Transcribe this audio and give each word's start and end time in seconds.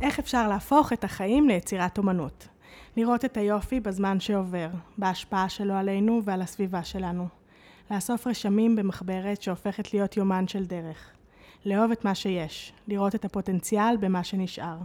איך 0.00 0.18
אפשר 0.18 0.48
להפוך 0.48 0.92
את 0.92 1.04
החיים 1.04 1.48
ליצירת 1.48 1.98
אומנות. 1.98 2.48
לראות 2.96 3.24
את 3.24 3.36
היופי 3.36 3.80
בזמן 3.80 4.20
שעובר, 4.20 4.68
בהשפעה 4.98 5.48
שלו 5.48 5.74
עלינו 5.74 6.20
ועל 6.24 6.42
הסביבה 6.42 6.84
שלנו. 6.84 7.26
לאסוף 7.90 8.26
רשמים 8.26 8.76
במחברת 8.76 9.42
שהופכת 9.42 9.94
להיות 9.94 10.16
יומן 10.16 10.48
של 10.48 10.64
דרך. 10.64 11.10
לאהוב 11.66 11.90
את 11.90 12.04
מה 12.04 12.14
שיש, 12.14 12.72
לראות 12.88 13.14
את 13.14 13.24
הפוטנציאל 13.24 13.96
במה 14.00 14.24
שנשאר. 14.24 14.76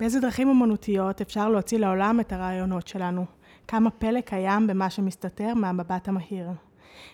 באיזה 0.00 0.20
דרכים 0.20 0.48
אומנותיות 0.48 1.20
אפשר 1.20 1.48
להוציא 1.48 1.78
לעולם 1.78 2.20
את 2.20 2.32
הרעיונות 2.32 2.88
שלנו? 2.88 3.24
כמה 3.68 3.90
פלא 3.90 4.20
קיים 4.20 4.66
במה 4.66 4.90
שמסתתר 4.90 5.54
מהמבט 5.54 6.08
המהיר. 6.08 6.48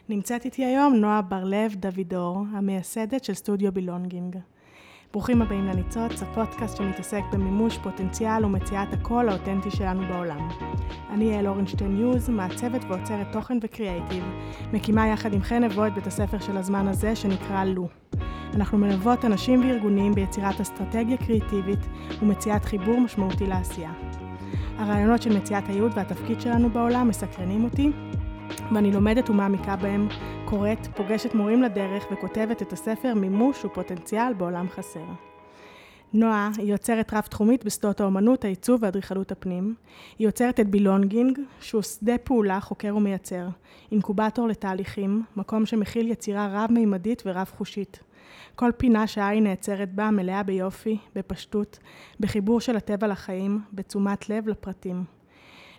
נמצאת 0.09 0.45
איתי 0.45 0.64
היום 0.64 0.95
נועה 0.95 1.23
בר-לב 1.23 1.75
דוידור, 1.75 2.45
המייסדת 2.52 3.25
של 3.25 3.34
סטודיו 3.34 3.73
בילונגינג. 3.73 4.38
ברוכים 5.12 5.43
הבאים 5.43 5.66
לניצוץ, 5.66 6.23
הפודקאסט 6.23 6.77
שמתעסק 6.77 7.23
במימוש 7.32 7.78
פוטנציאל 7.78 8.45
ומציאת 8.45 8.92
הקול 8.92 9.28
האותנטי 9.28 9.70
שלנו 9.70 10.02
בעולם. 10.09 10.48
אני 11.10 11.24
יעל 11.24 11.47
אורנשטיין 11.47 12.01
יוז, 12.01 12.28
מעצבת 12.28 12.84
ועוצרת 12.88 13.33
תוכן 13.33 13.59
וקריאייטיב, 13.62 14.24
מקימה 14.73 15.06
יחד 15.06 15.33
עם 15.33 15.42
חן 15.42 15.64
נבו 15.64 15.87
את 15.87 15.95
בית 15.95 16.06
הספר 16.06 16.38
של 16.38 16.56
הזמן 16.56 16.88
הזה 16.88 17.16
שנקרא 17.16 17.64
לו. 17.64 17.88
אנחנו 18.55 18.78
מלוות 18.78 19.24
אנשים 19.24 19.61
וארגונים 19.61 20.14
ביצירת 20.14 20.61
אסטרטגיה 20.61 21.16
קריאיטיבית 21.16 21.86
ומציאת 22.23 22.64
חיבור 22.64 23.00
משמעותי 23.00 23.47
לעשייה. 23.47 23.92
הרעיונות 24.78 25.23
של 25.23 25.36
מציאת 25.38 25.69
הייעוד 25.69 25.92
והתפקיד 25.95 26.41
שלנו 26.41 26.70
בעולם 26.70 27.09
מסקרנים 27.09 27.64
אותי, 27.64 27.91
ואני 28.74 28.92
לומדת 28.92 29.30
ומעמיקה 29.30 29.77
בהם, 29.77 30.09
קוראת, 30.45 30.86
פוגשת 30.96 31.34
מורים 31.34 31.62
לדרך 31.62 32.05
וכותבת 32.12 32.62
את 32.62 32.72
הספר 32.72 33.14
מימוש 33.14 33.64
ופוטנציאל 33.64 34.34
בעולם 34.34 34.69
חסר. 34.69 35.05
נועה 36.12 36.50
היא 36.56 36.72
יוצרת 36.72 37.14
רב-תחומית 37.14 37.64
בשדות 37.64 38.00
האומנות, 38.00 38.45
העיצוב 38.45 38.82
ואדריכלות 38.82 39.32
הפנים. 39.32 39.74
היא 40.19 40.27
יוצרת 40.27 40.61
את 40.61 40.69
בילונגינג, 40.69 41.39
שהוא 41.61 41.83
שדה 41.83 42.19
פעולה 42.19 42.61
חוקר 42.61 42.97
ומייצר, 42.97 43.48
אינקובטור 43.92 44.48
לתהליכים, 44.48 45.22
מקום 45.36 45.67
שמכיל 45.67 46.11
יצירה 46.11 46.48
רב-מימדית 46.52 47.22
ורב-חושית. 47.27 48.00
כל 48.55 48.70
פינה 48.77 49.06
שהעין 49.06 49.44
נעצרת 49.44 49.94
בה 49.94 50.11
מלאה 50.11 50.42
ביופי, 50.42 50.98
בפשטות, 51.14 51.78
בחיבור 52.20 52.61
של 52.61 52.77
הטבע 52.77 53.06
לחיים, 53.06 53.61
בתשומת 53.72 54.30
לב 54.30 54.48
לפרטים. 54.48 55.16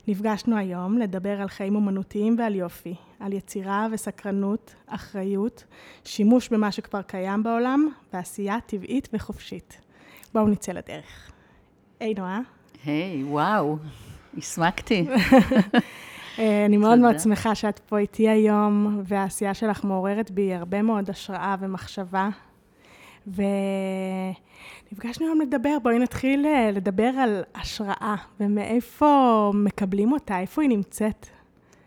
נפגשנו 0.07 0.57
היום 0.57 0.97
לדבר 0.97 1.41
על 1.41 1.47
חיים 1.47 1.75
אומנותיים 1.75 2.35
ועל 2.39 2.55
יופי, 2.55 2.95
על 3.19 3.33
יצירה 3.33 3.87
וסקרנות, 3.91 4.75
אחריות, 4.87 5.63
שימוש 6.03 6.49
במה 6.49 6.71
שכבר 6.71 7.01
קיים 7.01 7.43
בעולם, 7.43 7.89
ועשייה 8.13 8.57
טבעית 8.65 9.09
וחופשית. 9.13 9.81
בואו 10.33 10.47
נצא 10.47 10.71
לדרך. 10.71 11.31
היי 11.99 12.13
נועה. 12.13 12.39
היי, 12.85 13.23
וואו, 13.23 13.77
הסמקתי. 14.37 15.07
אני 16.65 16.77
מאוד 16.77 16.99
מאוד 16.99 17.19
שמחה 17.19 17.55
שאת 17.55 17.79
פה 17.79 17.97
איתי 17.97 18.29
היום, 18.29 19.01
והעשייה 19.03 19.53
שלך 19.53 19.83
מעוררת 19.83 20.31
בי 20.31 20.53
הרבה 20.53 20.81
מאוד 20.81 21.09
השראה 21.09 21.55
ומחשבה. 21.59 22.29
ונפגשנו 24.91 25.25
היום 25.25 25.41
לדבר, 25.41 25.77
בואי 25.83 25.99
נתחיל 25.99 26.45
אה, 26.45 26.71
לדבר 26.71 27.03
על 27.03 27.43
השראה, 27.55 28.15
ומאיפה 28.39 29.51
מקבלים 29.55 30.11
אותה, 30.11 30.39
איפה 30.39 30.61
היא 30.61 30.69
נמצאת. 30.69 31.27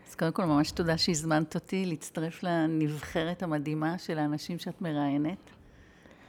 אז 0.08 0.14
קודם 0.14 0.32
כל, 0.32 0.44
ממש 0.44 0.70
תודה 0.70 0.98
שהזמנת 0.98 1.54
אותי 1.54 1.86
להצטרף 1.86 2.42
לנבחרת 2.42 3.42
המדהימה 3.42 3.98
של 3.98 4.18
האנשים 4.18 4.58
שאת 4.58 4.82
מראיינת. 4.82 5.50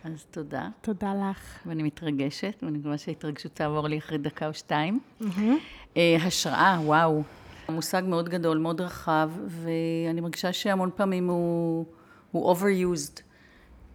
אז 0.03 0.25
תודה. 0.31 0.69
תודה 0.81 1.13
לך. 1.13 1.59
ואני 1.65 1.83
מתרגשת, 1.83 2.55
ואני 2.63 2.77
מקווה 2.77 2.97
שההתרגשות 2.97 3.55
תעבור 3.55 3.87
לי 3.87 3.97
אחרי 3.97 4.17
דקה 4.17 4.47
או 4.47 4.53
שתיים. 4.53 4.99
Mm-hmm. 5.21 5.95
השראה, 6.21 6.79
וואו. 6.83 7.23
מושג 7.69 8.03
מאוד 8.07 8.29
גדול, 8.29 8.57
מאוד 8.57 8.81
רחב, 8.81 9.31
ואני 9.47 10.21
מרגישה 10.21 10.53
שהמון 10.53 10.89
פעמים 10.95 11.27
הוא, 11.27 11.85
הוא 12.31 12.55
overused. 12.55 13.21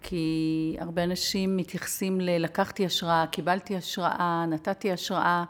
כי 0.02 0.76
הרבה 0.80 1.04
אנשים 1.04 1.56
מתייחסים 1.56 2.20
ל... 2.20 2.44
לקחתי 2.44 2.86
השראה, 2.86 3.24
קיבלתי 3.30 3.76
השראה, 3.76 4.44
נתתי 4.48 4.92
השראה, 4.92 5.44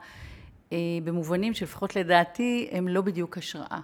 אה, 0.72 0.78
במובנים 1.04 1.54
שלפחות 1.54 1.96
לדעתי 1.96 2.68
הם 2.72 2.88
לא 2.88 3.00
בדיוק 3.00 3.38
השראה. 3.38 3.80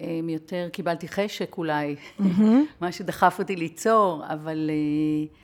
הם 0.00 0.28
יותר 0.28 0.68
קיבלתי 0.72 1.08
חשק 1.08 1.58
אולי, 1.58 1.96
ממ-הממ. 1.96 2.42
מה 2.80 2.92
שדחף 2.92 3.36
אותי 3.38 3.56
ליצור, 3.56 4.24
אבל... 4.28 4.70
אה, 4.70 5.36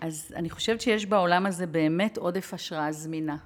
אז 0.00 0.32
אני 0.36 0.50
חושבת 0.50 0.80
שיש 0.80 1.06
בעולם 1.06 1.46
הזה 1.46 1.66
באמת 1.66 2.16
עודף 2.16 2.54
השראה 2.54 2.92
זמינה. 2.92 3.36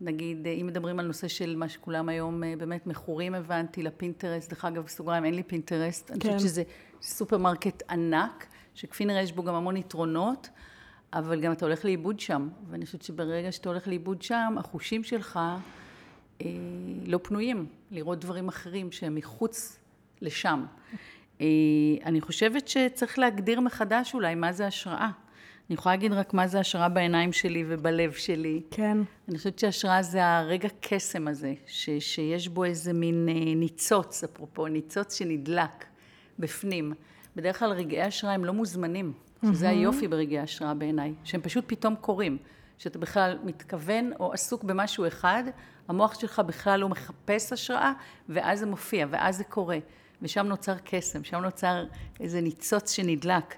נגיד, 0.00 0.46
אם 0.60 0.66
מדברים 0.66 0.98
על 0.98 1.06
נושא 1.06 1.28
של 1.28 1.56
מה 1.56 1.68
שכולם 1.68 2.08
היום 2.08 2.44
אה, 2.44 2.54
באמת 2.58 2.86
מכורים, 2.86 3.34
הבנתי, 3.34 3.82
ל 3.82 3.88
Pinterest, 3.88 4.50
דרך 4.50 4.64
אגב, 4.64 4.84
בסוגריים, 4.84 5.24
אין 5.24 5.34
לי 5.34 5.42
Pinterest, 5.42 6.06
כן. 6.06 6.12
אני 6.12 6.20
חושבת 6.20 6.40
שזה 6.40 6.62
סופרמרקט 7.02 7.82
ענק, 7.90 8.46
שכפי 8.78 9.04
נראה 9.04 9.22
יש 9.22 9.32
בו 9.32 9.42
גם 9.42 9.54
המון 9.54 9.76
יתרונות, 9.76 10.48
אבל 11.12 11.40
גם 11.40 11.52
אתה 11.52 11.64
הולך 11.64 11.84
לאיבוד 11.84 12.20
שם, 12.20 12.48
ואני 12.70 12.86
חושבת 12.86 13.02
שברגע 13.02 13.52
שאתה 13.52 13.68
הולך 13.68 13.88
לאיבוד 13.88 14.22
שם, 14.22 14.54
החושים 14.58 15.04
שלך 15.04 15.40
אה, 16.42 16.46
לא 17.06 17.18
פנויים 17.22 17.66
לראות 17.90 18.20
דברים 18.20 18.48
אחרים 18.48 18.92
שהם 18.92 19.14
מחוץ 19.14 19.78
לשם. 20.20 20.64
אה, 21.40 21.46
אני 22.04 22.20
חושבת 22.20 22.68
שצריך 22.68 23.18
להגדיר 23.18 23.60
מחדש 23.60 24.14
אולי 24.14 24.34
מה 24.34 24.52
זה 24.52 24.66
השראה. 24.66 25.10
אני 25.70 25.74
יכולה 25.74 25.94
להגיד 25.94 26.12
רק 26.12 26.34
מה 26.34 26.46
זה 26.46 26.60
השראה 26.60 26.88
בעיניים 26.88 27.32
שלי 27.32 27.64
ובלב 27.68 28.12
שלי. 28.12 28.62
כן. 28.70 28.98
אני 29.28 29.38
חושבת 29.38 29.58
שהשראה 29.58 30.02
זה 30.02 30.26
הרגע 30.26 30.68
קסם 30.80 31.28
הזה, 31.28 31.54
ש, 31.66 31.90
שיש 31.98 32.48
בו 32.48 32.64
איזה 32.64 32.92
מין 32.92 33.28
אה, 33.28 33.54
ניצוץ, 33.54 34.24
אפרופו, 34.24 34.66
ניצוץ 34.66 35.18
שנדלק 35.18 35.84
בפנים. 36.38 36.92
בדרך 37.38 37.58
כלל 37.58 37.70
רגעי 37.70 38.02
השראה 38.02 38.34
הם 38.34 38.44
לא 38.44 38.52
מוזמנים, 38.52 39.12
שזה 39.44 39.66
mm-hmm. 39.66 39.70
היופי 39.70 40.08
ברגעי 40.08 40.38
השראה 40.38 40.74
בעיניי, 40.74 41.14
שהם 41.24 41.40
פשוט 41.40 41.64
פתאום 41.66 41.96
קורים. 41.96 42.38
שאתה 42.78 42.98
בכלל 42.98 43.38
מתכוון 43.44 44.12
או 44.20 44.32
עסוק 44.32 44.64
במשהו 44.64 45.06
אחד, 45.06 45.44
המוח 45.88 46.20
שלך 46.20 46.42
בכלל 46.46 46.80
לא 46.80 46.88
מחפש 46.88 47.52
השראה, 47.52 47.92
ואז 48.28 48.58
זה 48.58 48.66
מופיע, 48.66 49.06
ואז 49.10 49.36
זה 49.36 49.44
קורה. 49.44 49.78
ושם 50.22 50.46
נוצר 50.46 50.74
קסם, 50.84 51.24
שם 51.24 51.36
נוצר 51.36 51.84
איזה 52.20 52.40
ניצוץ 52.40 52.92
שנדלק. 52.92 53.54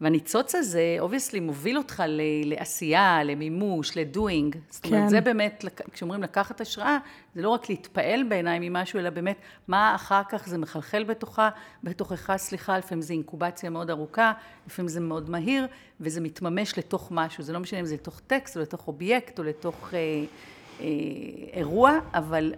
והניצוץ 0.00 0.54
הזה, 0.54 0.96
obviously, 1.00 1.40
מוביל 1.40 1.78
אותך 1.78 2.02
ל- 2.06 2.20
לעשייה, 2.44 3.24
למימוש, 3.24 3.96
ל 3.96 4.05
doing. 4.05 4.56
זאת 4.70 4.86
אומרת, 4.86 5.02
כן. 5.02 5.08
זה 5.08 5.20
באמת, 5.20 5.64
כשאומרים 5.92 6.22
לקחת 6.22 6.60
השראה, 6.60 6.98
זה 7.34 7.42
לא 7.42 7.48
רק 7.48 7.68
להתפעל 7.68 8.22
בעיניי 8.28 8.58
ממשהו, 8.68 8.98
אלא 8.98 9.10
באמת, 9.10 9.36
מה 9.68 9.94
אחר 9.94 10.22
כך 10.28 10.48
זה 10.48 10.58
מחלחל 10.58 11.04
בתוכה, 11.04 11.50
בתוכך, 11.84 12.36
סליחה, 12.36 12.78
לפעמים 12.78 13.02
זה 13.02 13.12
אינקובציה 13.12 13.70
מאוד 13.70 13.90
ארוכה, 13.90 14.32
לפעמים 14.66 14.88
זה 14.88 15.00
מאוד 15.00 15.30
מהיר, 15.30 15.66
וזה 16.00 16.20
מתממש 16.20 16.78
לתוך 16.78 17.08
משהו. 17.10 17.42
זה 17.42 17.52
לא 17.52 17.60
משנה 17.60 17.80
אם 17.80 17.86
זה 17.86 17.94
לתוך 17.94 18.20
טקסט, 18.26 18.56
או 18.56 18.62
לתוך 18.62 18.88
אובייקט, 18.88 19.38
או 19.38 19.44
לתוך 19.44 19.94
אה, 19.94 19.98
אה, 20.80 20.86
אירוע, 21.52 21.98
אבל 22.14 22.54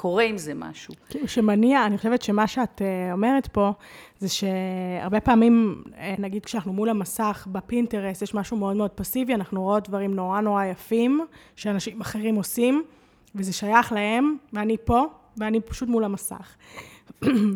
קורה 0.00 0.24
עם 0.24 0.38
זה 0.38 0.54
משהו. 0.54 0.94
כאילו 1.08 1.28
שמניע, 1.28 1.86
אני 1.86 1.96
חושבת 1.96 2.22
שמה 2.22 2.46
שאת 2.46 2.82
אה, 2.82 3.12
אומרת 3.12 3.46
פה, 3.46 3.72
זה 4.18 4.28
שהרבה 4.28 5.20
פעמים, 5.20 5.82
אה, 5.98 6.14
נגיד 6.18 6.44
כשאנחנו 6.44 6.72
מול 6.72 6.88
המסך 6.88 7.46
ב 7.52 7.58
Pinterest, 7.58 8.22
יש 8.22 8.34
משהו 8.34 8.56
מאוד 8.56 8.76
מאוד 8.76 8.90
פסיבי, 8.90 9.34
אנחנו 9.34 9.62
רואות 9.62 9.88
דברים 9.88 10.14
נורא 10.14 10.40
נורא 10.40 10.64
יפים, 10.64 11.26
שאנשים 11.56 12.00
אחרים 12.00 12.34
עושים, 12.34 12.82
וזה 13.34 13.52
שייך 13.52 13.92
להם, 13.92 14.36
ואני 14.52 14.76
פה, 14.84 15.04
ואני 15.36 15.60
פשוט 15.60 15.88
מול 15.88 16.04
המסך. 16.04 16.56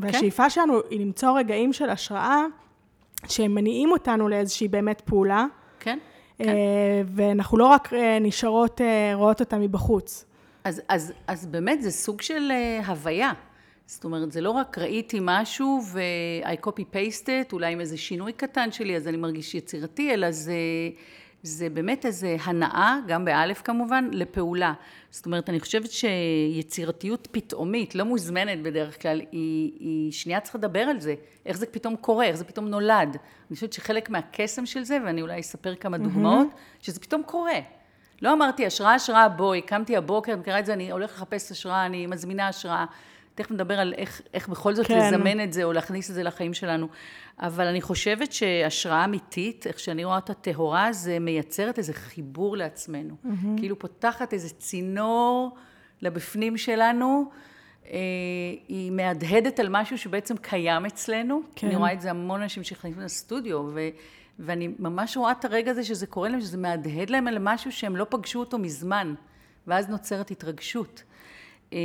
והשאיפה 0.00 0.50
שלנו 0.50 0.80
היא 0.90 1.00
למצוא 1.00 1.38
רגעים 1.38 1.72
של 1.72 1.90
השראה, 1.90 2.42
שהם 3.28 3.54
מניעים 3.54 3.90
אותנו 3.90 4.28
לאיזושהי 4.28 4.68
באמת 4.68 5.02
פעולה. 5.04 5.46
כן. 5.80 5.98
אה, 6.40 6.46
כן. 6.46 6.54
ואנחנו 7.06 7.58
לא 7.58 7.66
רק 7.66 7.92
נשארות, 8.20 8.80
רואות 9.14 9.40
אותה 9.40 9.58
מבחוץ. 9.58 10.24
אז, 10.64 10.82
אז, 10.88 11.12
אז 11.26 11.46
באמת 11.46 11.82
זה 11.82 11.90
סוג 11.90 12.20
של 12.20 12.50
uh, 12.50 12.86
הוויה. 12.86 13.32
זאת 13.86 14.04
אומרת, 14.04 14.32
זה 14.32 14.40
לא 14.40 14.50
רק 14.50 14.78
ראיתי 14.78 15.18
משהו 15.22 15.80
ו-I 15.92 16.66
copy 16.66 16.82
paste 16.92 17.26
it, 17.26 17.52
אולי 17.52 17.72
עם 17.72 17.80
איזה 17.80 17.96
שינוי 17.96 18.32
קטן 18.32 18.72
שלי, 18.72 18.96
אז 18.96 19.08
אני 19.08 19.16
מרגיש 19.16 19.54
יצירתי, 19.54 20.14
אלא 20.14 20.30
זה, 20.30 20.54
זה 21.42 21.68
באמת 21.70 22.06
איזה 22.06 22.36
הנאה, 22.44 22.96
גם 23.06 23.24
באלף 23.24 23.62
כמובן, 23.62 24.08
לפעולה. 24.12 24.72
זאת 25.10 25.26
אומרת, 25.26 25.48
אני 25.48 25.60
חושבת 25.60 25.90
שיצירתיות 25.90 27.28
פתאומית, 27.30 27.94
לא 27.94 28.04
מוזמנת 28.04 28.62
בדרך 28.62 29.02
כלל, 29.02 29.20
היא, 29.32 29.72
היא 29.80 30.12
שנייה 30.12 30.40
צריכה 30.40 30.58
לדבר 30.58 30.80
על 30.80 31.00
זה, 31.00 31.14
איך 31.46 31.56
זה 31.56 31.66
פתאום 31.66 31.96
קורה, 31.96 32.26
איך 32.26 32.36
זה 32.36 32.44
פתאום 32.44 32.68
נולד. 32.68 33.16
אני 33.50 33.54
חושבת 33.54 33.72
שחלק 33.72 34.10
מהקסם 34.10 34.66
של 34.66 34.84
זה, 34.84 34.98
ואני 35.04 35.22
אולי 35.22 35.40
אספר 35.40 35.74
כמה 35.74 35.98
דוגמאות, 35.98 36.46
mm-hmm. 36.46 36.84
שזה 36.84 37.00
פתאום 37.00 37.22
קורה. 37.22 37.58
לא 38.24 38.32
אמרתי 38.32 38.66
השראה, 38.66 38.94
השראה, 38.94 39.28
בואי, 39.28 39.62
קמתי 39.62 39.96
הבוקר, 39.96 40.36
מכירה 40.36 40.58
את 40.58 40.66
זה, 40.66 40.72
אני 40.72 40.90
הולכת 40.90 41.14
לחפש 41.14 41.50
השראה, 41.50 41.86
אני 41.86 42.06
מזמינה 42.06 42.48
השראה. 42.48 42.84
תכף 43.34 43.50
נדבר 43.50 43.80
על 43.80 43.94
איך, 43.96 44.20
איך 44.34 44.48
בכל 44.48 44.74
זאת 44.74 44.86
כן. 44.86 44.98
לזמן 44.98 45.44
את 45.44 45.52
זה 45.52 45.64
או 45.64 45.72
להכניס 45.72 46.10
את 46.10 46.14
זה 46.14 46.22
לחיים 46.22 46.54
שלנו. 46.54 46.88
אבל 47.38 47.66
אני 47.66 47.80
חושבת 47.80 48.32
שהשראה 48.32 49.04
אמיתית, 49.04 49.66
איך 49.66 49.78
שאני 49.78 50.04
רואה 50.04 50.16
אותה 50.16 50.34
טהורה, 50.34 50.92
זה 50.92 51.18
מייצרת 51.18 51.78
איזה 51.78 51.92
חיבור 51.92 52.56
לעצמנו. 52.56 53.14
Mm-hmm. 53.24 53.46
כאילו 53.56 53.78
פותחת 53.78 54.32
איזה 54.32 54.48
צינור 54.50 55.56
לבפנים 56.02 56.56
שלנו, 56.56 57.30
אה, 57.86 57.98
היא 58.68 58.92
מהדהדת 58.92 59.60
על 59.60 59.66
משהו 59.70 59.98
שבעצם 59.98 60.36
קיים 60.36 60.86
אצלנו. 60.86 61.40
כן. 61.56 61.66
אני 61.66 61.76
רואה 61.76 61.92
את 61.92 62.00
זה 62.00 62.10
המון 62.10 62.42
אנשים 62.42 62.62
שנכנסים 62.62 63.00
לסטודיו, 63.00 63.68
ו... 63.74 63.80
ואני 64.38 64.68
ממש 64.78 65.16
רואה 65.16 65.32
את 65.32 65.44
הרגע 65.44 65.70
הזה 65.70 65.84
שזה 65.84 66.06
קורה 66.06 66.28
להם, 66.28 66.40
שזה 66.40 66.58
מהדהד 66.58 67.10
להם 67.10 67.28
על 67.28 67.38
משהו 67.40 67.72
שהם 67.72 67.96
לא 67.96 68.06
פגשו 68.10 68.40
אותו 68.40 68.58
מזמן, 68.58 69.14
ואז 69.66 69.88
נוצרת 69.88 70.30
התרגשות. 70.30 71.02
אה, 71.72 71.78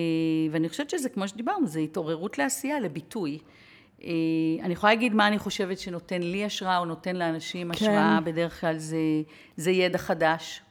ואני 0.51 0.69
חושבת 0.69 0.90
שזה, 0.90 1.10
כמו 1.10 1.28
שדיברנו, 1.28 1.68
זה 1.68 1.80
התעוררות 1.80 2.38
לעשייה, 2.38 2.80
לביטוי. 2.80 3.40
אה, 4.04 4.10
אני 4.62 4.74
יכולה 4.74 4.94
להגיד 4.94 5.13
מה 5.13 5.28
אני 5.28 5.40
חושבת 5.40 5.80
שנותן 5.80 6.22
לי 6.22 6.46
השראה, 6.46 6.78
או 6.78 6.86
נותן 6.86 7.16
לאנשים 7.16 7.68
כן. 7.68 7.74
השראה, 7.74 8.19
בדרך 8.24 8.62
כלל 8.62 8.78
זה, 8.78 8.98
זה 9.57 9.72
ידע 9.72 9.98
חדש. 9.98 10.62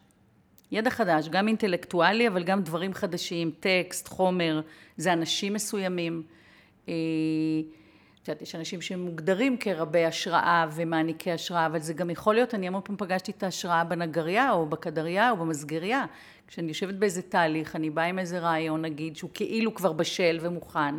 ידע 0.72 0.90
חדש, 0.90 1.28
גם 1.28 1.48
אינטלקטואלי, 1.48 2.28
אבל 2.28 2.44
גם 2.44 2.62
דברים 2.62 2.94
חדשים, 2.94 3.50
טקסט, 3.60 4.08
חומר, 4.08 4.60
זה 4.96 5.12
אנשים 5.12 5.52
מסוימים. 5.52 6.22
יודעת, 8.28 8.42
יש 8.42 8.54
אנשים 8.54 8.80
שמוגדרים 8.80 9.56
כרבי 9.56 10.04
השראה 10.04 10.66
ומעניקי 10.74 11.32
השראה, 11.32 11.66
אבל 11.66 11.78
זה 11.78 11.94
גם 11.94 12.10
יכול 12.10 12.34
להיות, 12.34 12.54
אני 12.54 12.66
המון 12.66 12.80
פעם 12.84 12.96
פגשתי 12.96 13.32
את 13.32 13.42
ההשראה 13.42 13.84
בנגריה, 13.84 14.52
או 14.52 14.66
בכדריה, 14.66 15.30
או 15.30 15.36
במסגריה. 15.36 16.04
כשאני 16.48 16.68
יושבת 16.68 16.94
באיזה 16.94 17.22
תהליך, 17.22 17.76
אני 17.76 17.90
באה 17.90 18.04
עם 18.04 18.18
איזה 18.18 18.38
רעיון, 18.38 18.82
נגיד, 18.82 19.16
שהוא 19.16 19.30
כאילו 19.34 19.74
כבר 19.74 19.92
בשל 19.92 20.38
ומוכן, 20.40 20.94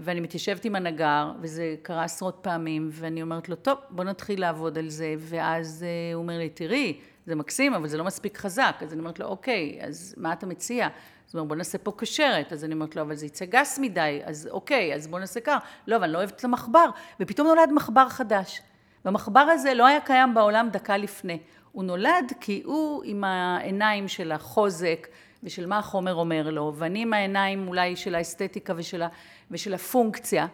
ואני 0.00 0.20
מתיישבת 0.20 0.64
עם 0.64 0.76
הנגר, 0.76 1.32
וזה 1.40 1.74
קרה 1.82 2.04
עשרות 2.04 2.38
פעמים, 2.42 2.88
ואני 2.92 3.22
אומרת 3.22 3.48
לו, 3.48 3.56
טוב, 3.56 3.78
בוא 3.90 4.04
נתחיל 4.04 4.40
לעבוד 4.40 4.78
על 4.78 4.88
זה, 4.88 5.14
ואז 5.18 5.86
אה, 5.88 6.14
הוא 6.14 6.22
אומר 6.22 6.38
לי, 6.38 6.48
תראי, 6.48 7.00
זה 7.30 7.36
מקסים, 7.36 7.74
אבל 7.74 7.88
זה 7.88 7.98
לא 7.98 8.04
מספיק 8.04 8.38
חזק. 8.38 8.76
אז 8.82 8.92
אני 8.92 9.00
אומרת 9.00 9.18
לו, 9.18 9.26
אוקיי, 9.26 9.78
אז 9.82 10.14
מה 10.16 10.32
אתה 10.32 10.46
מציע? 10.46 10.86
אז 10.86 11.34
הוא 11.34 11.40
אומר, 11.40 11.48
בוא 11.48 11.56
נעשה 11.56 11.78
פה 11.78 11.92
קשרת. 11.96 12.52
אז 12.52 12.64
אני 12.64 12.74
אומרת 12.74 12.96
לו, 12.96 13.02
אבל 13.02 13.14
זה 13.14 13.26
יצא 13.26 13.44
גס 13.44 13.78
מדי, 13.78 14.20
אז 14.24 14.48
אוקיי, 14.50 14.94
אז 14.94 15.06
בוא 15.06 15.18
נעשה 15.18 15.40
כך. 15.40 15.58
לא, 15.86 15.96
אבל 15.96 16.04
אני 16.04 16.12
לא 16.12 16.18
אוהבת 16.18 16.40
את 16.40 16.44
המחבר. 16.44 16.90
ופתאום 17.20 17.46
נולד 17.46 17.72
מחבר 17.72 18.08
חדש. 18.08 18.60
והמחבר 19.04 19.40
הזה 19.40 19.74
לא 19.74 19.86
היה 19.86 20.00
קיים 20.00 20.34
בעולם 20.34 20.68
דקה 20.72 20.96
לפני. 20.96 21.38
הוא 21.72 21.84
נולד 21.84 22.32
כי 22.40 22.62
הוא 22.64 23.02
עם 23.04 23.24
העיניים 23.24 24.08
של 24.08 24.32
החוזק 24.32 25.08
ושל 25.42 25.66
מה 25.66 25.78
החומר 25.78 26.14
אומר 26.14 26.50
לו, 26.50 26.72
ואני 26.76 27.02
עם 27.02 27.12
העיניים 27.12 27.68
אולי 27.68 27.96
של 27.96 28.14
האסתטיקה 28.14 28.72
ושל, 28.76 29.02
ה, 29.02 29.08
ושל 29.50 29.74
הפונקציה, 29.74 30.46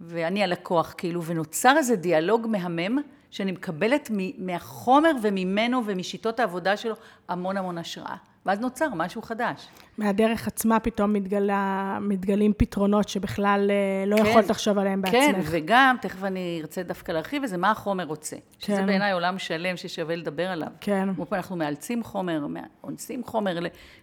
ואני 0.00 0.42
הלקוח, 0.42 0.94
כאילו, 0.98 1.22
ונוצר 1.22 1.74
איזה 1.76 1.96
דיאלוג 1.96 2.46
מהמם, 2.46 2.98
שאני 3.34 3.52
מקבלת 3.52 4.10
מהחומר 4.38 5.10
וממנו 5.22 5.82
ומשיטות 5.86 6.40
העבודה 6.40 6.76
שלו 6.76 6.94
המון 7.28 7.56
המון 7.56 7.78
השראה. 7.78 8.16
ואז 8.46 8.60
נוצר 8.60 8.88
משהו 8.94 9.22
חדש. 9.22 9.68
מהדרך 9.98 10.46
עצמה 10.46 10.80
פתאום 10.80 11.12
מתגלה, 11.12 11.98
מתגלים 12.00 12.52
פתרונות 12.56 13.08
שבכלל 13.08 13.70
אה, 13.70 14.06
לא 14.06 14.16
כן, 14.16 14.26
יכולת 14.26 14.50
לחשוב 14.50 14.78
עליהם 14.78 15.02
בעצמך. 15.02 15.20
כן, 15.20 15.40
וגם, 15.44 15.96
תכף 16.00 16.24
אני 16.24 16.58
ארצה 16.60 16.82
דווקא 16.82 17.12
להרחיב 17.12 17.42
את 17.42 17.48
זה, 17.48 17.56
מה 17.56 17.70
החומר 17.70 18.04
רוצה. 18.04 18.36
כן. 18.36 18.42
שזה 18.58 18.82
בעיניי 18.82 19.12
עולם 19.12 19.38
שלם 19.38 19.76
ששווה 19.76 20.16
לדבר 20.16 20.46
עליו. 20.46 20.68
כן. 20.80 21.14
כמו 21.14 21.26
פה 21.26 21.36
אנחנו 21.36 21.56
מאלצים 21.56 22.02
חומר, 22.02 22.46
אונסים 22.84 23.24
חומר 23.24 23.58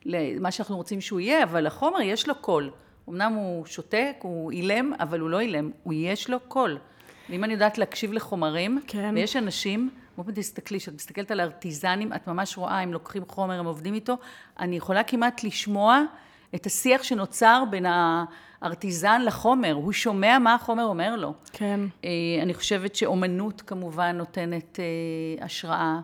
למה 0.05 0.51
שאנחנו 0.51 0.77
רוצים 0.77 1.01
שהוא 1.01 1.19
יהיה, 1.19 1.43
אבל 1.43 1.67
החומר 1.67 2.01
יש 2.01 2.27
לו 2.27 2.35
קול. 2.35 2.69
אמנם 3.09 3.33
הוא 3.33 3.65
שותק, 3.65 4.15
הוא 4.21 4.51
אילם, 4.51 4.93
אבל 4.99 5.19
הוא 5.19 5.29
לא 5.29 5.39
אילם, 5.39 5.71
הוא 5.83 5.93
יש 5.97 6.29
לו 6.29 6.37
קול. 6.47 6.77
ואם 7.31 7.43
אני 7.43 7.53
יודעת 7.53 7.77
להקשיב 7.77 8.13
לחומרים, 8.13 8.79
כן. 8.87 9.13
ויש 9.15 9.35
אנשים, 9.35 9.89
בואו 10.17 10.27
תסתכלי, 10.35 10.79
כשאת 10.79 10.93
מסתכלת 10.93 11.31
על 11.31 11.39
הארטיזנים, 11.39 12.13
את 12.13 12.27
ממש 12.27 12.57
רואה, 12.57 12.79
הם 12.79 12.93
לוקחים 12.93 13.23
חומר, 13.27 13.59
הם 13.59 13.65
עובדים 13.65 13.93
איתו, 13.93 14.17
אני 14.59 14.77
יכולה 14.77 15.03
כמעט 15.03 15.43
לשמוע 15.43 16.01
את 16.55 16.65
השיח 16.65 17.03
שנוצר 17.03 17.63
בין 17.69 17.85
הארטיזן 17.85 19.21
לחומר, 19.25 19.71
הוא 19.73 19.91
שומע 19.91 20.39
מה 20.39 20.53
החומר 20.53 20.83
אומר 20.83 21.15
לו. 21.15 21.33
כן. 21.51 21.79
אה, 22.05 22.09
אני 22.41 22.53
חושבת 22.53 22.95
שאומנות 22.95 23.61
כמובן 23.61 24.15
נותנת 24.17 24.79
אה, 24.79 25.45
השראה. 25.45 25.99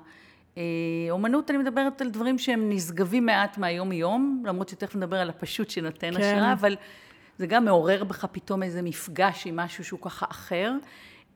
אה, 0.57 0.63
אומנות, 1.09 1.49
אני 1.51 1.57
מדברת 1.57 2.01
על 2.01 2.09
דברים 2.09 2.37
שהם 2.37 2.69
נשגבים 2.69 3.25
מעט 3.25 3.57
מהיום-יום, 3.57 4.43
למרות 4.45 4.69
שתכף 4.69 4.95
נדבר 4.95 5.17
על 5.17 5.29
הפשוט 5.29 5.69
שנותן 5.69 6.11
כן. 6.11 6.21
השראה, 6.21 6.53
אבל 6.53 6.75
זה 7.37 7.47
גם 7.47 7.65
מעורר 7.65 8.03
בך 8.03 8.25
פתאום 8.25 8.63
איזה 8.63 8.81
מפגש 8.81 9.47
עם 9.47 9.55
משהו 9.55 9.83
שהוא 9.83 9.99
ככה 10.01 10.25
אחר. 10.29 10.73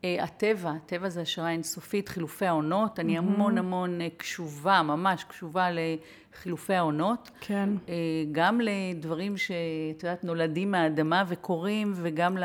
אה, 0.05 0.23
הטבע, 0.23 0.71
הטבע 0.71 1.09
זה 1.09 1.21
השראה 1.21 1.51
אינסופית, 1.51 2.09
חילופי 2.09 2.45
העונות, 2.45 2.99
אני 2.99 3.17
המון 3.17 3.57
המון 3.57 4.01
אה, 4.01 4.07
קשובה, 4.17 4.81
ממש 4.81 5.23
קשובה 5.23 5.67
לחילופי 5.71 6.73
העונות. 6.73 7.29
כן. 7.39 7.69
אה, 7.89 7.93
גם 8.31 8.61
לדברים 8.61 9.37
שאת 9.37 10.03
יודעת, 10.03 10.23
נולדים 10.23 10.71
מהאדמה 10.71 11.23
וקורים, 11.27 11.93
וגם 11.95 12.37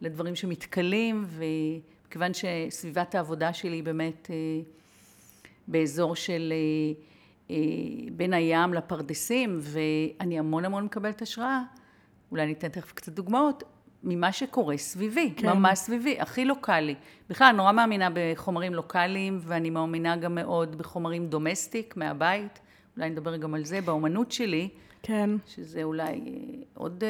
לדברים 0.00 0.36
שמתכלים, 0.36 1.26
וכיוון 2.08 2.30
שסביבת 2.34 3.14
העבודה 3.14 3.52
שלי 3.52 3.76
היא 3.76 3.84
באמת 3.84 4.30
באזור 5.68 6.16
של 6.16 6.52
בין 8.12 8.34
הים 8.34 8.74
לפרדסים, 8.74 9.60
ואני 9.62 10.38
המון 10.38 10.64
המון 10.64 10.84
מקבלת 10.84 11.22
השראה, 11.22 11.62
אולי 12.30 12.42
אני 12.42 12.52
אתן 12.52 12.68
תכף 12.68 12.92
קצת 12.92 13.12
דוגמאות, 13.12 13.62
ממה 14.04 14.32
שקורה 14.32 14.76
סביבי, 14.76 15.32
כן. 15.36 15.48
ממש 15.48 15.78
סביבי, 15.78 16.20
הכי 16.20 16.44
לוקאלי. 16.44 16.94
בכלל, 17.30 17.46
אני 17.46 17.56
נורא 17.56 17.72
מאמינה 17.72 18.08
בחומרים 18.14 18.74
לוקאליים, 18.74 19.38
ואני 19.42 19.70
מאמינה 19.70 20.16
גם 20.16 20.34
מאוד 20.34 20.78
בחומרים 20.78 21.26
דומסטיק, 21.26 21.96
מהבית. 21.96 22.60
אולי 22.96 23.10
נדבר 23.10 23.36
גם 23.36 23.54
על 23.54 23.64
זה, 23.64 23.80
באומנות 23.80 24.32
שלי. 24.32 24.68
כן. 25.02 25.30
שזה 25.46 25.82
אולי 25.82 26.04
אה, 26.04 26.62
עוד 26.74 27.04
אה, 27.04 27.08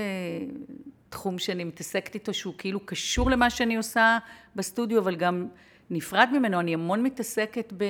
תחום 1.08 1.38
שאני 1.38 1.64
מתעסקת 1.64 2.14
איתו, 2.14 2.34
שהוא 2.34 2.54
כאילו 2.58 2.86
קשור 2.86 3.30
למה 3.30 3.50
שאני 3.50 3.76
עושה 3.76 4.18
בסטודיו, 4.56 4.98
אבל 4.98 5.16
גם 5.16 5.48
נפרד 5.90 6.28
ממנו. 6.32 6.60
אני 6.60 6.74
המון 6.74 7.02
מתעסקת 7.02 7.72
ב, 7.76 7.84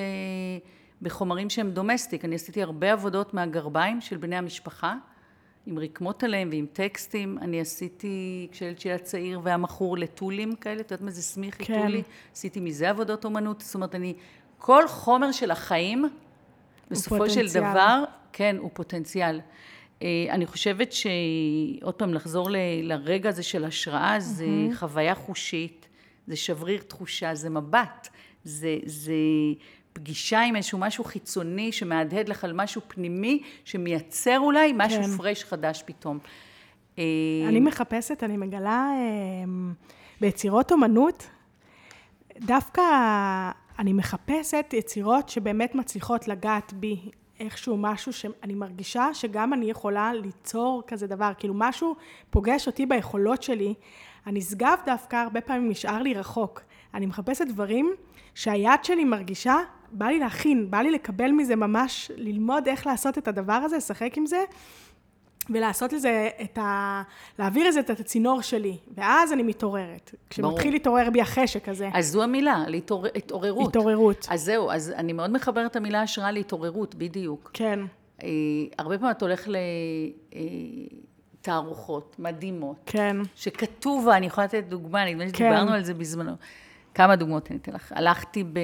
בחומרים 1.02 1.50
שהם 1.50 1.70
דומסטיק. 1.70 2.25
אני 2.25 2.34
עשיתי 2.34 2.62
הרבה 2.62 2.93
עבודות 2.93 3.34
מהגרביים 3.34 4.00
של 4.00 4.16
בני 4.16 4.37
המשפחה. 4.37 4.94
עם 5.67 5.79
רקמות 5.79 6.23
עליהם 6.23 6.49
ועם 6.50 6.67
טקסטים. 6.73 7.38
אני 7.38 7.61
עשיתי, 7.61 8.49
כשילד 8.53 8.79
שלי 9.06 9.37
והיה 9.43 9.56
מכור 9.56 9.99
לטולים 9.99 10.56
כאלה, 10.56 10.81
את 10.81 10.91
יודעת 10.91 11.05
מה 11.05 11.11
זה 11.11 11.23
סמיכי 11.23 11.64
כן. 11.64 11.82
טולי? 11.82 12.03
עשיתי 12.32 12.61
מזה 12.61 12.91
עבודות 12.91 13.25
אומנות. 13.25 13.61
זאת 13.61 13.75
אומרת, 13.75 13.94
אני, 13.94 14.14
כל 14.59 14.88
חומר 14.88 15.32
של 15.32 15.50
החיים, 15.50 16.09
בסופו 16.91 17.17
פוטנציאל. 17.17 17.49
של 17.49 17.61
דבר, 17.61 18.05
כן, 18.32 18.56
הוא 18.58 18.70
פוטנציאל. 18.75 19.41
אה, 20.03 20.27
אני 20.31 20.46
חושבת 20.46 20.93
שעוד 20.93 21.94
פעם, 21.94 22.15
לחזור 22.15 22.51
ל, 22.51 22.56
לרגע 22.82 23.29
הזה 23.29 23.43
של 23.43 23.65
השראה, 23.65 24.20
זה 24.20 24.44
mm-hmm. 24.44 24.77
חוויה 24.77 25.15
חושית, 25.15 25.89
זה 26.27 26.36
שבריר 26.36 26.82
תחושה, 26.82 27.34
זה 27.34 27.51
מבט, 27.51 28.08
זה, 28.44 28.79
זה 28.84 29.13
פגישה 29.93 30.41
עם 30.41 30.56
איזשהו 30.56 30.79
משהו 30.79 31.05
חיצוני 31.05 31.72
שמהדהד 31.72 32.29
לך 32.29 32.44
על 32.44 32.53
משהו 32.53 32.81
פנימי, 32.89 33.43
שמייצר 33.65 34.39
אולי 34.39 34.72
משהו 34.77 35.03
כן. 35.03 35.17
פרש 35.17 35.44
חדש 35.44 35.82
פתאום. 35.87 36.19
אה, 36.99 37.05
אני 37.49 37.61
מחפשת, 37.61 38.22
אני 38.22 38.37
מגלה 38.37 38.89
אה, 38.94 39.72
ביצירות 40.20 40.72
אומנות, 40.72 41.29
דווקא 42.41 42.82
אני 43.79 43.93
מחפשת 43.93 44.67
יצירות 44.72 45.29
שבאמת 45.29 45.75
מצליחות 45.75 46.29
לגעת 46.29 46.72
בי. 46.72 47.11
איכשהו 47.41 47.77
משהו 47.77 48.13
שאני 48.13 48.55
מרגישה 48.55 49.15
שגם 49.15 49.53
אני 49.53 49.70
יכולה 49.70 50.13
ליצור 50.15 50.82
כזה 50.87 51.06
דבר, 51.06 51.32
כאילו 51.39 51.55
משהו 51.56 51.96
פוגש 52.31 52.67
אותי 52.67 52.87
ביכולות 52.87 53.43
שלי, 53.43 53.75
הנשגב 54.27 54.79
דווקא 54.87 55.17
הרבה 55.17 55.41
פעמים 55.41 55.69
נשאר 55.69 56.03
לי 56.03 56.15
רחוק. 56.15 56.61
אני 56.94 57.06
מחפשת 57.06 57.46
דברים 57.49 57.94
שהיד 58.34 58.84
שלי 58.84 59.05
מרגישה 59.05 59.56
בא 59.93 60.06
לי 60.06 60.19
להכין, 60.19 60.70
בא 60.70 60.79
לי 60.79 60.91
לקבל 60.91 61.31
מזה 61.31 61.56
ממש, 61.56 62.11
ללמוד 62.17 62.69
איך 62.69 62.87
לעשות 62.87 63.19
את 63.19 63.29
הדבר 63.29 63.53
הזה, 63.53 63.77
לשחק 63.77 64.19
עם 64.19 64.27
זה, 64.27 64.44
ולעשות 65.51 65.93
לזה 65.93 66.29
את 66.43 66.58
ה... 66.58 67.03
להעביר 67.39 67.69
לזה 67.69 67.81
את 67.81 67.91
הצינור 67.91 68.41
שלי, 68.41 68.77
ואז 68.94 69.32
אני 69.32 69.43
מתעוררת. 69.43 70.15
כשמתחיל 70.31 70.72
להתעורר 70.72 71.11
בי 71.11 71.20
החשק 71.20 71.69
הזה. 71.69 71.91
אז 71.94 72.08
זו 72.08 72.22
המילה, 72.22 72.65
להתעורר, 72.69 73.11
התעוררות. 73.17 73.69
התעוררות. 73.69 74.27
אז 74.31 74.43
זהו, 74.44 74.70
אז 74.70 74.93
אני 74.96 75.13
מאוד 75.13 75.31
מחברת 75.31 75.70
את 75.70 75.77
המילה 75.77 76.03
השראה 76.03 76.31
להתעוררות, 76.31 76.94
בדיוק. 76.94 77.51
כן. 77.55 77.81
אה, 78.22 78.29
הרבה 78.79 78.99
פעמים 78.99 79.11
אתה 79.17 79.25
הולך 79.25 79.49
לתערוכות 81.41 82.17
מדהימות. 82.19 82.77
כן. 82.87 83.17
שכתוב, 83.34 84.08
אני 84.08 84.27
יכולה 84.27 84.44
לתת 84.44 84.65
דוגמה, 84.69 85.05
נדמה 85.05 85.25
לי 85.25 85.32
כן. 85.32 85.39
שדיברנו 85.39 85.72
על 85.72 85.82
זה 85.82 85.94
בזמנו. 85.94 86.32
כמה 86.94 87.17
דוגמאות 87.17 87.51
אני 87.51 87.58
אתן 87.58 87.72
לך. 87.72 87.93
הלכתי, 87.96 88.44
ב... 88.44 88.58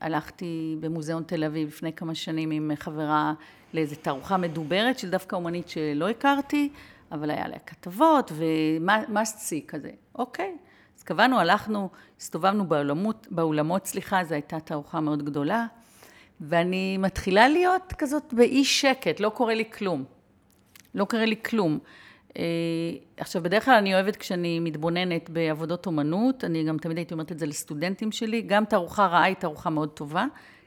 הלכתי 0.00 0.76
במוזיאון 0.80 1.22
תל 1.22 1.44
אביב 1.44 1.68
לפני 1.68 1.92
כמה 1.92 2.14
שנים 2.14 2.50
עם 2.50 2.70
חברה 2.76 3.34
לאיזו 3.74 3.96
תערוכה 4.02 4.36
מדוברת 4.36 4.98
של 4.98 5.10
דווקא 5.10 5.36
אומנית 5.36 5.68
שלא 5.68 6.08
הכרתי, 6.08 6.68
אבל 7.12 7.30
היה 7.30 7.48
לה 7.48 7.58
כתבות 7.58 8.32
ומאסט 8.34 9.38
סי 9.38 9.64
כזה. 9.68 9.90
אוקיי. 10.14 10.56
אז 10.98 11.02
קבענו, 11.02 11.38
הלכנו, 11.38 11.88
הסתובבנו 12.20 12.68
באולמות, 12.68 13.26
באולמות, 13.30 13.86
סליחה, 13.86 14.24
זו 14.24 14.34
הייתה 14.34 14.60
תערוכה 14.60 15.00
מאוד 15.00 15.22
גדולה, 15.22 15.66
ואני 16.40 16.98
מתחילה 16.98 17.48
להיות 17.48 17.92
כזאת 17.98 18.34
באי 18.34 18.64
שקט, 18.64 19.20
לא 19.20 19.28
קורה 19.28 19.54
לי 19.54 19.70
כלום. 19.70 20.04
לא 20.94 21.04
קורה 21.04 21.24
לי 21.24 21.36
כלום. 21.42 21.78
אה, 22.38 22.44
עכשיו, 23.16 23.42
בדרך 23.42 23.64
כלל 23.64 23.74
אני 23.74 23.94
אוהבת 23.94 24.16
כשאני 24.16 24.60
מתבוננת 24.60 25.30
בעבודות 25.30 25.86
אומנות, 25.86 26.44
אני 26.44 26.64
גם 26.64 26.78
תמיד 26.78 26.96
הייתי 26.96 27.14
אומרת 27.14 27.32
את 27.32 27.38
זה 27.38 27.46
לסטודנטים 27.46 28.12
שלי, 28.12 28.42
גם 28.42 28.64
תערוכה 28.64 29.06
רעה 29.06 29.24
היא 29.24 29.36
תערוכה 29.36 29.70
מאוד 29.70 29.88
טובה, 29.88 30.24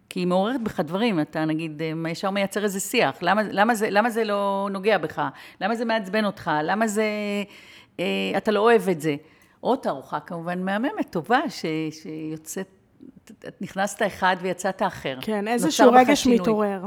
כי 0.10 0.20
היא 0.20 0.28
מעוררת 0.28 0.64
בך 0.64 0.80
דברים, 0.80 1.20
אתה 1.20 1.46
נגיד 1.46 1.82
אה, 1.82 2.12
ישר 2.12 2.30
מייצר 2.30 2.64
איזה 2.64 2.80
שיח, 2.80 3.18
למה, 3.22 3.42
למה, 3.52 3.76
זה, 3.76 3.90
למה 3.90 4.10
זה 4.10 4.24
לא 4.24 4.70
נוגע 4.72 4.98
בך? 4.98 5.22
למה 5.62 5.76
זה 5.76 5.86
מעצבן 5.86 6.26
אותך? 6.26 6.52
למה 6.64 6.88
זה, 6.88 7.06
אה, 8.00 8.06
אתה 8.38 8.52
לא 8.52 8.60
אוהב 8.60 8.90
את 8.90 9.02
זה? 9.02 9.16
או 9.64 9.76
תערוכה 9.76 10.20
כמובן 10.20 10.66
מהממת, 10.66 11.10
טובה, 11.10 11.40
ש, 11.50 11.66
שיוצאת, 11.92 12.68
את 13.48 13.62
נכנסת 13.62 14.02
אחד 14.08 14.36
ויצאת 14.42 14.82
אחר. 14.82 15.18
כן, 15.22 15.48
איזשהו 15.48 15.92
רגש. 15.92 16.28
מתעורר. 16.28 16.82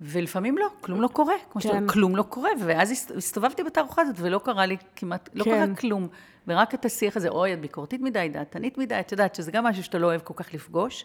ולפעמים 0.00 0.58
לא, 0.58 0.66
כלום 0.80 1.00
לא 1.00 1.08
קורה. 1.08 1.34
כמו 1.50 1.62
כן. 1.62 1.68
שאתה 1.68 1.92
כלום 1.92 2.16
לא 2.16 2.22
קורה. 2.22 2.50
ואז 2.64 3.08
הסתובבתי 3.16 3.62
בתערוכה 3.62 4.02
הזאת 4.02 4.16
ולא 4.18 4.40
קרה 4.44 4.66
לי 4.66 4.76
כמעט, 4.96 5.28
לא 5.34 5.44
כן. 5.44 5.50
קרה 5.66 5.76
כלום. 5.76 6.08
ורק 6.48 6.74
את 6.74 6.84
השיח 6.84 7.16
הזה, 7.16 7.28
אוי, 7.28 7.52
את 7.52 7.60
ביקורתית 7.60 8.00
מדי, 8.00 8.28
דעתנית 8.32 8.78
מדי, 8.78 9.00
את 9.00 9.12
יודעת 9.12 9.34
שזה 9.34 9.52
גם 9.52 9.64
משהו 9.64 9.84
שאתה 9.84 9.98
לא 9.98 10.06
אוהב 10.06 10.20
כל 10.20 10.34
כך 10.36 10.54
לפגוש. 10.54 11.04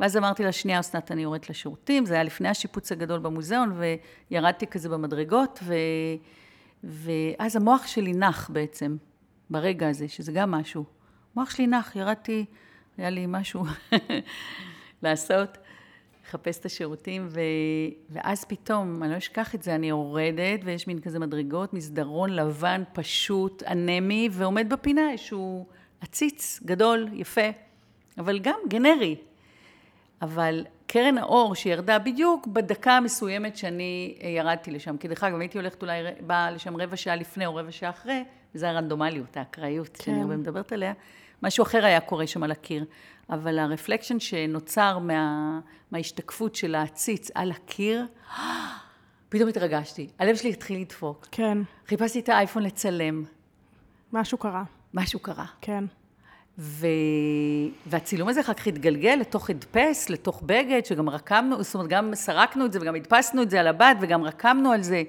ואז 0.00 0.16
אמרתי 0.16 0.44
לה, 0.44 0.52
שנייה, 0.52 0.80
אסנת, 0.80 1.10
אני 1.12 1.22
יורדת 1.22 1.50
לשירותים, 1.50 2.06
זה 2.06 2.14
היה 2.14 2.22
לפני 2.22 2.48
השיפוץ 2.48 2.92
הגדול 2.92 3.18
במוזיאון, 3.18 3.80
וירדתי 4.30 4.66
כזה 4.66 4.88
במדרגות, 4.88 5.60
ו... 5.62 5.74
ואז 6.84 7.56
המוח 7.56 7.86
שלי 7.86 8.12
נח 8.12 8.50
בעצם, 8.52 8.96
ברגע 9.50 9.88
הזה, 9.88 10.08
שזה 10.08 10.32
גם 10.32 10.50
משהו. 10.50 10.84
המוח 11.36 11.50
שלי 11.50 11.66
נח, 11.66 11.96
ירדתי, 11.96 12.44
היה 12.98 13.10
לי 13.10 13.24
משהו 13.28 13.64
לעשות. 15.02 15.58
לחפש 16.34 16.58
את 16.58 16.64
השירותים, 16.64 17.26
ו... 17.30 17.40
ואז 18.10 18.44
פתאום, 18.44 19.02
אני 19.02 19.12
לא 19.12 19.18
אשכח 19.18 19.54
את 19.54 19.62
זה, 19.62 19.74
אני 19.74 19.88
יורדת, 19.88 20.60
ויש 20.64 20.86
מין 20.86 21.00
כזה 21.00 21.18
מדרגות, 21.18 21.74
מסדרון 21.74 22.30
לבן, 22.30 22.82
פשוט, 22.92 23.62
אנמי, 23.62 24.28
ועומד 24.32 24.68
בפינה 24.68 25.10
איזשהו 25.12 25.66
עציץ 26.00 26.60
גדול, 26.64 27.08
יפה, 27.12 27.50
אבל 28.18 28.38
גם 28.38 28.58
גנרי. 28.68 29.16
אבל 30.22 30.64
קרן 30.86 31.18
האור 31.18 31.54
שירדה 31.54 31.98
בדיוק 31.98 32.46
בדקה 32.46 32.96
המסוימת 32.96 33.56
שאני 33.56 34.18
אה, 34.22 34.28
ירדתי 34.28 34.70
לשם, 34.70 34.96
כי 34.96 35.08
דרך 35.08 35.24
אגב, 35.24 35.40
הייתי 35.40 35.58
הולכת 35.58 35.82
אולי, 35.82 36.02
באה 36.20 36.50
לשם 36.50 36.76
רבע 36.76 36.96
שעה 36.96 37.16
לפני 37.16 37.46
או 37.46 37.54
רבע 37.54 37.72
שעה 37.72 37.90
אחרי, 37.90 38.24
וזה 38.54 38.70
הרנדומליות, 38.70 39.36
האקראיות, 39.36 39.88
כן. 39.88 40.04
שאני 40.04 40.20
הרבה 40.20 40.36
מדברת 40.36 40.72
עליה, 40.72 40.92
משהו 41.42 41.62
אחר 41.62 41.84
היה 41.84 42.00
קורה 42.00 42.26
שם 42.26 42.42
על 42.42 42.50
הקיר. 42.50 42.84
אבל 43.32 43.58
הרפלקשן 43.58 44.20
שנוצר 44.20 44.98
מה, 44.98 45.60
מההשתקפות 45.90 46.54
של 46.54 46.74
העציץ 46.74 47.30
על 47.34 47.50
הקיר, 47.50 48.06
פתאום 49.28 49.48
התרגשתי. 49.48 50.08
הלב 50.18 50.36
שלי 50.36 50.50
התחיל 50.50 50.80
לדפוק. 50.80 51.26
כן. 51.30 51.58
חיפשתי 51.86 52.20
את 52.20 52.28
האייפון 52.28 52.62
לצלם. 52.62 53.24
משהו 54.12 54.38
קרה. 54.38 54.64
משהו 54.94 55.20
קרה. 55.20 55.44
כן. 55.60 55.84
ו... 56.58 56.86
והצילום 57.86 58.28
הזה 58.28 58.40
אחר 58.40 58.54
כך 58.54 58.66
התגלגל 58.66 59.16
לתוך 59.20 59.50
הדפס, 59.50 60.10
לתוך 60.10 60.42
בגד, 60.46 60.84
שגם 60.84 61.08
רקמנו, 61.08 61.62
זאת 61.62 61.74
אומרת, 61.74 61.88
גם 61.88 62.14
סרקנו 62.14 62.66
את 62.66 62.72
זה 62.72 62.78
וגם 62.82 62.94
הדפסנו 62.94 63.42
את 63.42 63.50
זה 63.50 63.60
על 63.60 63.66
הבד 63.66 63.94
וגם 64.00 64.24
רקמנו 64.24 64.72
על 64.72 64.82
זה. 64.82 65.02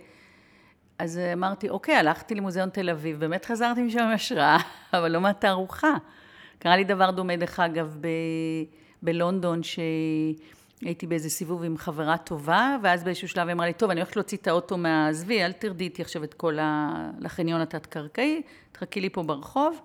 אז 0.99 1.19
אמרתי, 1.33 1.69
אוקיי, 1.69 1.95
הלכתי 1.95 2.35
למוזיאון 2.35 2.69
תל 2.69 2.89
אביב, 2.89 3.19
באמת 3.19 3.45
חזרתי 3.45 3.81
משם 3.81 3.99
עם 3.99 4.11
השראה, 4.11 4.57
אבל 4.93 5.11
לא 5.11 5.21
מהתערוכה. 5.21 5.93
קרה 6.63 6.75
לי 6.75 6.84
דבר 6.84 7.12
דומה, 7.12 7.36
דרך 7.36 7.60
אגב, 7.60 7.98
ב... 8.01 8.08
בלונדון, 9.01 9.62
שהייתי 9.63 11.08
באיזה 11.08 11.29
סיבוב 11.29 11.63
עם 11.63 11.77
חברה 11.77 12.17
טובה, 12.17 12.77
ואז 12.82 13.03
באיזשהו 13.03 13.27
שלב 13.27 13.48
היא 13.48 13.53
אמרה 13.53 13.67
לי, 13.67 13.74
טוב, 13.74 13.89
אני 13.89 14.00
הולכת 14.00 14.15
להוציא 14.15 14.38
את 14.38 14.48
האוטו 14.48 14.77
מהעזבי, 14.77 15.43
אל 15.43 15.51
תרדי 15.51 15.84
איתי 15.84 16.01
עכשיו 16.01 16.24
את 16.24 16.34
כל 16.34 16.60
ה... 16.60 16.91
לחניון 17.20 17.62
התת-קרקעי, 17.62 18.41
תחכי 18.72 19.01
לי 19.01 19.10
פה 19.10 19.24
ברחוב. 19.24 19.79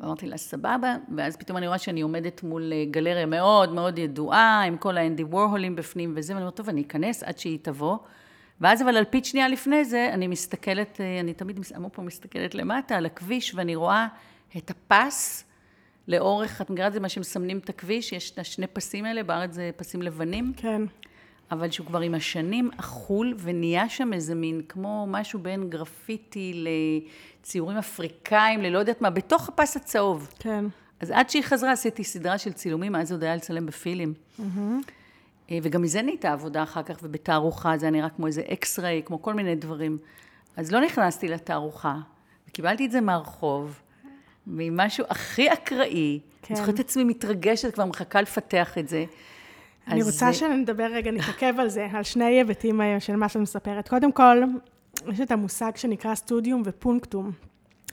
ואמרתי 0.00 0.26
לה, 0.26 0.36
סבבה, 0.36 0.96
ואז 1.16 1.36
פתאום 1.36 1.58
אני 1.58 1.66
רואה 1.66 1.78
שאני 1.78 2.00
עומדת 2.00 2.42
מול 2.42 2.72
אה, 2.72 2.84
גלריה 2.90 3.26
מאוד 3.26 3.72
מאוד 3.72 3.98
ידועה, 3.98 4.62
עם 4.62 4.76
כל 4.76 4.98
האנדי 4.98 5.24
וורהולים 5.24 5.76
בפנים 5.76 6.12
וזה, 6.16 6.32
ואני 6.32 6.42
אומרת, 6.42 6.56
טוב, 6.56 6.68
אני 6.68 6.82
אכנס 6.82 7.22
עד 7.22 7.38
שהיא 7.38 7.58
תבוא. 7.62 7.96
ואז 8.60 8.82
אבל 8.82 8.96
על 8.96 9.04
פית 9.04 9.24
שנייה 9.24 9.48
לפני 9.48 9.84
זה, 9.84 10.10
אני 10.12 10.26
מסתכלת, 10.26 11.00
אה, 11.00 11.20
אני 11.20 11.34
תמיד, 11.34 11.60
אמרו 11.76 11.92
פה, 11.92 12.02
מסתכלת 12.02 12.54
למטה 12.54 12.96
על 12.96 13.06
הכביש, 13.06 13.54
ואני 13.54 13.76
רואה 13.76 14.06
את 14.56 14.70
הפס 14.70 15.44
לאורך, 16.08 16.60
את 16.60 16.70
מכירה 16.70 16.88
את 16.88 16.92
זה, 16.92 17.00
מה 17.00 17.08
שמסמנים 17.08 17.58
את 17.58 17.68
הכביש, 17.68 18.12
יש 18.12 18.30
את 18.30 18.38
השני 18.38 18.66
פסים 18.66 19.04
האלה, 19.04 19.22
בארץ 19.22 19.52
זה 19.52 19.70
פסים 19.76 20.02
לבנים. 20.02 20.52
כן. 20.56 20.82
אבל 21.50 21.70
שהוא 21.70 21.86
כבר 21.86 22.00
עם 22.00 22.14
השנים 22.14 22.70
אכול, 22.76 23.34
ונהיה 23.38 23.88
שם 23.88 24.12
איזה 24.12 24.34
מין, 24.34 24.62
כמו 24.68 25.06
משהו 25.08 25.38
בין 25.38 25.70
גרפיטי 25.70 26.64
לציורים 26.64 27.76
אפריקאים, 27.76 28.62
ללא 28.62 28.78
יודעת 28.78 29.00
מה, 29.00 29.10
בתוך 29.10 29.48
הפס 29.48 29.76
הצהוב. 29.76 30.28
כן. 30.38 30.64
אז 31.00 31.10
עד 31.10 31.30
שהיא 31.30 31.42
חזרה 31.42 31.72
עשיתי 31.72 32.04
סדרה 32.04 32.38
של 32.38 32.52
צילומים, 32.52 32.96
אז 32.96 33.12
עוד 33.12 33.24
היה 33.24 33.36
לצלם 33.36 33.66
בפילים. 33.66 34.14
Mm-hmm. 34.40 35.52
וגם 35.62 35.82
מזה 35.82 36.02
נהייתה 36.02 36.32
עבודה 36.32 36.62
אחר 36.62 36.82
כך, 36.82 36.96
ובתערוכה 37.02 37.78
זה 37.78 37.86
היה 37.86 37.90
נראה 37.90 38.08
כמו 38.08 38.26
איזה 38.26 38.42
אקס-ריי, 38.52 39.02
כמו 39.04 39.22
כל 39.22 39.34
מיני 39.34 39.54
דברים. 39.54 39.98
אז 40.56 40.72
לא 40.72 40.80
נכנסתי 40.80 41.28
לתערוכה, 41.28 41.96
וקיבלתי 42.48 42.86
את 42.86 42.90
זה 42.90 43.00
מהרחוב. 43.00 43.80
ממשהו 44.46 45.04
הכי 45.08 45.52
אקראי. 45.52 46.20
כן. 46.42 46.54
אני 46.54 46.60
זוכרת 46.60 46.74
את 46.74 46.80
עצמי 46.80 47.04
מתרגשת, 47.04 47.74
כבר 47.74 47.84
מחכה 47.84 48.22
לפתח 48.22 48.78
את 48.78 48.88
זה. 48.88 49.04
אני 49.88 50.02
רוצה 50.02 50.26
זה... 50.26 50.32
שנדבר 50.32 50.86
רגע, 50.92 51.10
נתעכב 51.10 51.54
על 51.58 51.68
זה, 51.68 51.88
על 51.92 52.02
שני 52.02 52.24
היבטים 52.24 52.80
של 52.98 53.16
מה 53.16 53.28
שאת 53.28 53.42
מספרת. 53.42 53.88
קודם 53.88 54.12
כל, 54.12 54.42
יש 55.08 55.20
את 55.20 55.30
המושג 55.30 55.76
שנקרא 55.76 56.14
סטודיום 56.14 56.62
ופונקטום, 56.64 57.30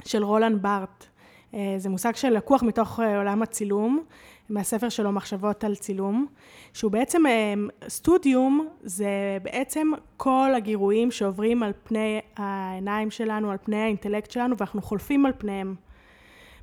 של 0.05 0.23
רולן 0.23 0.61
בארט. 0.61 1.05
אה, 1.53 1.75
זה 1.77 1.89
מושג 1.89 2.15
שלקוח 2.15 2.63
מתוך 2.63 2.99
אה, 2.99 3.17
עולם 3.17 3.41
הצילום, 3.41 4.03
מהספר 4.49 4.89
שלו 4.89 5.11
מחשבות 5.11 5.63
על 5.63 5.75
צילום, 5.75 6.27
שהוא 6.73 6.91
בעצם, 6.91 7.25
אה, 7.25 7.53
סטודיום 7.89 8.67
זה 8.83 9.37
בעצם 9.43 9.91
כל 10.17 10.51
הגירויים 10.57 11.11
שעוברים 11.11 11.63
על 11.63 11.71
פני 11.83 12.19
העיניים 12.37 13.11
שלנו, 13.11 13.51
על 13.51 13.57
פני 13.63 13.77
האינטלקט 13.77 14.31
שלנו, 14.31 14.57
ואנחנו 14.57 14.81
חולפים 14.81 15.25
על 15.25 15.31
פניהם. 15.37 15.75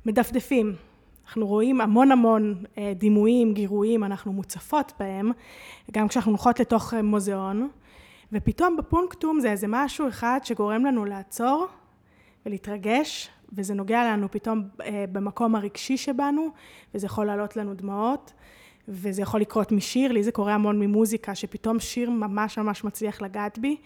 מדפדפים. 0.05 0.75
אנחנו 1.25 1.47
רואים 1.47 1.81
המון 1.81 2.11
המון 2.11 2.63
אה, 2.77 2.93
דימויים, 2.95 3.53
גירויים, 3.53 4.03
אנחנו 4.03 4.33
מוצפות 4.33 4.93
בהם, 4.99 5.31
גם 5.91 6.07
כשאנחנו 6.07 6.31
הולכות 6.31 6.59
לתוך 6.59 6.93
אה, 6.93 7.01
מוזיאון, 7.01 7.69
ופתאום 8.31 8.77
בפונקטום 8.77 9.39
זה 9.39 9.51
איזה 9.51 9.67
משהו 9.69 10.07
אחד 10.07 10.39
שגורם 10.43 10.85
לנו 10.85 11.05
לעצור 11.05 11.67
ולהתרגש, 12.45 13.29
וזה 13.53 13.73
נוגע 13.73 14.03
לנו 14.03 14.31
פתאום 14.31 14.63
אה, 14.81 15.05
במקום 15.11 15.55
הרגשי 15.55 15.97
שבנו, 15.97 16.49
וזה 16.95 17.05
יכול 17.05 17.25
לעלות 17.25 17.57
לנו 17.57 17.73
דמעות, 17.73 18.33
וזה 18.87 19.21
יכול 19.21 19.41
לקרות 19.41 19.71
משיר, 19.71 20.11
לי 20.11 20.23
זה 20.23 20.31
קורה 20.31 20.53
המון 20.53 20.79
ממוזיקה, 20.79 21.35
שפתאום 21.35 21.79
שיר 21.79 22.09
ממש 22.09 22.57
ממש 22.57 22.83
מצליח 22.83 23.21
לגעת 23.21 23.59
בי. 23.59 23.77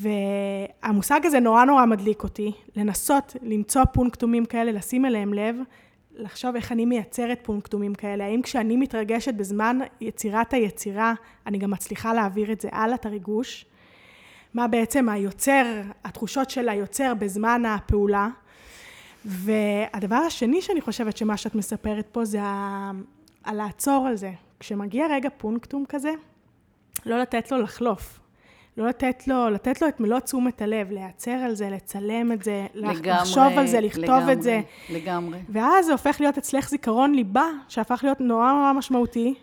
והמושג 0.00 1.20
הזה 1.24 1.40
נורא 1.40 1.64
נורא 1.64 1.86
מדליק 1.86 2.22
אותי, 2.22 2.52
לנסות 2.76 3.36
למצוא 3.42 3.84
פונקטומים 3.84 4.44
כאלה, 4.44 4.72
לשים 4.72 5.04
אליהם 5.04 5.34
לב, 5.34 5.56
לחשוב 6.14 6.56
איך 6.56 6.72
אני 6.72 6.84
מייצרת 6.84 7.40
פונקטומים 7.42 7.94
כאלה, 7.94 8.24
האם 8.24 8.42
כשאני 8.42 8.76
מתרגשת 8.76 9.34
בזמן 9.34 9.78
יצירת 10.00 10.52
היצירה, 10.52 11.14
אני 11.46 11.58
גם 11.58 11.70
מצליחה 11.70 12.12
להעביר 12.14 12.52
את 12.52 12.60
זה 12.60 12.68
הלאה, 12.72 12.94
את 12.94 13.06
הריגוש, 13.06 13.66
מה 14.54 14.68
בעצם 14.68 15.08
היוצר, 15.08 15.64
התחושות 16.04 16.50
של 16.50 16.68
היוצר 16.68 17.14
בזמן 17.14 17.62
הפעולה. 17.66 18.28
והדבר 19.24 20.16
השני 20.16 20.62
שאני 20.62 20.80
חושבת 20.80 21.16
שמה 21.16 21.36
שאת 21.36 21.54
מספרת 21.54 22.08
פה 22.12 22.24
זה 22.24 22.40
על 23.44 23.56
לעצור 23.56 24.06
על 24.06 24.16
זה. 24.16 24.32
כשמגיע 24.60 25.06
רגע 25.10 25.28
פונקטום 25.36 25.84
כזה, 25.88 26.10
לא 27.06 27.18
לתת 27.18 27.50
לו 27.50 27.62
לחלוף. 27.62 28.19
לא 28.80 28.88
לתת 28.88 29.28
לו, 29.28 29.50
לתת 29.50 29.82
לו 29.82 29.88
את 29.88 30.00
מלוא 30.00 30.20
תשומת 30.20 30.62
הלב, 30.62 30.90
להיעצר 30.90 31.30
על 31.30 31.54
זה, 31.54 31.70
לצלם 31.70 32.32
את 32.32 32.44
זה, 32.44 32.66
לגמרי, 32.74 33.10
לחשוב 33.10 33.58
על 33.58 33.66
זה, 33.66 33.80
לכתוב 33.80 34.04
לגמרי, 34.04 34.32
את 34.32 34.42
זה. 34.42 34.60
לגמרי. 34.90 35.38
ואז 35.48 35.86
זה 35.86 35.92
הופך 35.92 36.16
להיות 36.20 36.38
אצלך 36.38 36.68
זיכרון 36.68 37.14
ליבה, 37.14 37.46
שהפך 37.68 38.00
להיות 38.02 38.20
נורא 38.20 38.52
נורא 38.52 38.72
משמעותי. 38.72 39.34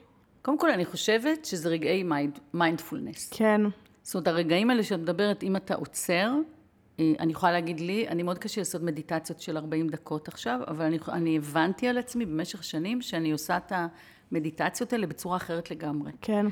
קודם 0.41 0.57
כל, 0.57 0.71
אני 0.71 0.85
חושבת 0.85 1.45
שזה 1.45 1.69
רגעי 1.69 2.03
מיינדפולנס. 2.53 3.29
כן. 3.33 3.61
זאת 4.03 4.15
אומרת, 4.15 4.27
הרגעים 4.27 4.69
האלה 4.69 4.83
שאת 4.83 4.99
מדברת, 4.99 5.43
אם 5.43 5.55
אתה 5.55 5.75
עוצר, 5.75 6.33
אה, 6.99 7.13
אני 7.19 7.31
יכולה 7.31 7.51
להגיד 7.51 7.79
לי, 7.79 8.07
אני 8.07 8.23
מאוד 8.23 8.37
קשה 8.37 8.61
לעשות 8.61 8.81
מדיטציות 8.81 9.41
של 9.41 9.57
40 9.57 9.89
דקות 9.89 10.27
עכשיו, 10.27 10.59
אבל 10.67 10.85
אני, 10.85 10.99
אני 11.11 11.37
הבנתי 11.37 11.87
על 11.87 11.97
עצמי 11.97 12.25
במשך 12.25 12.63
שנים 12.63 13.01
שאני 13.01 13.31
עושה 13.31 13.57
את 13.57 13.71
המדיטציות 14.31 14.93
האלה 14.93 15.07
בצורה 15.07 15.37
אחרת 15.37 15.71
לגמרי. 15.71 16.11
כן. 16.21 16.45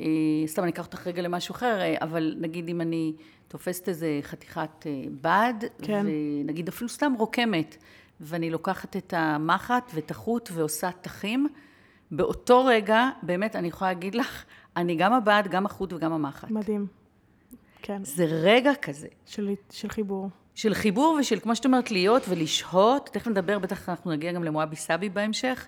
אה, 0.00 0.06
סתם 0.46 0.62
אני 0.62 0.70
אקח 0.70 0.86
אותך 0.86 1.06
רגע 1.06 1.22
למשהו 1.22 1.52
אחר, 1.52 1.80
אה, 1.80 1.94
אבל 2.00 2.34
נגיד 2.40 2.68
אם 2.68 2.80
אני 2.80 3.12
תופסת 3.48 3.88
איזה 3.88 4.18
חתיכת 4.22 4.86
אה, 4.86 5.04
בד, 5.20 5.54
כן. 5.82 6.06
ונגיד 6.06 6.68
אפילו 6.68 6.88
סתם 6.88 7.12
רוקמת, 7.18 7.76
ואני 8.20 8.50
לוקחת 8.50 8.96
את 8.96 9.14
המחט 9.16 9.92
ואת 9.94 10.10
החוט 10.10 10.50
ועושה 10.52 10.90
תחים, 11.00 11.48
באותו 12.10 12.64
רגע, 12.64 13.08
באמת, 13.22 13.56
אני 13.56 13.68
יכולה 13.68 13.90
להגיד 13.90 14.14
לך, 14.14 14.44
אני 14.76 14.96
גם 14.96 15.12
הבד, 15.12 15.42
גם 15.50 15.66
החוט 15.66 15.92
וגם 15.92 16.12
המחט. 16.12 16.50
מדהים. 16.50 16.86
כן. 17.82 18.04
זה 18.04 18.24
רגע 18.24 18.72
כזה. 18.82 19.08
של, 19.26 19.54
של 19.70 19.88
חיבור. 19.88 20.30
של 20.54 20.74
חיבור 20.74 21.18
ושל, 21.20 21.40
כמו 21.40 21.56
שאת 21.56 21.64
אומרת, 21.64 21.90
להיות 21.90 22.22
ולשהות, 22.28 23.10
תכף 23.12 23.26
נדבר, 23.26 23.58
בטח 23.58 23.88
אנחנו 23.88 24.10
נגיע 24.10 24.32
גם 24.32 24.44
למואבי 24.44 24.76
סאבי 24.76 25.08
בהמשך. 25.08 25.66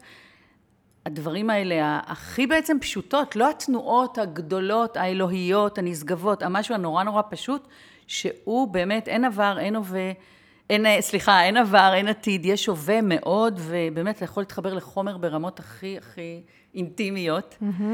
הדברים 1.09 1.51
האלה 1.51 2.01
הכי 2.07 2.47
בעצם 2.47 2.77
פשוטות, 2.81 3.37
לא 3.37 3.51
התנועות 3.51 4.19
הגדולות, 4.19 4.97
האלוהיות, 4.97 5.79
הנשגבות, 5.79 6.43
המשהו 6.43 6.75
הנורא 6.75 7.03
נורא 7.03 7.23
פשוט, 7.31 7.69
שהוא 8.07 8.69
באמת, 8.69 9.09
אין 9.09 9.25
עבר, 9.25 9.57
אין 9.59 9.77
הווה, 9.77 10.13
אין, 10.71 10.87
סליחה, 11.01 11.43
אין 11.45 11.57
עבר, 11.57 11.93
אין 11.95 12.09
עתיד, 12.09 12.47
יש 12.47 12.67
הווה 12.67 13.01
מאוד, 13.03 13.61
ובאמת 13.63 14.17
אתה 14.17 14.25
יכול 14.25 14.41
להתחבר 14.41 14.75
לחומר 14.75 15.17
ברמות 15.17 15.61
הכי 15.61 15.99
הכי 15.99 16.43
אינטימיות. 16.75 17.57
ממ-הממ. 17.61 17.85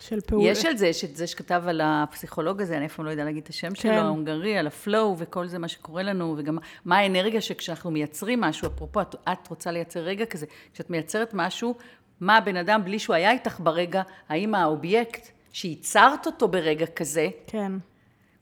של 0.00 0.20
פעולה. 0.20 0.48
יש 0.48 0.64
על 0.64 0.76
זה, 0.76 0.86
יש 0.86 1.04
את 1.04 1.16
זה 1.16 1.26
שכתב 1.26 1.62
על 1.66 1.80
הפסיכולוג 1.84 2.60
הזה, 2.62 2.76
אני 2.76 2.86
אף 2.86 2.94
פעם 2.94 3.04
לא 3.04 3.10
יודע 3.10 3.24
להגיד 3.24 3.42
את 3.42 3.48
השם 3.48 3.68
כן. 3.68 3.74
שלו, 3.74 3.92
ההונגרי, 3.92 4.58
על 4.58 4.66
ה 4.66 4.76
flow 4.76 5.16
וכל 5.18 5.46
זה, 5.46 5.58
מה 5.58 5.68
שקורה 5.68 6.02
לנו, 6.02 6.34
וגם 6.38 6.58
מה 6.84 6.98
האנרגיה 6.98 7.40
שכשאנחנו 7.40 7.90
מייצרים 7.90 8.40
משהו, 8.40 8.68
אפרופו, 8.68 9.00
את, 9.00 9.14
את 9.32 9.48
רוצה 9.48 9.70
לייצר 9.70 10.00
רגע 10.00 10.26
כזה, 10.26 10.46
כשאת 10.74 10.90
מייצרת 10.90 11.30
משהו, 11.34 11.74
מה 12.20 12.36
הבן 12.36 12.56
אדם, 12.56 12.84
בלי 12.84 12.98
שהוא 12.98 13.16
היה 13.16 13.30
איתך 13.30 13.60
ברגע, 13.60 14.02
האם 14.28 14.54
האובייקט 14.54 15.28
שייצרת 15.52 16.26
אותו 16.26 16.48
ברגע 16.48 16.86
כזה, 16.86 17.28
כן. 17.46 17.72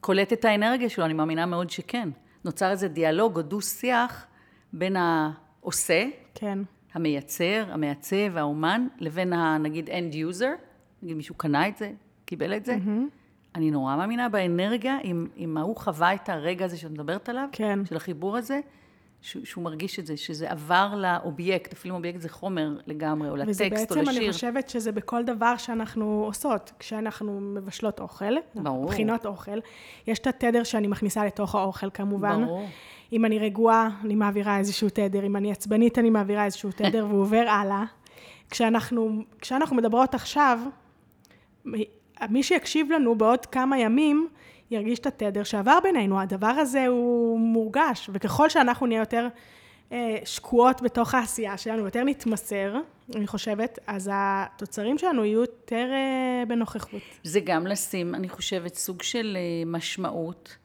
קולט 0.00 0.32
את 0.32 0.44
האנרגיה 0.44 0.88
שלו, 0.88 1.04
אני 1.04 1.14
מאמינה 1.14 1.46
מאוד 1.46 1.70
שכן. 1.70 2.08
נוצר 2.44 2.70
איזה 2.70 2.88
דיאלוג 2.88 3.36
או 3.36 3.42
דו-שיח 3.42 4.26
בין 4.72 4.96
העושה, 4.96 6.04
כן. 6.34 6.58
המייצר, 6.98 7.64
המעצב, 7.68 8.36
האומן, 8.36 8.86
לבין 8.98 9.32
הנגיד 9.32 9.88
end 9.88 10.14
user, 10.14 10.62
נגיד 11.02 11.16
מישהו 11.16 11.34
קנה 11.34 11.68
את 11.68 11.76
זה, 11.76 11.92
קיבל 12.24 12.56
את 12.56 12.64
זה. 12.64 12.74
Mm-hmm. 12.74 13.54
אני 13.54 13.70
נורא 13.70 13.96
מאמינה 13.96 14.28
באנרגיה, 14.28 14.98
אם, 15.04 15.26
אם 15.36 15.56
ההוא 15.56 15.76
חווה 15.76 16.14
את 16.14 16.28
הרגע 16.28 16.64
הזה 16.64 16.76
שאת 16.76 16.90
מדברת 16.90 17.28
עליו, 17.28 17.48
כן. 17.52 17.84
של 17.84 17.96
החיבור 17.96 18.36
הזה, 18.36 18.60
שהוא, 19.22 19.44
שהוא 19.44 19.64
מרגיש 19.64 19.98
את 19.98 20.06
זה, 20.06 20.16
שזה 20.16 20.50
עבר 20.50 20.94
לאובייקט, 20.96 21.72
אפילו 21.72 21.94
אובייקט 21.94 22.20
זה 22.20 22.28
חומר 22.28 22.76
לגמרי, 22.86 23.30
או 23.30 23.36
לטקסט, 23.36 23.60
או 23.60 23.66
לשיר. 23.66 23.86
וזה 23.86 23.96
בעצם, 23.96 24.08
אני 24.08 24.32
חושבת 24.32 24.68
שזה 24.68 24.92
בכל 24.92 25.24
דבר 25.24 25.56
שאנחנו 25.56 26.22
עושות, 26.26 26.72
כשאנחנו 26.78 27.40
מבשלות 27.40 28.00
אוכל, 28.00 28.34
ברור. 28.54 28.84
מכינות 28.84 29.26
אוכל, 29.26 29.58
יש 30.06 30.18
את 30.18 30.26
התדר 30.26 30.64
שאני 30.64 30.86
מכניסה 30.86 31.26
לתוך 31.26 31.54
האוכל 31.54 31.90
כמובן. 31.90 32.44
ברור. 32.44 32.68
אם 33.12 33.24
אני 33.24 33.38
רגועה, 33.38 33.90
אני 34.04 34.14
מעבירה 34.14 34.58
איזשהו 34.58 34.88
תדר, 34.88 35.26
אם 35.26 35.36
אני 35.36 35.52
עצבנית, 35.52 35.98
אני 35.98 36.10
מעבירה 36.10 36.44
איזשהו 36.44 36.70
תדר, 36.76 37.06
והוא 37.08 37.20
עובר 37.20 37.44
הלאה. 37.48 37.84
כשאנחנו, 38.50 39.24
כשאנחנו 39.40 39.76
מדברות 39.76 40.14
עכשיו, 40.14 40.58
מי 42.30 42.42
שיקשיב 42.42 42.90
לנו 42.90 43.14
בעוד 43.14 43.46
כמה 43.46 43.78
ימים, 43.78 44.28
ירגיש 44.70 44.98
את 44.98 45.06
התדר 45.06 45.44
שעבר 45.44 45.78
בינינו. 45.82 46.20
הדבר 46.20 46.46
הזה 46.46 46.86
הוא 46.86 47.40
מורגש, 47.40 48.10
וככל 48.12 48.48
שאנחנו 48.48 48.86
נהיה 48.86 49.00
יותר 49.00 49.28
אה, 49.92 50.16
שקועות 50.24 50.82
בתוך 50.82 51.14
העשייה 51.14 51.56
שלנו, 51.56 51.84
יותר 51.84 52.04
נתמסר, 52.04 52.74
אני 53.14 53.26
חושבת, 53.26 53.78
אז 53.86 54.10
התוצרים 54.12 54.98
שלנו 54.98 55.24
יהיו 55.24 55.40
יותר 55.40 55.88
אה, 55.92 56.46
בנוכחות. 56.48 57.02
זה 57.22 57.40
גם 57.40 57.66
לשים, 57.66 58.14
אני 58.14 58.28
חושבת, 58.28 58.74
סוג 58.74 59.02
של 59.02 59.36
אה, 59.36 59.62
משמעות. 59.66 60.56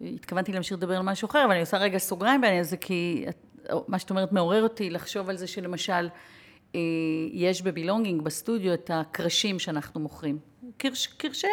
התכוונתי 0.00 0.52
להמשיך 0.52 0.76
לדבר 0.76 0.96
על 0.96 1.02
משהו 1.02 1.26
אחר, 1.26 1.44
אבל 1.44 1.50
אני 1.50 1.60
עושה 1.60 1.76
רגע 1.76 1.98
סוגריים 1.98 2.40
בעניין 2.40 2.60
הזה, 2.60 2.76
כי 2.76 3.24
מה 3.88 3.98
שאת 3.98 4.10
אומרת 4.10 4.32
מעורר 4.32 4.62
אותי 4.62 4.90
לחשוב 4.90 5.30
על 5.30 5.36
זה 5.36 5.46
שלמשל, 5.46 6.08
אה, 6.74 6.80
יש 7.32 7.62
בבילונגינג, 7.62 8.22
בסטודיו, 8.22 8.74
את 8.74 8.90
הקרשים 8.94 9.58
שאנחנו 9.58 10.00
מוכרים. 10.00 10.38
קרש, 10.76 11.06
קרשי 11.06 11.46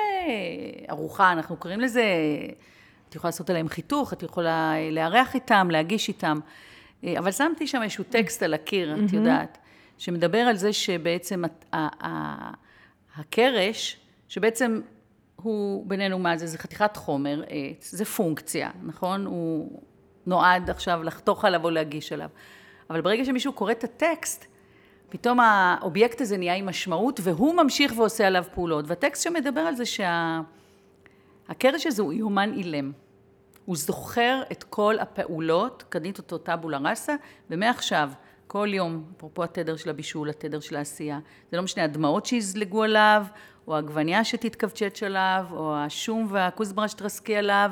ארוחה, 0.89 1.32
אנחנו 1.32 1.58
קוראים 1.58 1.80
לזה, 1.80 2.03
את 3.09 3.16
יכולה 3.16 3.29
לעשות 3.29 3.50
עליהם 3.50 3.70
חיתוך, 3.70 4.14
את 4.14 4.24
יכולה 4.24 4.74
לארח 4.92 5.35
איתם, 5.35 5.68
להגיש 5.72 6.07
איתם, 6.07 6.40
אה, 7.03 7.20
אבל 7.20 7.31
שמתי 7.31 7.68
שם 7.68 7.83
איזשהו 7.83 8.03
טקסט 8.03 8.44
על 8.44 8.53
הקיר, 8.53 8.96
את 9.05 9.14
יודעת, 9.14 9.57
שמדבר 9.98 10.38
על 10.38 10.55
זה 10.55 10.74
שבעצם 10.74 11.44
הקרש, 13.16 13.98
שבעצם 14.27 14.81
הוא 15.35 15.85
בינינו 15.88 16.20
מה 16.20 16.38
זה, 16.38 16.48
זה 16.48 16.57
חתיכת 16.57 16.98
חומר 16.98 17.44
עץ, 17.50 17.92
זה 17.92 18.05
פונקציה, 18.05 18.72
נכון? 18.83 19.25
הוא 19.25 19.81
נועד 20.25 20.70
עכשיו 20.70 21.03
לחתוך 21.03 21.46
עליו 21.46 21.64
או 21.64 21.70
להגיש 21.70 22.12
עליו. 22.12 22.29
אבל 22.90 23.01
ברגע 23.01 23.25
שמישהו 23.25 23.53
קורא 23.53 23.72
את 23.72 23.83
הטקסט, 23.83 24.46
פתאום 25.11 25.39
האובייקט 25.39 26.21
הזה 26.21 26.37
נהיה 26.37 26.55
עם 26.55 26.65
משמעות, 26.65 27.19
והוא 27.24 27.55
ממשיך 27.55 27.93
ועושה 27.97 28.27
עליו 28.27 28.43
פעולות. 28.53 28.85
והטקסט 28.87 29.24
שמדבר 29.24 29.61
על 29.61 29.75
זה 29.75 29.83
שהקרש 31.45 31.85
הזה 31.87 32.01
הוא 32.01 32.13
יומן 32.13 32.53
אילם. 32.53 32.91
הוא 33.65 33.75
זוכר 33.75 34.41
את 34.51 34.63
כל 34.63 35.00
הפעולות, 35.00 35.83
קנית 35.89 36.17
אותו 36.17 36.37
טאבולה 36.37 36.77
ראסה, 36.77 37.15
ומעכשיו, 37.50 38.09
כל 38.47 38.67
יום, 38.71 39.03
אפרופו 39.17 39.43
התדר 39.43 39.75
של 39.75 39.89
הבישול, 39.89 40.29
התדר 40.29 40.59
של 40.59 40.75
העשייה, 40.75 41.19
זה 41.51 41.57
לא 41.57 41.63
משנה, 41.63 41.83
הדמעות 41.83 42.25
שיזלגו 42.25 42.83
עליו, 42.83 43.25
או 43.67 43.75
העגבניה 43.75 44.24
שתתכווצ'ץ' 44.24 45.03
עליו, 45.03 45.45
או 45.51 45.75
השום 45.75 46.27
והכוסברה 46.29 46.87
שתרסקי 46.87 47.35
עליו, 47.35 47.71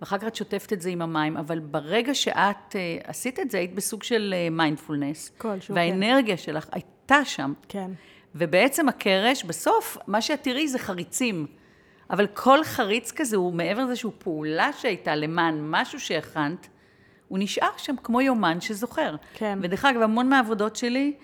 ואחר 0.00 0.18
כך 0.18 0.26
את 0.26 0.36
שוטפת 0.36 0.72
את 0.72 0.80
זה 0.80 0.90
עם 0.90 1.02
המים, 1.02 1.36
אבל 1.36 1.58
ברגע 1.58 2.14
שאת 2.14 2.72
uh, 2.72 2.76
עשית 3.04 3.40
את 3.40 3.50
זה, 3.50 3.58
היית 3.58 3.74
בסוג 3.74 4.02
של 4.02 4.34
מיינדפולנס. 4.50 5.28
Uh, 5.28 5.40
כלשהו, 5.40 5.74
והאנרגיה 5.74 6.36
כן. 6.36 6.42
שלך 6.42 6.66
הייתה 6.72 7.24
שם. 7.24 7.52
כן. 7.68 7.90
ובעצם 8.34 8.88
הקרש, 8.88 9.44
בסוף, 9.44 9.96
מה 10.06 10.20
שאת 10.20 10.42
תראי 10.42 10.68
זה 10.68 10.78
חריצים. 10.78 11.46
אבל 12.10 12.26
כל 12.26 12.64
חריץ 12.64 13.12
כזה 13.12 13.36
הוא 13.36 13.52
מעבר 13.52 13.84
לזה 13.84 13.96
שהוא 13.96 14.12
פעולה 14.18 14.72
שהייתה 14.72 15.14
למען 15.14 15.58
משהו 15.70 16.00
שהכנת, 16.00 16.68
הוא 17.28 17.38
נשאר 17.38 17.70
שם 17.76 17.94
כמו 18.02 18.20
יומן 18.20 18.60
שזוכר. 18.60 19.16
כן. 19.34 19.58
ודרך 19.62 19.84
אגב, 19.84 20.02
המון 20.02 20.28
מהעבודות 20.28 20.76
שלי, 20.76 21.14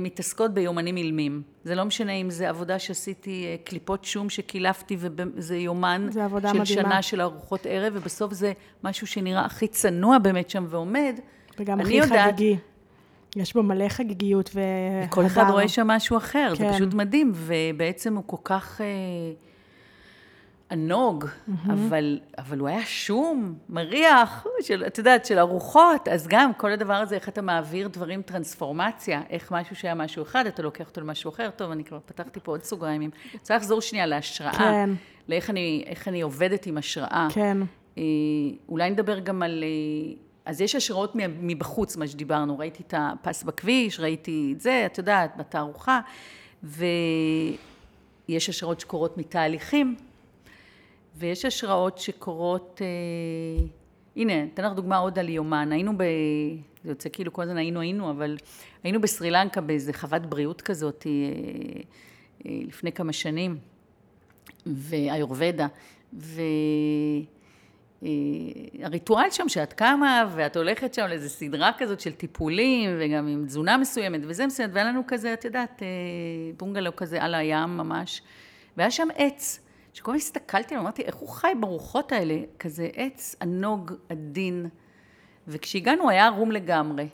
מתעסקות 0.00 0.54
ביומנים 0.54 0.96
אילמים. 0.96 1.42
זה 1.64 1.74
לא 1.74 1.84
משנה 1.84 2.12
אם 2.12 2.30
זה 2.30 2.48
עבודה 2.48 2.78
שעשיתי 2.78 3.46
אה, 3.46 3.56
קליפות 3.64 4.04
שום 4.04 4.30
שקילפתי 4.30 4.96
וזה 4.98 5.56
יומן 5.56 6.08
של 6.12 6.26
מדהימה. 6.26 6.66
שנה 6.66 7.02
של 7.02 7.20
ארוחות 7.20 7.66
ערב, 7.66 7.92
ובסוף 7.96 8.32
זה 8.32 8.52
משהו 8.84 9.06
שנראה 9.06 9.44
הכי 9.44 9.68
צנוע 9.68 10.18
באמת 10.18 10.50
שם 10.50 10.66
ועומד. 10.68 11.14
וגם 11.58 11.80
הכי 11.80 11.94
יודעת, 11.94 12.34
חגיגי. 12.34 12.56
יש 13.36 13.54
בו 13.54 13.62
מלא 13.62 13.88
חגיגיות 13.88 14.50
ו... 14.54 14.60
וכל 15.06 15.26
אחד 15.26 15.50
רואה 15.50 15.68
שם 15.68 15.86
משהו 15.86 16.16
אחר, 16.16 16.52
כן. 16.56 16.64
זה 16.64 16.74
פשוט 16.74 16.94
מדהים, 16.94 17.32
ובעצם 17.34 18.16
הוא 18.16 18.24
כל 18.26 18.36
כך... 18.44 18.80
ענוג, 20.72 21.24
mm-hmm. 21.24 21.72
אבל, 21.72 22.20
אבל 22.38 22.58
הוא 22.58 22.68
היה 22.68 22.84
שום, 22.84 23.54
מריח, 23.68 24.46
של, 24.60 24.84
את 24.86 24.98
יודעת, 24.98 25.26
של 25.26 25.38
ארוחות, 25.38 26.08
אז 26.08 26.26
גם 26.28 26.54
כל 26.54 26.72
הדבר 26.72 26.94
הזה, 26.94 27.14
איך 27.14 27.28
אתה 27.28 27.42
מעביר 27.42 27.88
דברים, 27.88 28.22
טרנספורמציה, 28.22 29.22
איך 29.30 29.52
משהו 29.52 29.76
שהיה 29.76 29.94
משהו 29.94 30.22
אחד, 30.22 30.46
אתה 30.46 30.62
לוקח 30.62 30.88
אותו 30.88 31.00
למשהו 31.00 31.30
אחר, 31.30 31.50
טוב, 31.56 31.70
אני 31.70 31.84
כבר 31.84 31.98
פתחתי 32.06 32.40
פה 32.42 32.52
עוד 32.52 32.62
סוגריים. 32.62 33.10
רוצה 33.34 33.56
לחזור 33.56 33.80
שנייה 33.80 34.06
להשראה, 34.06 34.52
כן. 34.52 34.90
לאיך 35.28 35.50
אני, 35.50 35.84
אני 36.06 36.20
עובדת 36.20 36.66
עם 36.66 36.78
השראה. 36.78 37.28
כן. 37.32 37.58
אה, 37.98 38.02
אולי 38.68 38.90
נדבר 38.90 39.18
גם 39.18 39.42
על... 39.42 39.64
אה, 39.64 40.14
אז 40.44 40.60
יש 40.60 40.74
השראות 40.74 41.12
מבחוץ, 41.16 41.96
מה 41.96 42.06
שדיברנו, 42.06 42.58
ראיתי 42.58 42.82
את 42.82 42.94
הפס 42.96 43.42
בכביש, 43.42 44.00
ראיתי 44.00 44.52
את 44.56 44.60
זה, 44.60 44.82
את 44.86 44.98
יודעת, 44.98 45.36
בתערוכה, 45.36 46.00
ויש 46.62 48.48
השראות 48.48 48.80
שקורות 48.80 49.18
מתהליכים. 49.18 49.96
ויש 51.16 51.44
השראות 51.44 51.98
שקורות, 51.98 52.80
אה, 52.82 53.66
הנה, 54.16 54.44
אתן 54.54 54.64
לך 54.64 54.72
דוגמה 54.72 54.96
עוד 54.96 55.18
על 55.18 55.28
יומן, 55.28 55.72
היינו 55.72 55.92
ב... 55.98 56.02
זה 56.84 56.90
יוצא 56.90 57.08
כאילו 57.12 57.32
כל 57.32 57.42
הזמן 57.42 57.56
היינו 57.56 57.80
היינו, 57.80 58.10
אבל 58.10 58.36
היינו 58.84 59.00
בסרי 59.00 59.30
לנקה 59.30 59.60
באיזה 59.60 59.92
חוות 59.92 60.26
בריאות 60.26 60.62
כזאת 60.62 61.06
אה, 61.06 61.12
אה, 62.46 62.60
לפני 62.66 62.92
כמה 62.92 63.12
שנים, 63.12 63.58
ואיורבדה, 64.66 65.66
והריטואל 68.02 69.30
שם 69.30 69.48
שאת 69.48 69.72
קמה 69.72 70.30
ואת 70.34 70.56
הולכת 70.56 70.94
שם 70.94 71.06
לאיזה 71.06 71.28
סדרה 71.28 71.70
כזאת 71.78 72.00
של 72.00 72.12
טיפולים 72.12 72.90
וגם 72.98 73.26
עם 73.26 73.46
תזונה 73.46 73.76
מסוימת 73.76 74.20
וזה 74.24 74.46
מסוימת, 74.46 74.74
והיה 74.74 74.86
לנו 74.86 75.02
כזה, 75.06 75.32
את 75.32 75.44
יודעת, 75.44 75.82
אה, 75.82 75.88
בונגלו 76.56 76.96
כזה 76.96 77.22
על 77.22 77.34
הים 77.34 77.76
ממש, 77.76 78.22
והיה 78.76 78.90
שם 78.90 79.08
עץ. 79.16 79.61
שכל 79.92 80.10
הזמן 80.10 80.18
הסתכלתי 80.18 80.76
אמרתי, 80.76 81.02
איך 81.02 81.14
הוא 81.14 81.28
חי 81.28 81.52
ברוחות 81.60 82.12
האלה? 82.12 82.34
כזה 82.58 82.88
עץ 82.94 83.36
ענוג, 83.42 83.92
עדין. 84.08 84.66
וכשהגענו 85.48 86.10
היה 86.10 86.26
ערום 86.26 86.52
לגמרי. 86.52 87.08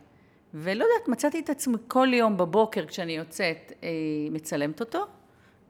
ולא 0.54 0.84
יודעת, 0.84 1.08
מצאתי 1.08 1.40
את 1.40 1.50
עצמי 1.50 1.76
כל 1.88 2.08
יום 2.12 2.36
בבוקר 2.36 2.86
כשאני 2.86 3.12
יוצאת, 3.12 3.72
אה, 3.82 3.88
מצלמת 4.30 4.80
אותו, 4.80 5.06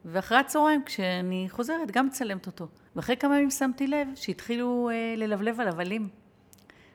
ואחרי 0.05 0.39
הצהריים, 0.39 0.85
כשאני 0.85 1.47
חוזרת, 1.51 1.91
גם 1.91 2.07
מצלמת 2.07 2.47
אותו. 2.47 2.67
ואחרי 2.97 3.17
כמה 3.17 3.37
ימים 3.37 3.51
שמתי 3.51 3.87
לב 3.87 4.09
שהתחילו 4.15 4.91
אה, 4.93 5.15
ללבלב 5.17 5.61
עליו 5.61 5.69
עלים. 5.69 6.09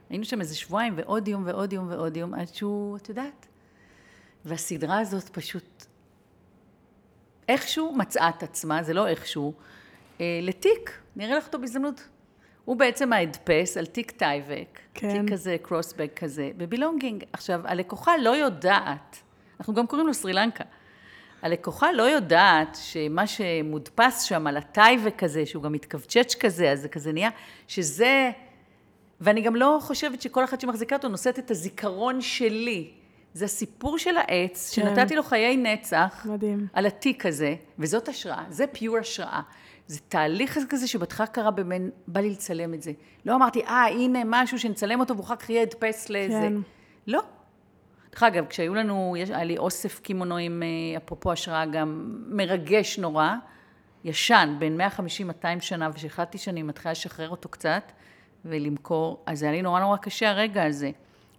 היינו 0.09 0.25
שם 0.25 0.41
איזה 0.41 0.55
שבועיים, 0.55 0.93
ועוד 0.97 1.27
יום 1.27 1.43
ועוד 1.45 1.73
יום 1.73 1.87
ועוד 1.89 2.17
יום, 2.17 2.33
עד 2.33 2.47
שהוא, 2.47 2.97
את 2.97 3.09
יודעת. 3.09 3.47
והסדרה 4.45 4.99
הזאת 4.99 5.29
פשוט 5.29 5.85
איכשהו 7.49 7.95
מצאה 7.95 8.29
את 8.29 8.43
עצמה, 8.43 8.83
זה 8.83 8.93
לא 8.93 9.07
איכשהו, 9.07 9.53
לתיק, 10.19 10.91
נראה 11.15 11.37
לך 11.37 11.45
אותו 11.45 11.59
בהזדמנות. 11.59 12.07
הוא 12.65 12.75
בעצם 12.75 13.13
ההדפס 13.13 13.77
על 13.77 13.85
תיק 13.85 14.11
Tyvek, 14.11 14.79
כן. 14.93 15.21
תיק 15.21 15.33
כזה, 15.33 15.55
cross 15.61 15.93
bag 15.93 16.11
כזה, 16.15 16.51
ב 16.57 16.63
belonging. 16.63 17.23
עכשיו, 17.33 17.61
הלקוחה 17.63 18.17
לא 18.17 18.29
יודעת, 18.29 19.17
אנחנו 19.59 19.73
גם 19.73 19.87
קוראים 19.87 20.07
לו 20.07 20.13
סרי 20.13 20.33
לנקה, 20.33 20.63
הלקוחה 21.41 21.91
לא 21.91 22.03
יודעת 22.03 22.77
שמה 22.81 23.27
שמודפס 23.27 24.21
שם 24.21 24.47
על 24.47 24.57
הטייבק 24.57 25.15
כזה, 25.17 25.45
שהוא 25.45 25.63
גם 25.63 25.71
מתכווצ'ץ' 25.71 26.35
כזה, 26.39 26.71
אז 26.71 26.81
זה 26.81 26.89
כזה 26.89 27.13
נהיה, 27.13 27.29
שזה... 27.67 28.31
ואני 29.21 29.41
גם 29.41 29.55
לא 29.55 29.77
חושבת 29.81 30.21
שכל 30.21 30.43
אחת 30.43 30.61
שמחזיקה 30.61 30.95
אותו 30.95 31.09
נושאת 31.09 31.39
את 31.39 31.51
הזיכרון 31.51 32.21
שלי. 32.21 32.91
זה 33.33 33.45
הסיפור 33.45 33.97
של 33.97 34.17
העץ, 34.17 34.75
כן. 34.75 34.81
שנתתי 34.81 35.15
לו 35.15 35.23
חיי 35.23 35.57
נצח. 35.57 36.25
מדהים. 36.29 36.67
על 36.73 36.85
התיק 36.85 37.25
הזה, 37.25 37.55
וזאת 37.79 38.09
השראה, 38.09 38.43
זה 38.49 38.67
פיור 38.67 38.97
השראה. 38.97 39.41
זה 39.87 39.99
תהליך 40.07 40.59
כזה 40.69 40.87
שבהתחלה 40.87 41.27
קרה 41.27 41.51
במין, 41.51 41.89
בא 42.07 42.19
לי 42.19 42.29
לצלם 42.29 42.73
את 42.73 42.81
זה. 42.81 42.91
לא 43.25 43.35
אמרתי, 43.35 43.65
אה, 43.65 43.87
הנה 43.87 44.19
משהו 44.25 44.59
שנצלם 44.59 44.99
אותו 44.99 45.17
ואחר 45.17 45.35
כך 45.35 45.49
יהיה 45.49 45.61
הדפס 45.61 46.09
לאיזה. 46.09 46.39
כן. 46.41 46.53
לא. 47.07 47.21
דרך 48.11 48.23
אגב, 48.23 48.45
כשהיו 48.45 48.75
לנו, 48.75 49.15
יש, 49.17 49.29
היה 49.29 49.43
לי 49.43 49.57
אוסף 49.57 49.99
קימונואים, 49.99 50.63
אה, 50.63 50.97
אפרופו 50.97 51.31
השראה, 51.31 51.65
גם 51.65 52.17
מרגש 52.27 52.99
נורא, 52.99 53.33
ישן, 54.03 54.55
בין 54.59 54.81
150-200 54.81 55.45
שנה, 55.59 55.89
ושהחלטתי 55.93 56.37
שאני 56.37 56.63
מתחילה 56.63 56.91
לשחרר 56.91 57.29
אותו 57.29 57.49
קצת 57.49 57.91
ולמכור, 58.45 59.23
אז 59.25 59.43
היה 59.43 59.51
לי 59.51 59.61
נורא 59.61 59.79
נורא 59.79 59.97
קשה 59.97 60.29
הרגע 60.29 60.63
הזה. 60.63 60.91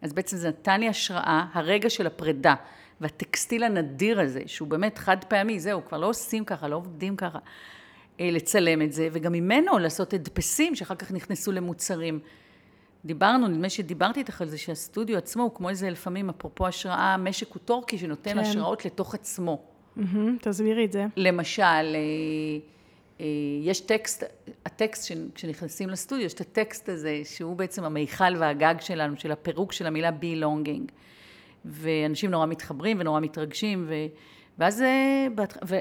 אז 0.03 0.13
בעצם 0.13 0.37
זה 0.37 0.49
נתן 0.49 0.81
לי 0.81 0.89
השראה, 0.89 1.47
הרגע 1.53 1.91
של 1.91 2.07
הפרידה, 2.07 2.55
והטקסטיל 3.01 3.63
הנדיר 3.63 4.21
הזה, 4.21 4.43
שהוא 4.47 4.69
באמת 4.69 4.99
חד 4.99 5.25
פעמי, 5.25 5.61
זהו, 5.61 5.85
כבר 5.89 5.99
לא 5.99 6.07
עושים 6.07 6.45
ככה, 6.45 6.69
לא 6.69 6.77
עובדים 6.77 7.17
ככה, 7.17 7.39
לצלם 8.21 8.83
את 8.83 8.93
זה, 8.93 9.09
וגם 9.13 9.33
ממנו 9.33 9.79
לעשות 9.79 10.15
הדפסים 10.15 10.75
שאחר 10.75 10.95
כך 10.95 11.13
נכנסו 11.13 11.53
למוצרים. 11.53 12.21
דיברנו, 13.05 13.49
נדמה 13.49 13.71
שדיברתי 13.71 14.21
איתך 14.21 14.41
על 14.43 14.49
זה 14.49 14.59
שהסטודיו 14.59 15.19
עצמו 15.19 15.43
הוא 15.43 15.55
כמו 15.55 15.69
איזה 15.69 15.91
לפעמים, 15.91 16.31
אפרופו 16.31 16.67
השראה, 16.67 17.17
משק 17.17 17.53
הוא 17.53 17.61
טורקי 17.65 17.99
שנותן 17.99 18.33
כן. 18.33 18.39
השראות 18.39 18.85
לתוך 18.85 19.15
עצמו. 19.15 19.63
Mm-hmm, 19.99 20.03
תסבירי 20.41 20.85
את 20.85 20.93
זה. 20.93 21.07
למשל, 21.17 21.63
אה, 21.63 21.95
אה, 23.21 23.27
יש 23.63 23.81
טקסט, 23.81 24.25
הטקסט 24.67 25.13
כשנכנסים 25.35 25.91
לסטודיו, 25.91 26.27
יש 26.27 26.35
את 26.35 26.41
הטקסט 26.41 26.89
הזה, 26.89 27.21
שהוא 27.25 27.57
בעצם 27.57 27.85
המיכל 27.85 28.37
והגג 28.39 28.75
שלנו, 28.81 29.17
של 29.19 29.33
הפירוק 29.33 29.73
של 29.73 29.87
המילה 29.87 30.11
belonging. 30.21 30.93
ואנשים 31.65 32.31
נורא 32.31 32.47
מתחברים 32.47 33.01
ונורא 33.01 33.21
מתרגשים, 33.21 33.85
ו, 33.89 33.95
ואז, 34.59 34.83
אה, 34.83 35.27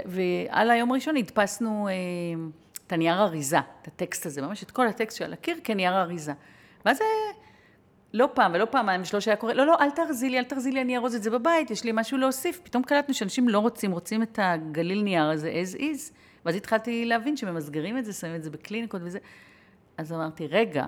ועל 0.06 0.72
היום 0.72 0.92
הראשון 0.92 1.18
הדפסנו 1.18 1.88
אה, 1.88 1.94
את 2.88 2.94
הנייר 2.94 3.22
אריזה, 3.22 3.60
את 3.82 3.88
הטקסט 3.88 4.26
הזה, 4.26 4.42
ממש 4.42 4.64
את 4.64 4.72
כל 4.72 4.88
הטקסט 4.88 5.18
שעל 5.18 5.34
הקיר 5.34 5.58
כנייר 5.64 6.02
אריזה. 6.02 6.34
ואז 6.86 7.00
לא 8.14 8.30
פעם 8.34 8.52
ולא 8.54 8.66
פעמיים 8.66 9.06
שלוש 9.06 9.28
היה 9.28 9.38
קורה, 9.38 9.54
לא, 9.54 9.66
לא, 9.66 9.78
אל 9.82 9.92
תארזי 9.92 10.30
לי, 10.30 10.40
אל 10.40 10.44
תארזי 10.44 10.72
לי, 10.72 10.82
אני 10.82 10.98
ארוז 10.98 11.16
את 11.16 11.24
זה 11.24 11.30
בבית, 11.30 11.72
יש 11.72 11.84
לי 11.84 11.92
משהו 11.94 12.18
להוסיף. 12.18 12.60
פתאום 12.64 12.84
קלטנו 12.84 13.14
שאנשים 13.14 13.50
לא 13.50 13.60
רוצים, 13.60 13.92
רוצים 13.92 14.24
את 14.24 14.40
הגליל 14.42 15.02
נייר 15.02 15.30
הזה 15.30 15.54
as 15.64 15.78
is. 15.78 16.14
ואז 16.46 16.56
התחלתי 16.56 17.06
להבין 17.06 17.38
שממסגרים 17.38 17.98
את 17.98 18.06
זה, 18.06 18.14
שמים 18.14 18.36
את 18.36 18.44
זה 18.44 18.50
בקליניקות 18.50 19.02
וזה. 19.04 19.20
אז 19.98 20.14
אמרתי, 20.14 20.48
רגע, 20.48 20.86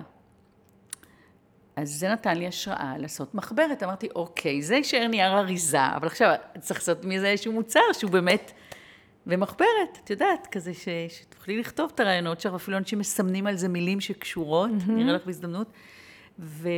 אז 1.76 1.90
זה 1.90 2.08
נתן 2.08 2.38
לי 2.38 2.46
השראה 2.46 2.94
לעשות 2.98 3.34
מחברת. 3.34 3.82
אמרתי, 3.82 4.08
אוקיי, 4.14 4.62
זה 4.62 4.74
יישאר 4.74 5.06
נייר 5.06 5.38
אריזה, 5.38 5.86
אבל 5.96 6.06
עכשיו 6.06 6.34
צריך 6.60 6.80
לעשות 6.80 7.04
מזה 7.04 7.26
איזשהו 7.26 7.52
מוצר 7.52 7.80
שהוא 7.92 8.10
באמת... 8.10 8.52
ומחברת, 9.26 9.98
את 10.04 10.10
יודעת, 10.10 10.46
כזה 10.50 10.74
ש, 10.74 10.88
שתוכלי 11.08 11.58
לכתוב 11.58 11.90
את 11.94 12.00
הרעיונות 12.00 12.40
שלך, 12.40 12.54
אפילו 12.54 12.76
אנשים 12.76 12.98
מסמנים 12.98 13.46
על 13.46 13.56
זה 13.56 13.68
מילים 13.68 14.00
שקשורות, 14.00 14.70
mm-hmm. 14.70 14.90
נראה 14.90 15.12
לך 15.12 15.26
בהזדמנות, 15.26 15.66
ו, 16.38 16.68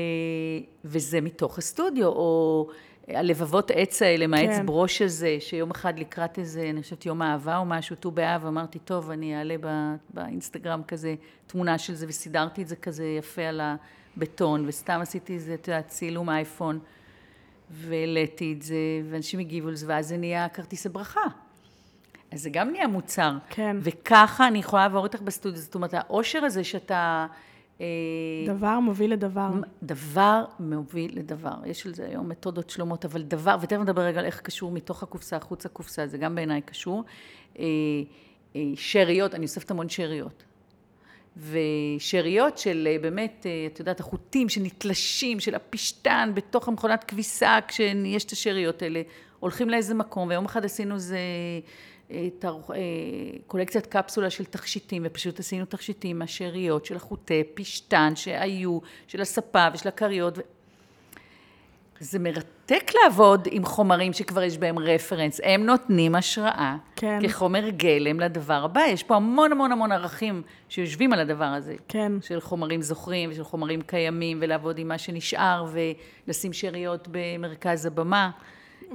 וזה 0.84 1.20
מתוך 1.20 1.58
הסטודיו, 1.58 2.06
או 2.06 2.68
הלבבות 3.08 3.70
עץ 3.74 4.02
האלה, 4.02 4.26
מהעץ 4.26 4.56
כן. 4.56 4.66
ברוש 4.66 5.02
הזה, 5.02 5.36
שיום 5.40 5.70
אחד 5.70 5.98
לקראת 5.98 6.38
איזה, 6.38 6.70
אני 6.70 6.82
חושבת 6.82 7.06
יום 7.06 7.22
אהבה 7.22 7.56
או 7.56 7.64
משהו, 7.64 7.96
ט"ו 7.96 8.10
באב, 8.10 8.46
אמרתי, 8.46 8.78
טוב, 8.78 9.10
אני 9.10 9.38
אעלה 9.38 9.54
באינסטגרם 10.10 10.82
כזה 10.82 11.14
תמונה 11.46 11.78
של 11.78 11.94
זה, 11.94 12.06
וסידרתי 12.08 12.62
את 12.62 12.68
זה 12.68 12.76
כזה 12.76 13.04
יפה 13.04 13.42
על 13.42 13.60
הבטון, 14.18 14.64
וסתם 14.66 14.98
עשיתי 15.02 15.34
איזה, 15.34 15.54
את 15.54 15.68
יודעת, 15.68 15.88
צילום 15.88 16.30
אייפון, 16.30 16.78
והעליתי 17.70 18.52
את 18.52 18.62
זה, 18.62 18.76
ואנשים 19.10 19.40
הגיבו 19.40 19.70
לזה, 19.70 19.86
ואז 19.88 20.08
זה 20.08 20.16
נהיה 20.16 20.48
כרטיס 20.48 20.86
הברכה. 20.86 21.20
אז 22.30 22.42
זה 22.42 22.50
גם 22.50 22.70
נהיה 22.70 22.86
מוצר. 22.86 23.32
כן. 23.50 23.76
וככה 23.80 24.48
אני 24.48 24.58
יכולה 24.58 24.82
לעבור 24.82 25.04
איתך 25.04 25.20
בסטודיו, 25.20 25.60
זאת 25.60 25.74
אומרת, 25.74 25.94
האושר 25.94 26.44
הזה 26.44 26.64
שאתה... 26.64 27.26
אה, 27.80 27.86
דבר 28.46 28.80
מוביל 28.80 29.12
לדבר. 29.12 29.50
דבר 29.82 30.44
מוביל 30.60 31.18
לדבר. 31.18 31.54
יש 31.66 31.86
על 31.86 31.94
זה 31.94 32.06
היום 32.06 32.28
מתודות 32.28 32.70
שלמות, 32.70 33.04
אבל 33.04 33.22
דבר, 33.22 33.56
ותכף 33.60 33.80
נדבר 33.80 34.02
רגע 34.02 34.18
על 34.18 34.26
איך 34.26 34.40
קשור 34.40 34.70
מתוך 34.70 35.02
הקופסה, 35.02 35.36
החוץ 35.36 35.66
הקופסה, 35.66 36.06
זה 36.06 36.18
גם 36.18 36.34
בעיניי 36.34 36.62
קשור. 36.62 37.04
אה, 37.58 37.64
אה, 38.56 38.62
שאריות, 38.74 39.34
אני 39.34 39.44
אוספת 39.44 39.70
המון 39.70 39.88
שאריות. 39.88 40.44
ושאריות 41.38 42.58
של 42.58 42.88
באמת, 43.00 43.46
את 43.72 43.78
יודעת, 43.78 44.00
החוטים 44.00 44.48
שנתלשים, 44.48 45.40
של 45.40 45.54
הפשטן 45.54 46.30
בתוך 46.34 46.68
המכונת 46.68 47.04
כביסה, 47.04 47.58
כשיש 47.68 48.24
את 48.24 48.30
השאריות 48.30 48.82
האלה, 48.82 49.02
הולכים 49.40 49.70
לאיזה 49.70 49.94
מקום, 49.94 50.28
ויום 50.28 50.44
אחד 50.44 50.64
עשינו 50.64 50.94
איזה 50.94 51.18
אה, 52.10 52.28
קולקציית 53.46 53.86
קפסולה 53.86 54.30
של 54.30 54.44
תכשיטים, 54.44 55.02
ופשוט 55.06 55.40
עשינו 55.40 55.64
תכשיטים 55.64 56.18
מהשאריות 56.18 56.84
של 56.84 56.96
החוטי 56.96 57.42
פשטן 57.54 58.16
שהיו, 58.16 58.78
של 59.06 59.20
הספה 59.20 59.66
ושל 59.74 59.88
הכריות. 59.88 60.38
זה 62.00 62.18
מרתק 62.18 62.90
לעבוד 63.02 63.48
עם 63.50 63.64
חומרים 63.64 64.12
שכבר 64.12 64.42
יש 64.42 64.58
בהם 64.58 64.78
רפרנס. 64.78 65.40
הם 65.44 65.66
נותנים 65.66 66.14
השראה 66.14 66.76
כן. 66.96 67.18
כחומר 67.22 67.68
גלם 67.68 68.20
לדבר 68.20 68.64
הבא. 68.64 68.80
יש 68.80 69.02
פה 69.02 69.16
המון 69.16 69.52
המון 69.52 69.72
המון 69.72 69.92
ערכים 69.92 70.42
שיושבים 70.68 71.12
על 71.12 71.20
הדבר 71.20 71.44
הזה. 71.44 71.74
כן. 71.88 72.12
של 72.20 72.40
חומרים 72.40 72.82
זוכרים 72.82 73.30
ושל 73.32 73.44
חומרים 73.44 73.80
קיימים, 73.80 74.38
ולעבוד 74.40 74.78
עם 74.78 74.88
מה 74.88 74.98
שנשאר, 74.98 75.66
ולשים 76.26 76.52
שאריות 76.52 77.08
במרכז 77.10 77.86
הבמה. 77.86 78.30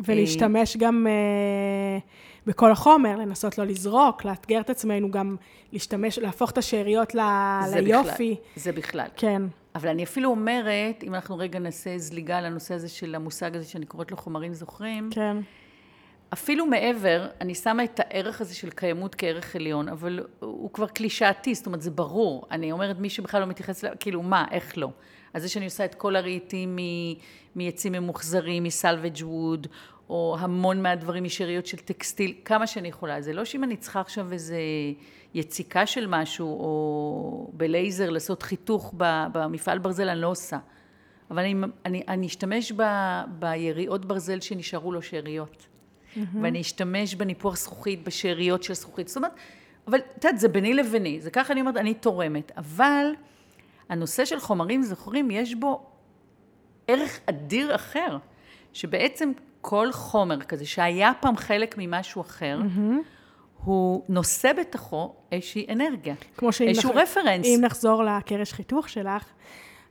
ולהשתמש 0.05 0.77
גם... 0.77 1.07
Uh... 1.07 2.33
בכל 2.47 2.71
החומר, 2.71 3.15
לנסות 3.15 3.57
לא 3.57 3.65
לזרוק, 3.65 4.25
לאתגר 4.25 4.61
את 4.61 4.69
עצמנו, 4.69 5.11
גם 5.11 5.35
להשתמש, 5.71 6.19
להפוך 6.19 6.51
את 6.51 6.57
השאריות 6.57 7.15
ל... 7.15 7.19
זה 7.67 7.81
ליופי. 7.81 8.31
בכלל, 8.33 8.63
זה 8.63 8.71
בכלל. 8.71 9.07
כן. 9.17 9.41
אבל 9.75 9.89
אני 9.89 10.03
אפילו 10.03 10.29
אומרת, 10.29 11.03
אם 11.03 11.15
אנחנו 11.15 11.37
רגע 11.37 11.59
נעשה 11.59 11.97
זליגה 11.97 12.41
לנושא 12.41 12.73
הזה 12.73 12.89
של 12.89 13.15
המושג 13.15 13.55
הזה 13.55 13.65
שאני 13.65 13.85
קוראת 13.85 14.11
לו 14.11 14.17
חומרים 14.17 14.53
זוכרים, 14.53 15.09
כן. 15.11 15.37
אפילו 16.33 16.65
מעבר, 16.65 17.27
אני 17.41 17.55
שמה 17.55 17.83
את 17.83 17.99
הערך 17.99 18.41
הזה 18.41 18.55
של 18.55 18.69
קיימות 18.69 19.15
כערך 19.15 19.55
עליון, 19.55 19.89
אבל 19.89 20.19
הוא 20.39 20.73
כבר 20.73 20.87
קלישאתי, 20.87 21.55
זאת 21.55 21.65
אומרת, 21.65 21.81
זה 21.81 21.91
ברור. 21.91 22.45
אני 22.51 22.71
אומרת, 22.71 22.99
מי 22.99 23.09
שבכלל 23.09 23.41
לא 23.41 23.47
מתייחס, 23.47 23.83
כאילו, 23.99 24.23
מה, 24.23 24.45
איך 24.51 24.77
לא? 24.77 24.89
אז 25.33 25.41
זה 25.41 25.49
שאני 25.49 25.65
עושה 25.65 25.85
את 25.85 25.95
כל 25.95 26.15
הרהיטים 26.15 26.79
מעצים 27.55 27.91
ממוחזרים, 27.91 28.63
מסלוויג' 28.63 29.17
ווד, 29.23 29.67
או 30.09 30.37
המון 30.39 30.81
מהדברים 30.81 31.23
משאריות 31.23 31.65
של 31.65 31.77
טקסטיל, 31.77 32.33
כמה 32.45 32.67
שאני 32.67 32.87
יכולה. 32.87 33.21
זה 33.21 33.33
לא 33.33 33.45
שאם 33.45 33.63
אני 33.63 33.77
צריכה 33.77 33.99
עכשיו 33.99 34.33
איזה 34.33 34.57
יציקה 35.33 35.85
של 35.85 36.07
משהו, 36.07 36.47
או 36.47 37.51
בלייזר 37.53 38.09
לעשות 38.09 38.43
חיתוך 38.43 38.93
במפעל 38.97 39.77
ברזל, 39.77 40.09
אני 40.09 40.21
לא 40.21 40.27
עושה. 40.27 40.57
אבל 41.31 41.39
אני, 41.39 41.55
אני, 41.85 42.03
אני 42.07 42.27
אשתמש 42.27 42.71
ב, 42.71 42.83
ביריעות 43.39 44.05
ברזל 44.05 44.39
שנשארו 44.41 44.91
לו 44.91 45.01
שאריות. 45.01 45.57
Mm-hmm. 45.57 46.19
ואני 46.41 46.61
אשתמש 46.61 47.15
בניפוח 47.15 47.57
זכוכית, 47.57 48.03
בשאריות 48.03 48.63
של 48.63 48.73
זכוכית. 48.73 49.07
זאת 49.07 49.17
אומרת, 49.17 49.31
אבל 49.87 49.99
את 49.99 50.25
יודעת, 50.25 50.39
זה 50.39 50.47
ביני 50.47 50.73
לביני, 50.73 51.21
זה 51.21 51.31
ככה 51.31 51.53
אני 51.53 51.61
אומרת, 51.61 51.77
אני 51.77 51.93
תורמת. 51.93 52.51
אבל 52.57 53.05
הנושא 53.89 54.25
של 54.25 54.39
חומרים 54.39 54.83
זוכרים, 54.83 55.31
יש 55.31 55.55
בו 55.55 55.85
ערך 56.87 57.19
אדיר 57.25 57.75
אחר, 57.75 58.17
שבעצם 58.73 59.31
כל 59.61 59.91
חומר 59.91 60.41
כזה 60.41 60.65
שהיה 60.65 61.11
פעם 61.19 61.37
חלק 61.37 61.75
ממשהו 61.77 62.21
אחר, 62.21 62.59
mm-hmm. 62.61 63.22
הוא 63.63 64.03
נושא 64.09 64.53
בתוכו 64.53 65.13
איזושהי 65.31 65.65
אנרגיה, 65.69 66.15
איזשהו 66.67 66.89
נח... 66.89 66.95
רפרנס. 66.95 67.45
אם 67.45 67.59
נחזור 67.61 68.03
לקרש 68.03 68.53
חיתוך 68.53 68.89
שלך, 68.89 69.23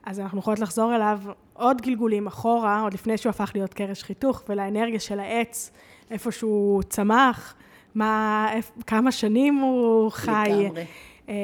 אז 0.04 0.20
אנחנו 0.20 0.38
יכולות 0.38 0.58
לחזור 0.58 0.94
אליו 0.94 1.20
עוד 1.52 1.82
גלגולים 1.82 2.26
אחורה, 2.26 2.80
עוד 2.82 2.94
לפני 2.94 3.18
שהוא 3.18 3.30
הפך 3.30 3.50
להיות 3.54 3.74
קרש 3.74 4.02
חיתוך, 4.02 4.42
ולאנרגיה 4.48 5.00
של 5.00 5.20
העץ, 5.20 5.70
איפה 6.10 6.32
שהוא 6.32 6.82
צמח, 6.82 7.54
מה, 7.94 8.48
כמה 8.86 9.12
שנים 9.12 9.54
הוא 9.54 10.10
חי. 10.10 10.48
לגמרי. 10.48 10.84
אה, 11.28 11.34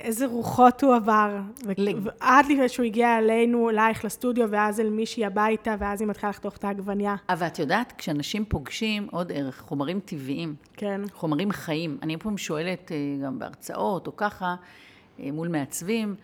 איזה 0.00 0.26
רוחות 0.26 0.82
הוא 0.82 0.94
עבר. 0.94 1.38
עד 2.20 2.46
לפני 2.46 2.68
שהוא 2.68 2.86
הגיע 2.86 3.18
אלינו, 3.18 3.70
אלייך 3.70 4.04
לסטודיו, 4.04 4.48
ואז 4.50 4.80
אל 4.80 4.90
מישהי 4.90 5.24
הביתה, 5.24 5.74
ואז 5.78 6.00
היא 6.00 6.08
מתחילה 6.08 6.30
לחתוך 6.30 6.56
את 6.56 6.64
העגבניה. 6.64 7.16
אבל 7.28 7.46
את 7.46 7.58
יודעת, 7.58 7.92
כשאנשים 7.98 8.44
פוגשים 8.44 9.08
עוד 9.10 9.32
ערך, 9.32 9.60
חומרים 9.60 10.00
טבעיים, 10.00 10.54
כן. 10.74 11.00
חומרים 11.12 11.52
חיים, 11.52 11.98
אני 12.02 12.16
פעם 12.16 12.38
שואלת 12.38 12.92
אה, 12.92 12.96
גם 13.24 13.38
בהרצאות 13.38 14.06
או 14.06 14.16
ככה, 14.16 14.54
אה, 15.20 15.32
מול 15.32 15.48
מעצבים, 15.48 16.14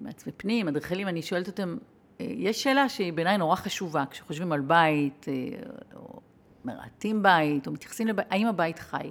מעצבי 0.00 0.32
פנים, 0.36 0.68
אדריכלים, 0.68 1.08
אני 1.08 1.22
שואלת 1.22 1.46
אותם, 1.46 1.76
יש 2.20 2.62
שאלה 2.62 2.88
שהיא 2.88 3.12
בעיניי 3.12 3.38
נורא 3.38 3.56
חשובה, 3.56 4.04
כשחושבים 4.10 4.52
על 4.52 4.60
בית, 4.60 5.26
או 5.94 6.20
מרהטים 6.64 7.22
בית, 7.22 7.66
או 7.66 7.72
מתייחסים 7.72 8.08
לבית, 8.08 8.26
האם 8.30 8.46
הבית 8.46 8.78
חי? 8.78 9.10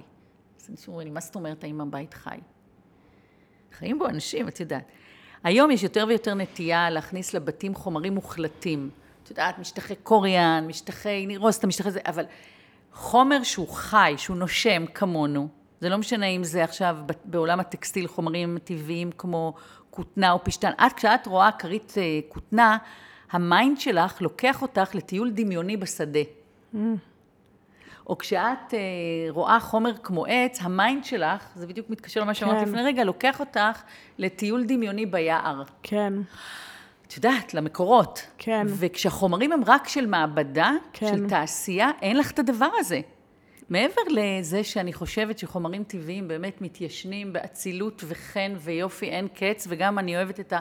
אז 0.60 0.70
אנשים 0.70 0.92
אומרים 0.92 1.08
לי, 1.08 1.14
מה 1.14 1.20
זאת 1.20 1.34
אומרת 1.34 1.64
האם 1.64 1.80
הבית 1.80 2.14
חי? 2.14 2.38
חיים 3.72 3.98
בו 3.98 4.08
אנשים, 4.08 4.48
את 4.48 4.60
יודעת. 4.60 4.84
היום 5.44 5.70
יש 5.70 5.82
יותר 5.82 6.04
ויותר 6.08 6.34
נטייה 6.34 6.90
להכניס 6.90 7.34
לבתים 7.34 7.74
חומרים 7.74 8.14
מוחלטים. 8.14 8.90
את 9.22 9.30
יודעת, 9.30 9.58
משטחי 9.58 9.94
Corian, 9.94 10.64
משטחי 10.68 11.26
נירוסטה, 11.26 11.66
משטחי 11.66 11.90
זה, 11.90 12.00
אבל 12.06 12.24
חומר 12.92 13.42
שהוא 13.42 13.68
חי, 13.68 14.14
שהוא 14.16 14.36
נושם 14.36 14.84
כמונו, 14.94 15.48
זה 15.80 15.88
לא 15.88 15.98
משנה 15.98 16.26
אם 16.26 16.44
זה 16.44 16.64
עכשיו 16.64 16.96
בעולם 17.24 17.60
הטקסטיל 17.60 18.08
חומרים 18.08 18.58
טבעיים 18.64 19.10
כמו 19.18 19.54
כותנה 19.90 20.32
או 20.32 20.44
פשטן. 20.44 20.70
את, 20.86 20.92
כשאת 20.92 21.26
רואה 21.26 21.50
כרית 21.58 21.94
אה, 21.96 22.20
כותנה, 22.28 22.78
ה 23.30 23.40
mind 23.40 23.80
שלך 23.80 24.22
לוקח 24.22 24.62
אותך 24.62 24.94
לטיול 24.94 25.30
דמיוני 25.30 25.76
בשדה. 25.76 26.20
או 28.06 28.18
כשאת 28.18 28.74
אה, 28.74 28.78
רואה 29.28 29.60
חומר 29.60 29.92
כמו 30.02 30.26
עץ, 30.28 30.58
ה 30.62 30.70
mind 30.70 31.04
שלך, 31.04 31.48
זה 31.54 31.66
בדיוק 31.66 31.90
מתקשר 31.90 32.20
למה 32.20 32.34
שאמרת 32.34 32.56
כן. 32.56 32.68
לפני 32.68 32.82
רגע, 32.82 33.04
לוקח 33.04 33.40
אותך 33.40 33.82
לטיול 34.18 34.64
דמיוני 34.64 35.06
ביער. 35.06 35.62
כן, 35.82 36.12
את 37.06 37.16
יודעת, 37.16 37.54
למקורות. 37.54 38.26
כן. 38.38 38.66
וכשהחומרים 38.66 39.52
הם 39.52 39.62
רק 39.66 39.88
של 39.88 40.06
מעבדה, 40.06 40.70
כן. 40.92 41.06
של 41.06 41.28
תעשייה, 41.28 41.90
אין 42.02 42.16
לך 42.16 42.30
את 42.30 42.38
הדבר 42.38 42.70
הזה. 42.78 43.00
מעבר 43.68 44.02
לזה 44.08 44.64
שאני 44.64 44.92
חושבת 44.92 45.38
שחומרים 45.38 45.84
טבעיים 45.84 46.28
באמת 46.28 46.60
מתיישנים 46.60 47.32
באצילות 47.32 48.04
וחן 48.08 48.54
ויופי 48.58 49.06
אין 49.06 49.28
קץ, 49.34 49.66
וגם 49.70 49.98
אני 49.98 50.16
אוהבת 50.16 50.40
את, 50.40 50.52
ה, 50.52 50.58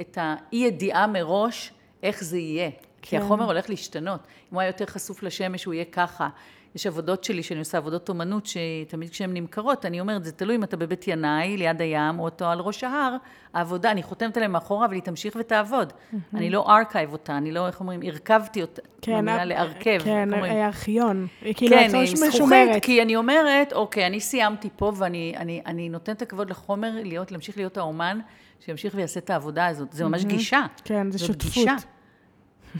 את 0.00 0.18
האי-ידיעה 0.20 1.06
מראש 1.06 1.72
איך 2.02 2.24
זה 2.24 2.38
יהיה. 2.38 2.70
כי 3.06 3.16
כן. 3.16 3.22
החומר 3.22 3.44
הולך 3.44 3.70
להשתנות. 3.70 4.20
אם 4.20 4.54
הוא 4.54 4.60
היה 4.60 4.68
יותר 4.68 4.86
חשוף 4.86 5.22
לשמש, 5.22 5.64
הוא 5.64 5.74
יהיה 5.74 5.84
ככה. 5.84 6.28
יש 6.74 6.86
עבודות 6.86 7.24
שלי, 7.24 7.42
שאני 7.42 7.58
עושה 7.58 7.78
עבודות 7.78 8.08
אומנות, 8.08 8.46
שתמיד 8.46 9.10
כשהן 9.10 9.30
נמכרות, 9.34 9.86
אני 9.86 10.00
אומרת, 10.00 10.24
זה 10.24 10.32
תלוי 10.32 10.56
אם 10.56 10.64
אתה 10.64 10.76
בבית 10.76 11.08
ינאי, 11.08 11.56
ליד 11.56 11.80
הים, 11.82 12.18
או 12.18 12.28
אתה 12.28 12.52
על 12.52 12.60
ראש 12.60 12.84
ההר, 12.84 13.16
העבודה, 13.54 13.90
אני 13.90 14.02
חותמת 14.02 14.36
עליהם 14.36 14.52
מאחורה, 14.52 14.86
אבל 14.86 14.94
היא 14.94 15.02
תמשיך 15.02 15.36
ותעבוד. 15.40 15.92
אני 16.34 16.50
לא 16.50 16.64
archive 16.68 17.12
אותה, 17.12 17.36
אני 17.36 17.52
לא, 17.52 17.66
איך 17.66 17.80
אומרים, 17.80 18.00
הרכבתי 18.02 18.62
אותה. 18.62 18.82
כן, 19.02 19.18
במילה 19.18 19.38
אה, 19.38 19.44
להרכב. 19.44 19.98
כן, 20.04 20.32
אומרים? 20.32 20.52
אה, 20.52 20.66
ארכיון. 20.66 21.26
היא 21.42 21.54
כאילו 21.54 21.76
כן, 21.76 21.84
עצמה 21.84 21.98
עם 21.98 22.30
זכוכית. 22.30 22.82
כי 22.82 23.02
אני 23.02 23.16
אומרת, 23.16 23.72
אוקיי, 23.72 24.06
אני 24.06 24.20
סיימתי 24.20 24.68
פה, 24.76 24.92
ואני 24.96 25.34
אני, 25.36 25.62
אני 25.66 25.88
נותנת 25.88 26.16
את 26.16 26.22
הכבוד 26.22 26.50
לחומר 26.50 26.92
להמשיך 27.30 27.56
להיות 27.56 27.76
האומן, 27.76 28.18
שימשיך 28.64 28.94
ויעשה 28.96 29.20
את 29.20 29.30
העבודה 29.30 29.66
הזאת. 29.66 29.92
זה 29.92 30.04
ממש 30.04 30.24
גישה. 30.24 30.66
כן, 30.84 31.10
זה 31.10 31.18
שותפות. 31.18 31.68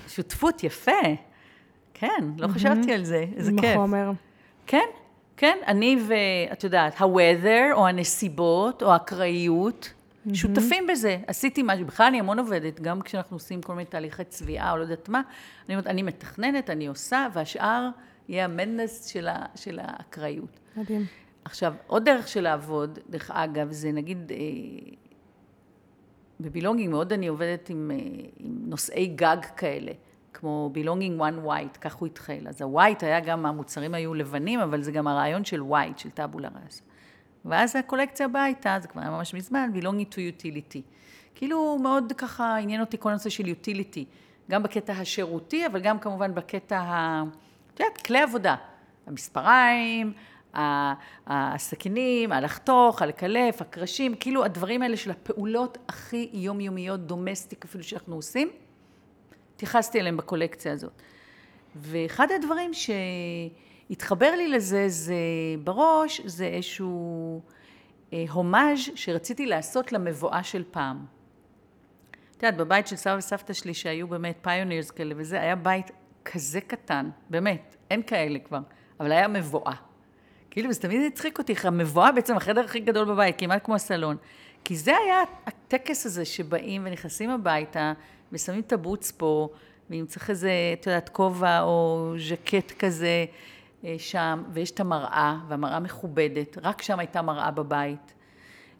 שותפות, 0.09 0.64
יפה. 0.64 0.92
כן, 1.94 2.24
לא 2.38 2.48
חשבתי 2.48 2.92
על 2.92 3.04
זה, 3.04 3.24
איזה 3.37 3.50
עם 3.50 3.61
כיף. 3.61 3.70
החומר. 3.70 4.11
כן, 4.66 4.87
כן, 5.37 5.59
אני 5.66 5.98
ואת 6.09 6.64
יודעת, 6.64 7.00
ה-weather, 7.00 7.72
או 7.72 7.87
הנסיבות, 7.87 8.82
או 8.82 8.92
האקראיות, 8.92 9.92
שותפים 10.32 10.87
בזה. 10.87 11.18
עשיתי 11.26 11.62
משהו, 11.64 11.87
בכלל 11.87 12.06
אני 12.06 12.20
המון 12.20 12.38
עובדת, 12.38 12.80
גם 12.80 13.02
כשאנחנו 13.02 13.37
עושים 13.37 13.62
כל 13.62 13.72
מיני 13.72 13.85
תהליכי 13.85 14.24
צביעה, 14.24 14.72
או 14.72 14.76
לא 14.76 14.82
יודעת 14.82 15.09
מה, 15.09 15.22
אני 15.66 15.74
אומרת, 15.74 15.87
אני 15.87 16.02
מתכננת, 16.02 16.70
אני 16.70 16.87
עושה, 16.87 17.26
והשאר 17.32 17.88
יהיה 18.28 18.44
המדנס 18.44 19.06
של, 19.06 19.28
ה, 19.28 19.46
של 19.54 19.78
האקראיות. 19.82 20.61
מדהים. 20.76 21.06
עכשיו, 21.44 21.74
עוד 21.87 22.04
דרך 22.04 22.28
של 22.28 22.40
לעבוד, 22.40 22.98
דרך 23.11 23.30
אגב, 23.30 23.70
זה 23.70 23.92
נגיד, 23.92 24.32
אה, 24.32 24.37
בבילונגינג 26.40 26.90
מאוד 26.90 27.12
אני 27.12 27.27
עובדת 27.27 27.70
עם, 27.70 27.90
אה, 27.90 27.96
עם 28.37 28.59
נושאי 28.66 29.07
גג 29.07 29.37
כאלה, 29.57 29.92
כמו 30.33 30.70
בילונגינג 30.72 31.20
one 31.20 31.46
white, 31.46 31.79
כך 31.81 31.94
הוא 31.94 32.07
התחיל. 32.07 32.49
אז 32.49 32.62
ה-white 32.62 33.05
היה 33.05 33.20
גם, 33.20 33.46
המוצרים 33.46 33.94
היו 33.94 34.14
לבנים, 34.14 34.61
אבל 34.61 34.83
זה 34.83 34.92
גם 34.92 35.07
הרעיון 35.07 35.44
של 35.44 35.61
white, 35.61 35.99
של 35.99 36.11
טאבולה 36.11 36.49
ראסה. 36.64 36.83
ואז 37.44 37.77
הקולקציה 37.77 38.27
הבאה 38.27 38.44
הייתה, 38.44 38.77
זה 38.81 38.88
כבר 38.88 39.01
היה 39.01 39.11
ממש 39.11 39.35
מזמן, 39.35 39.70
belonging 39.75 40.12
to 40.12 40.16
utility. 40.16 40.81
כאילו 41.35 41.79
מאוד 41.83 42.12
ככה 42.16 42.57
עניין 42.57 42.81
אותי 42.81 42.96
כל 43.01 43.11
הנושא 43.11 43.31
של 43.31 43.44
utility, 43.44 44.05
גם 44.51 44.62
בקטע 44.62 44.92
השירותי, 44.92 45.66
אבל 45.66 45.81
גם 45.81 45.99
כמובן 45.99 46.35
בקטע 46.35 46.79
ה... 46.79 47.25
את 47.75 47.81
יודעת, 47.81 48.07
כלי 48.07 48.18
עבודה. 48.18 48.55
המספריים, 49.07 50.12
הסכינים, 51.27 52.33
הלחתוך, 52.33 53.03
הלקלף, 53.03 53.62
הקרשים, 53.62 54.14
כאילו 54.14 54.45
הדברים 54.45 54.83
האלה 54.83 54.97
של 54.97 55.11
הפעולות 55.11 55.79
הכי 55.88 56.31
יומיומיות, 56.33 57.01
דומסטיק 57.01 57.64
אפילו 57.64 57.85
שאנחנו 57.85 58.16
עושים, 58.16 58.49
התייחסתי 59.55 60.01
אליהם 60.01 60.16
בקולקציה 60.16 60.73
הזאת. 60.73 61.03
ואחד 61.77 62.27
הדברים 62.31 62.71
שהתחבר 62.75 64.31
לי 64.37 64.49
לזה, 64.49 64.88
זה 64.88 65.14
בראש, 65.64 66.21
זה 66.25 66.47
איזשהו 66.47 67.40
אה, 68.12 68.25
הומאז' 68.31 68.79
שרציתי 68.95 69.47
לעשות 69.47 69.92
למבואה 69.92 70.42
של 70.42 70.64
פעם. 70.71 71.05
את 72.37 72.42
יודעת, 72.42 72.57
בבית 72.57 72.87
של 72.87 72.97
סבא 72.97 73.16
וסבתא 73.19 73.53
שלי, 73.53 73.75
שהיו 73.75 74.09
באמת 74.09 74.38
פיונירס 74.42 74.90
כאלה 74.90 75.14
וזה, 75.16 75.40
היה 75.40 75.57
בית 75.57 75.90
כזה 76.25 76.61
קטן, 76.61 77.11
באמת, 77.31 77.77
אין 77.90 78.03
כאלה 78.03 78.38
כבר, 78.38 78.61
אבל 79.01 79.12
היה 79.12 79.29
מבואה. 79.29 79.75
כאילו, 80.57 80.73
זה 80.73 80.81
תמיד 80.81 81.12
הצחיק 81.12 81.38
אותי, 81.38 81.55
המבואה 81.64 82.12
בעצם 82.12 82.37
החדר 82.37 82.64
הכי 82.64 82.81
גדול 82.81 83.05
בבית, 83.05 83.38
כמעט 83.38 83.64
כמו 83.64 83.75
הסלון. 83.75 84.16
כי 84.64 84.77
זה 84.77 84.97
היה 84.97 85.23
הטקס 85.47 86.07
הזה 86.07 86.25
שבאים 86.25 86.83
ונכנסים 86.85 87.31
הביתה, 87.31 87.92
ושמים 88.33 88.61
את 88.61 88.73
הבוץ 88.73 89.11
פה, 89.11 89.49
ואם 89.90 90.05
צריך 90.09 90.31
איזה, 90.31 90.51
את 90.81 90.87
יודעת, 90.87 91.09
כובע 91.09 91.61
או 91.61 92.12
ז'קט 92.29 92.73
כזה 92.79 93.25
אה, 93.85 93.95
שם, 93.99 94.42
ויש 94.53 94.71
את 94.71 94.81
המראה, 94.81 95.37
והמראה 95.49 95.81
מכובדת, 95.81 96.59
רק 96.62 96.83
שם 96.83 96.99
הייתה 96.99 97.23
מראה 97.23 97.51
בבית. 97.51 98.14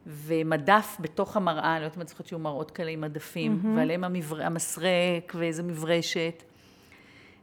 ומדף 0.07 0.97
בתוך 1.01 1.37
המראה, 1.37 1.73
אני 1.73 1.81
לא 1.81 1.85
יודעת 1.85 1.97
אם 1.97 2.03
את 2.03 2.09
זוכרת 2.09 2.27
שהיו 2.27 2.39
מראות 2.39 2.71
כאלה 2.71 2.91
עם 2.91 3.01
מדפים, 3.01 3.61
mm-hmm. 3.63 3.69
ועליהם 3.77 4.05
המבר... 4.05 4.43
המסרק 4.43 5.33
ואיזה 5.35 5.63
מברשת. 5.63 6.43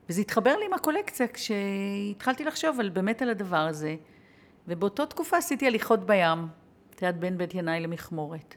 וזה 0.10 0.22
התחבר 0.22 0.56
לי 0.56 0.66
עם 0.66 0.74
הקולקציה 0.74 1.28
כשהתחלתי 1.28 2.44
לחשוב 2.44 2.80
על, 2.80 2.90
באמת 2.90 3.22
על 3.22 3.30
הדבר 3.30 3.58
הזה. 3.58 3.96
ובאותה 4.68 5.06
תקופה 5.06 5.38
עשיתי 5.38 5.68
הליכות 5.68 6.06
בים, 6.06 6.48
את 6.90 7.02
יודעת, 7.02 7.20
בין 7.20 7.38
בית 7.38 7.56
ינאי 7.56 7.80
למכמורת. 7.80 8.56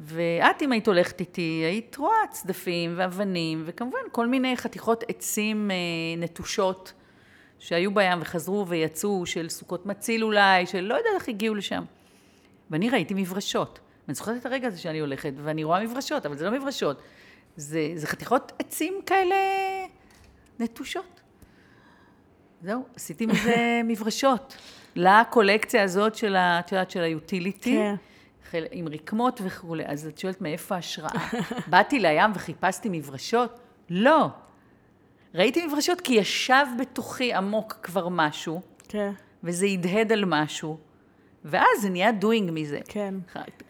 ואת, 0.00 0.62
אם 0.62 0.72
היית 0.72 0.86
הולכת 0.86 1.20
איתי, 1.20 1.62
היית 1.66 1.96
רואה 1.96 2.16
צדפים 2.30 2.94
ואבנים, 2.96 3.62
וכמובן 3.66 3.98
כל 4.12 4.26
מיני 4.26 4.56
חתיכות 4.56 5.04
עצים 5.08 5.70
אה, 5.70 5.76
נטושות 6.18 6.92
שהיו 7.58 7.94
בים 7.94 8.18
וחזרו 8.20 8.66
ויצאו, 8.68 9.26
של 9.26 9.48
סוכות 9.48 9.86
מציל 9.86 10.24
אולי, 10.24 10.66
של 10.66 10.80
לא 10.80 10.94
יודעת 10.94 11.12
איך 11.14 11.28
הגיעו 11.28 11.54
לשם. 11.54 11.84
ואני 12.70 12.90
ראיתי 12.90 13.14
מברשות. 13.16 13.80
ואני 14.06 14.14
זוכרת 14.14 14.40
את 14.40 14.46
הרגע 14.46 14.68
הזה 14.68 14.78
שאני 14.78 14.98
הולכת, 14.98 15.32
ואני 15.36 15.64
רואה 15.64 15.84
מברשות, 15.84 16.26
אבל 16.26 16.36
זה 16.36 16.44
לא 16.44 16.50
מברשות. 16.50 17.00
זה, 17.56 17.92
זה 17.96 18.06
חתיכות 18.06 18.52
עצים 18.58 18.94
כאלה 19.06 19.36
נטושות. 20.60 21.20
זהו, 22.62 22.82
עשיתי 22.96 23.26
מזה 23.26 23.56
מברשות. 23.90 24.56
לקולקציה 24.96 25.82
הזאת 25.82 26.14
של, 26.14 26.36
ה- 26.36 26.58
את 26.60 26.72
יודעת, 26.72 26.90
של 26.90 27.00
היוטיליטי. 27.02 27.74
כן. 27.76 27.94
עם 28.70 28.88
רקמות 28.88 29.40
וכולי. 29.44 29.82
אז 29.86 30.06
את 30.06 30.18
שואלת 30.18 30.40
מאיפה 30.40 30.74
ההשראה? 30.74 31.10
באתי 31.70 31.98
לים 32.00 32.30
וחיפשתי 32.34 32.88
מברשות? 32.92 33.60
לא. 33.90 34.28
ראיתי 35.34 35.66
מברשות 35.66 36.00
כי 36.00 36.14
ישב 36.14 36.66
בתוכי 36.80 37.32
עמוק 37.34 37.72
כבר 37.82 38.08
משהו, 38.08 38.60
כן, 38.88 39.12
וזה 39.44 39.66
הדהד 39.66 40.12
על 40.12 40.24
משהו, 40.24 40.78
ואז 41.44 41.80
זה 41.82 41.90
נהיה 41.90 42.10
doing 42.20 42.50
מזה. 42.52 42.80
כן. 42.88 43.14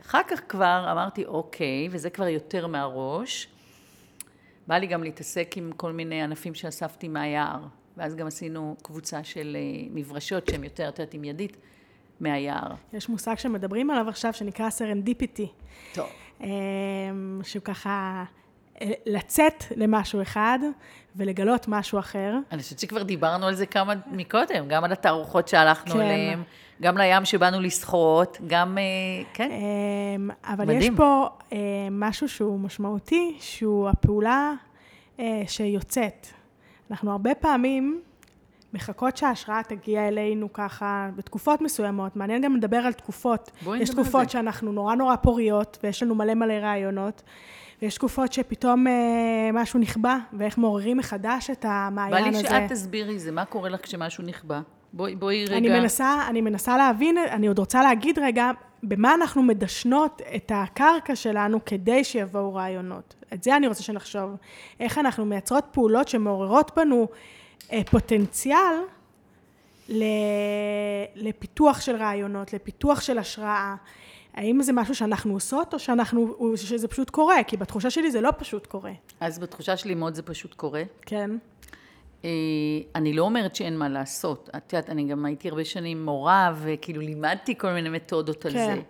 אחר 0.06 0.20
כך 0.28 0.40
כבר 0.48 0.88
אמרתי, 0.92 1.24
אוקיי, 1.24 1.88
וזה 1.90 2.10
כבר 2.10 2.28
יותר 2.28 2.66
מהראש. 2.66 3.48
בא 4.66 4.74
לי 4.78 4.86
גם 4.86 5.02
להתעסק 5.02 5.52
עם 5.56 5.72
כל 5.76 5.92
מיני 5.92 6.22
ענפים 6.22 6.54
שאספתי 6.54 7.08
מהיער, 7.08 7.60
ואז 7.96 8.14
גם 8.14 8.26
עשינו 8.26 8.76
קבוצה 8.82 9.24
של 9.24 9.56
אה, 9.60 9.86
מברשות 9.90 10.46
שהן 10.46 10.64
יותר, 10.64 10.88
את 10.88 10.98
יודעת, 10.98 11.14
עם 11.14 11.24
ידית, 11.24 11.56
מהיער. 12.20 12.74
יש 12.92 13.08
מושג 13.08 13.34
שמדברים 13.38 13.90
עליו 13.90 14.08
עכשיו 14.08 14.32
שנקרא 14.32 14.70
serendipity. 14.70 15.48
טוב. 15.94 16.06
אמ, 16.40 17.40
שהוא 17.42 17.62
ככה 17.62 18.24
אה, 18.82 18.92
לצאת 19.06 19.64
למשהו 19.76 20.22
אחד 20.22 20.58
ולגלות 21.16 21.68
משהו 21.68 21.98
אחר. 21.98 22.34
אני 22.52 22.62
חושבת 22.62 22.78
שכבר 22.78 23.02
דיברנו 23.02 23.46
על 23.46 23.54
זה 23.54 23.66
כמה 23.66 23.94
מקודם, 24.06 24.68
גם 24.68 24.84
על 24.84 24.92
התערוכות 24.92 25.48
שהלכנו 25.48 25.92
כן. 25.92 26.00
אליהן, 26.00 26.42
גם 26.82 26.98
לים 26.98 27.24
שבאנו 27.24 27.60
לשחות, 27.60 28.38
גם, 28.46 28.78
אה, 28.78 28.82
כן. 29.34 29.50
אבל 30.44 30.64
מדהים. 30.64 30.92
יש 30.92 30.96
פה 30.96 31.28
אה, 31.52 31.58
משהו 31.90 32.28
שהוא 32.28 32.60
משמעותי, 32.60 33.36
שהוא 33.40 33.88
הפעולה 33.88 34.52
אה, 35.20 35.42
שיוצאת. 35.46 36.26
אנחנו 36.90 37.12
הרבה 37.12 37.34
פעמים 37.34 38.00
מחכות 38.74 39.16
שההשראה 39.16 39.62
תגיע 39.62 40.08
אלינו 40.08 40.52
ככה 40.52 41.10
בתקופות 41.16 41.60
מסוימות. 41.60 42.16
מעניין 42.16 42.42
גם 42.42 42.56
לדבר 42.56 42.76
על 42.76 42.92
תקופות. 42.92 43.50
בואי 43.62 43.78
יש 43.78 43.90
נדבר 43.90 44.00
על 44.02 44.06
תקופות. 44.08 44.30
שאנחנו 44.30 44.72
נורא 44.72 44.94
נורא 44.94 45.16
פוריות, 45.16 45.78
ויש 45.82 46.02
לנו 46.02 46.14
מלא 46.14 46.34
מלא 46.34 46.52
רעיונות. 46.52 47.22
ויש 47.82 47.94
תקופות 47.94 48.32
שפתאום 48.32 48.86
אה, 48.86 48.92
משהו 49.52 49.80
נכבה, 49.80 50.18
ואיך 50.32 50.58
מעוררים 50.58 50.96
מחדש 50.96 51.50
את 51.50 51.64
בא 51.64 51.70
המעיין 51.70 52.24
לי 52.24 52.38
הזה. 52.38 52.48
שאת 52.48 52.72
תסבירי 52.72 53.18
זה, 53.18 53.32
מה 53.32 53.44
קורה 53.44 53.68
לך 53.68 53.84
כשמשהו 53.84 54.24
נכבה? 54.24 54.60
בואי, 54.96 55.16
בואי 55.16 55.44
רגע. 55.44 55.56
אני 55.56 55.68
מנסה, 55.68 56.26
אני 56.28 56.40
מנסה 56.40 56.76
להבין, 56.76 57.18
אני 57.18 57.46
עוד 57.46 57.58
רוצה 57.58 57.82
להגיד 57.82 58.18
רגע, 58.18 58.50
במה 58.82 59.14
אנחנו 59.14 59.42
מדשנות 59.42 60.22
את 60.36 60.52
הקרקע 60.54 61.16
שלנו 61.16 61.64
כדי 61.64 62.04
שיבואו 62.04 62.54
רעיונות. 62.54 63.14
את 63.34 63.42
זה 63.42 63.56
אני 63.56 63.66
רוצה 63.66 63.82
שנחשוב. 63.82 64.30
איך 64.80 64.98
אנחנו 64.98 65.24
מייצרות 65.24 65.64
פעולות 65.72 66.08
שמעוררות 66.08 66.70
בנו 66.76 67.08
אה, 67.72 67.82
פוטנציאל 67.90 68.74
ל, 69.88 70.04
לפיתוח 71.14 71.80
של 71.80 71.96
רעיונות, 71.96 72.52
לפיתוח 72.52 73.00
של 73.00 73.18
השראה. 73.18 73.74
האם 74.34 74.62
זה 74.62 74.72
משהו 74.72 74.94
שאנחנו 74.94 75.32
עושות, 75.32 75.74
או 75.74 75.78
שאנחנו, 75.78 76.34
שזה 76.56 76.88
פשוט 76.88 77.10
קורה? 77.10 77.42
כי 77.46 77.56
בתחושה 77.56 77.90
שלי 77.90 78.10
זה 78.10 78.20
לא 78.20 78.30
פשוט 78.38 78.66
קורה. 78.66 78.92
אז 79.20 79.38
בתחושה 79.38 79.76
שלי 79.76 79.94
מאוד 79.94 80.14
זה 80.14 80.22
פשוט 80.22 80.54
קורה. 80.54 80.82
כן? 81.06 81.30
אה, 82.24 82.30
אני 82.94 83.12
לא 83.12 83.22
אומרת 83.22 83.54
שאין 83.54 83.78
מה 83.78 83.88
לעשות. 83.88 84.50
את 84.56 84.72
יודעת, 84.72 84.90
אני 84.90 85.04
גם 85.04 85.24
הייתי 85.24 85.48
הרבה 85.48 85.64
שנים 85.64 86.04
מורה, 86.04 86.54
וכאילו 86.62 87.00
לימדתי 87.00 87.58
כל 87.58 87.72
מיני 87.72 87.88
מתודות 87.88 88.46
על 88.46 88.52
כן. 88.52 88.58
זה. 88.58 88.82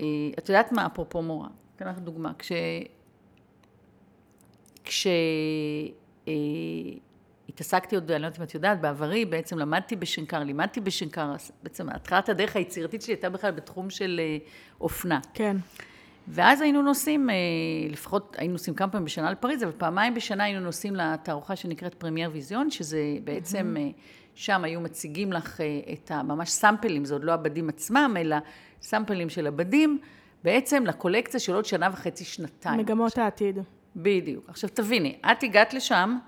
אה, 0.00 0.06
את 0.38 0.48
יודעת 0.48 0.72
מה, 0.72 0.86
אפרופו 0.86 1.22
מורה? 1.22 1.48
אתן 1.76 1.88
לך 1.88 1.98
דוגמה. 1.98 2.32
כש... 2.38 2.52
כש... 4.84 5.06
אה, 6.28 6.32
התעסקתי 7.48 7.94
עוד, 7.94 8.10
אני 8.10 8.22
לא 8.22 8.26
יודעת 8.26 8.38
אם 8.38 8.44
את 8.44 8.54
יודעת, 8.54 8.80
בעברי 8.80 9.24
בעצם 9.24 9.58
למדתי 9.58 9.96
בשנקר, 9.96 10.38
לימדתי 10.38 10.80
בשנקר, 10.80 11.34
בעצם 11.62 11.88
התחלת 11.88 12.28
הדרך 12.28 12.56
היצירתית 12.56 13.02
שלי 13.02 13.14
הייתה 13.14 13.30
בכלל 13.30 13.50
בתחום 13.50 13.90
של 13.90 14.20
אופנה. 14.80 15.20
כן. 15.34 15.56
ואז 16.28 16.60
היינו 16.60 16.82
נוסעים, 16.82 17.30
אה, 17.30 17.34
לפחות 17.90 18.36
היינו 18.38 18.52
נוסעים 18.52 18.76
כמה 18.76 18.90
פעמים 18.90 19.04
בשנה 19.04 19.30
לפריז, 19.30 19.62
אבל 19.62 19.72
פעמיים 19.72 20.14
בשנה 20.14 20.44
היינו 20.44 20.60
נוסעים 20.60 20.96
לתערוכה 20.96 21.56
שנקראת 21.56 21.94
פרמייר 21.94 22.30
ויזיון, 22.32 22.70
שזה 22.70 22.98
בעצם, 23.24 23.76
אה, 23.78 23.88
שם 24.34 24.64
היו 24.64 24.80
מציגים 24.80 25.32
לך 25.32 25.60
אה, 25.60 25.66
את 25.92 26.10
הממש 26.10 26.50
סאמפלים, 26.50 27.04
זה 27.04 27.14
עוד 27.14 27.24
לא 27.24 27.32
הבדים 27.32 27.68
עצמם, 27.68 28.16
אלא 28.20 28.36
סאמפלים 28.82 29.28
של 29.28 29.46
הבדים, 29.46 29.98
בעצם 30.44 30.86
לקולקציה 30.86 31.40
של 31.40 31.54
עוד 31.54 31.64
שנה 31.64 31.88
וחצי, 31.92 32.24
שנתיים. 32.24 32.80
מגמות 32.80 33.18
העתיד. 33.18 33.58
בדיוק. 33.96 34.48
עכשיו 34.48 34.70
תביני, 34.74 35.18
את 35.32 35.42
הגעת 35.42 35.74
לשם, 35.74 36.18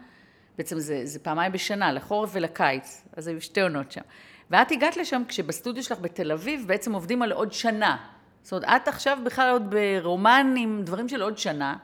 בעצם 0.58 0.78
זה, 0.78 1.00
זה 1.04 1.18
פעמיים 1.18 1.52
בשנה, 1.52 1.92
לחורף 1.92 2.30
ולקיץ, 2.32 3.04
אז 3.16 3.28
היו 3.28 3.40
שתי 3.40 3.60
עונות 3.60 3.92
שם. 3.92 4.00
ואת 4.50 4.72
הגעת 4.72 4.96
לשם 4.96 5.22
כשבסטודיו 5.28 5.82
שלך 5.82 5.98
בתל 6.00 6.32
אביב 6.32 6.64
בעצם 6.66 6.92
עובדים 6.92 7.22
על 7.22 7.32
עוד 7.32 7.52
שנה. 7.52 7.96
זאת 8.44 8.52
אומרת, 8.52 8.68
את 8.76 8.88
עכשיו 8.88 9.18
בכלל 9.24 9.50
עוד 9.50 9.74
ברומן 9.74 10.54
עם 10.58 10.82
דברים 10.84 11.08
של 11.08 11.22
עוד 11.22 11.38
שנה, 11.38 11.76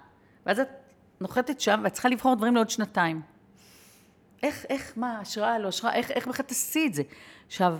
ואז 0.46 0.60
את 0.60 0.68
נוחתת 1.20 1.60
שם 1.60 1.80
ואת 1.84 1.92
צריכה 1.92 2.08
לבחור 2.08 2.34
דברים 2.34 2.54
לעוד 2.54 2.70
שנתיים. 2.70 3.20
איך, 4.42 4.66
איך, 4.68 4.92
מה, 4.96 5.18
השראה, 5.18 5.58
לא 5.58 5.68
השראה, 5.68 5.94
איך, 5.94 6.10
איך 6.10 6.28
בכלל 6.28 6.46
תעשי 6.46 6.86
את 6.86 6.94
זה? 6.94 7.02
עכשיו, 7.46 7.76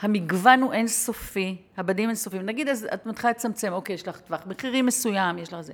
המגוון 0.00 0.62
הוא 0.62 0.72
אינסופי, 0.72 1.56
הבדים 1.76 2.08
אינסופיים. 2.08 2.46
נגיד, 2.46 2.68
אז 2.68 2.88
את 2.94 3.06
מתחילה 3.06 3.30
לצמצם, 3.30 3.72
אוקיי, 3.72 3.94
יש 3.94 4.08
לך 4.08 4.20
טווח 4.20 4.46
מחירים 4.46 4.86
מסוים, 4.86 5.38
יש 5.38 5.52
לך 5.52 5.60
זה. 5.60 5.72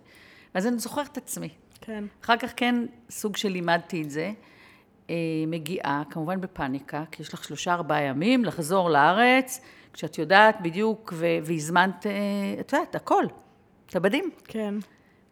ואז 0.55 0.67
אני 0.67 0.79
זוכרת 0.79 1.13
את 1.13 1.17
עצמי. 1.17 1.49
כן. 1.81 2.05
אחר 2.25 2.37
כך 2.37 2.53
כן, 2.57 2.75
סוג 3.11 3.37
של 3.37 3.49
לימדתי 3.49 4.03
את 4.03 4.11
זה. 4.11 4.33
אה, 5.11 5.15
מגיעה, 5.47 6.03
כמובן 6.11 6.41
בפאניקה, 6.41 7.05
כי 7.11 7.23
יש 7.23 7.35
לך 7.35 7.45
שלושה, 7.45 7.73
ארבעה 7.73 8.03
ימים 8.03 8.45
לחזור 8.45 8.91
לארץ, 8.91 9.61
כשאת 9.93 10.19
יודעת 10.19 10.61
בדיוק, 10.63 11.13
ו- 11.17 11.39
והזמנת, 11.45 12.07
אה, 12.07 12.13
את 12.61 12.73
יודעת, 12.73 12.95
הכל, 12.95 13.25
את 13.87 13.97
הבדים. 13.97 14.31
כן. 14.45 14.75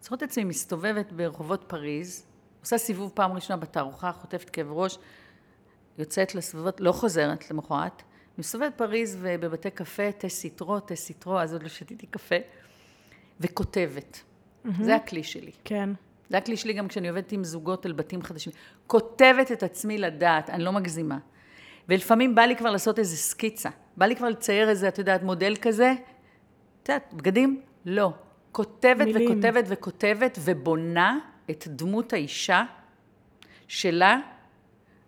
זוכרת 0.01 0.23
את 0.23 0.29
עצמי 0.29 0.45
מסתובבת 0.45 1.13
ברחובות 1.13 1.65
פריז, 1.67 2.27
עושה 2.61 2.79
סיבוב 2.79 3.11
פעם 3.15 3.33
ראשונה 3.33 3.57
בתערוכה, 3.57 4.13
חוטפת 4.13 4.51
כאב 4.51 4.67
ראש, 4.71 4.99
יוצאת 5.99 6.35
לסביבות, 6.35 6.81
לא 6.81 6.93
חוזרת 6.93 7.51
למחרת, 7.51 8.03
מסתובבת 8.39 8.73
פריז 8.77 9.19
ובבתי 9.21 9.71
קפה, 9.71 10.13
תה 10.13 10.29
סיטרו, 10.29 10.81
תה 10.81 10.97
סיטרו, 10.97 11.41
אז 11.41 11.53
עוד 11.53 11.63
לא 11.63 11.69
שתיתי 11.69 12.07
קפה, 12.07 12.37
וכותבת. 13.41 14.21
זה 14.81 14.97
הכלי 14.97 15.23
שלי. 15.23 15.53
כן. 15.65 15.91
זה 16.31 16.39
הכלי 16.39 16.57
שלי 16.57 16.73
גם 16.73 16.89
כשאני 16.89 17.09
עובדת 17.09 17.33
עם 17.33 17.45
זוגות 17.45 17.87
על 17.87 17.93
בתים 17.93 18.23
חדשים. 18.23 18.53
כותבת 18.87 19.53
את 19.53 19.63
עצמי 19.63 19.99
לדעת, 19.99 20.51
אני 20.51 20.65
לא 20.65 20.73
מגזימה. 20.73 21.19
ולפעמים 21.89 22.35
בא 22.35 22.43
לי 22.43 22.57
כבר 22.57 22.71
לעשות 22.71 22.99
איזה 22.99 23.17
סקיצה. 23.17 23.71
בא 23.97 24.07
לי 24.07 24.17
כבר 24.17 24.29
לצייר 24.29 24.69
איזה, 24.69 24.89
את 24.89 24.99
יודעת, 24.99 25.23
מודל 25.23 25.57
כזה. 25.63 25.95
את 26.83 26.89
יודעת, 26.89 27.15
בגדים? 27.15 27.61
לא. 27.87 28.13
כותבת 28.53 29.07
מילים. 29.07 29.33
וכותבת 29.33 29.65
וכותבת 29.69 30.39
ובונה 30.45 31.19
את 31.51 31.65
דמות 31.69 32.13
האישה 32.13 32.65
שלה, 33.69 34.19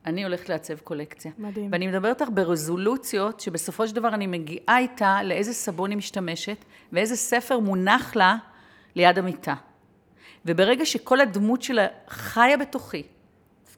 אני 0.07 0.25
הולכת 0.25 0.49
לעצב 0.49 0.79
קולקציה. 0.79 1.33
מדהים. 1.38 1.69
ואני 1.73 1.87
מדברת 1.87 2.23
איתך 2.23 2.33
ברזולוציות, 2.35 3.41
שבסופו 3.41 3.88
של 3.88 3.95
דבר 3.95 4.09
אני 4.09 4.27
מגיעה 4.27 4.79
איתה 4.79 5.23
לאיזה 5.23 5.53
סבון 5.53 5.91
היא 5.91 5.99
משתמשת, 5.99 6.64
ואיזה 6.93 7.17
ספר 7.17 7.59
מונח 7.59 8.17
לה 8.17 8.37
ליד 8.95 9.19
המיטה. 9.19 9.55
וברגע 10.45 10.87
שכל 10.87 11.21
הדמות 11.21 11.62
שלה 11.62 11.87
חיה 12.09 12.57
בתוכי, 12.57 13.03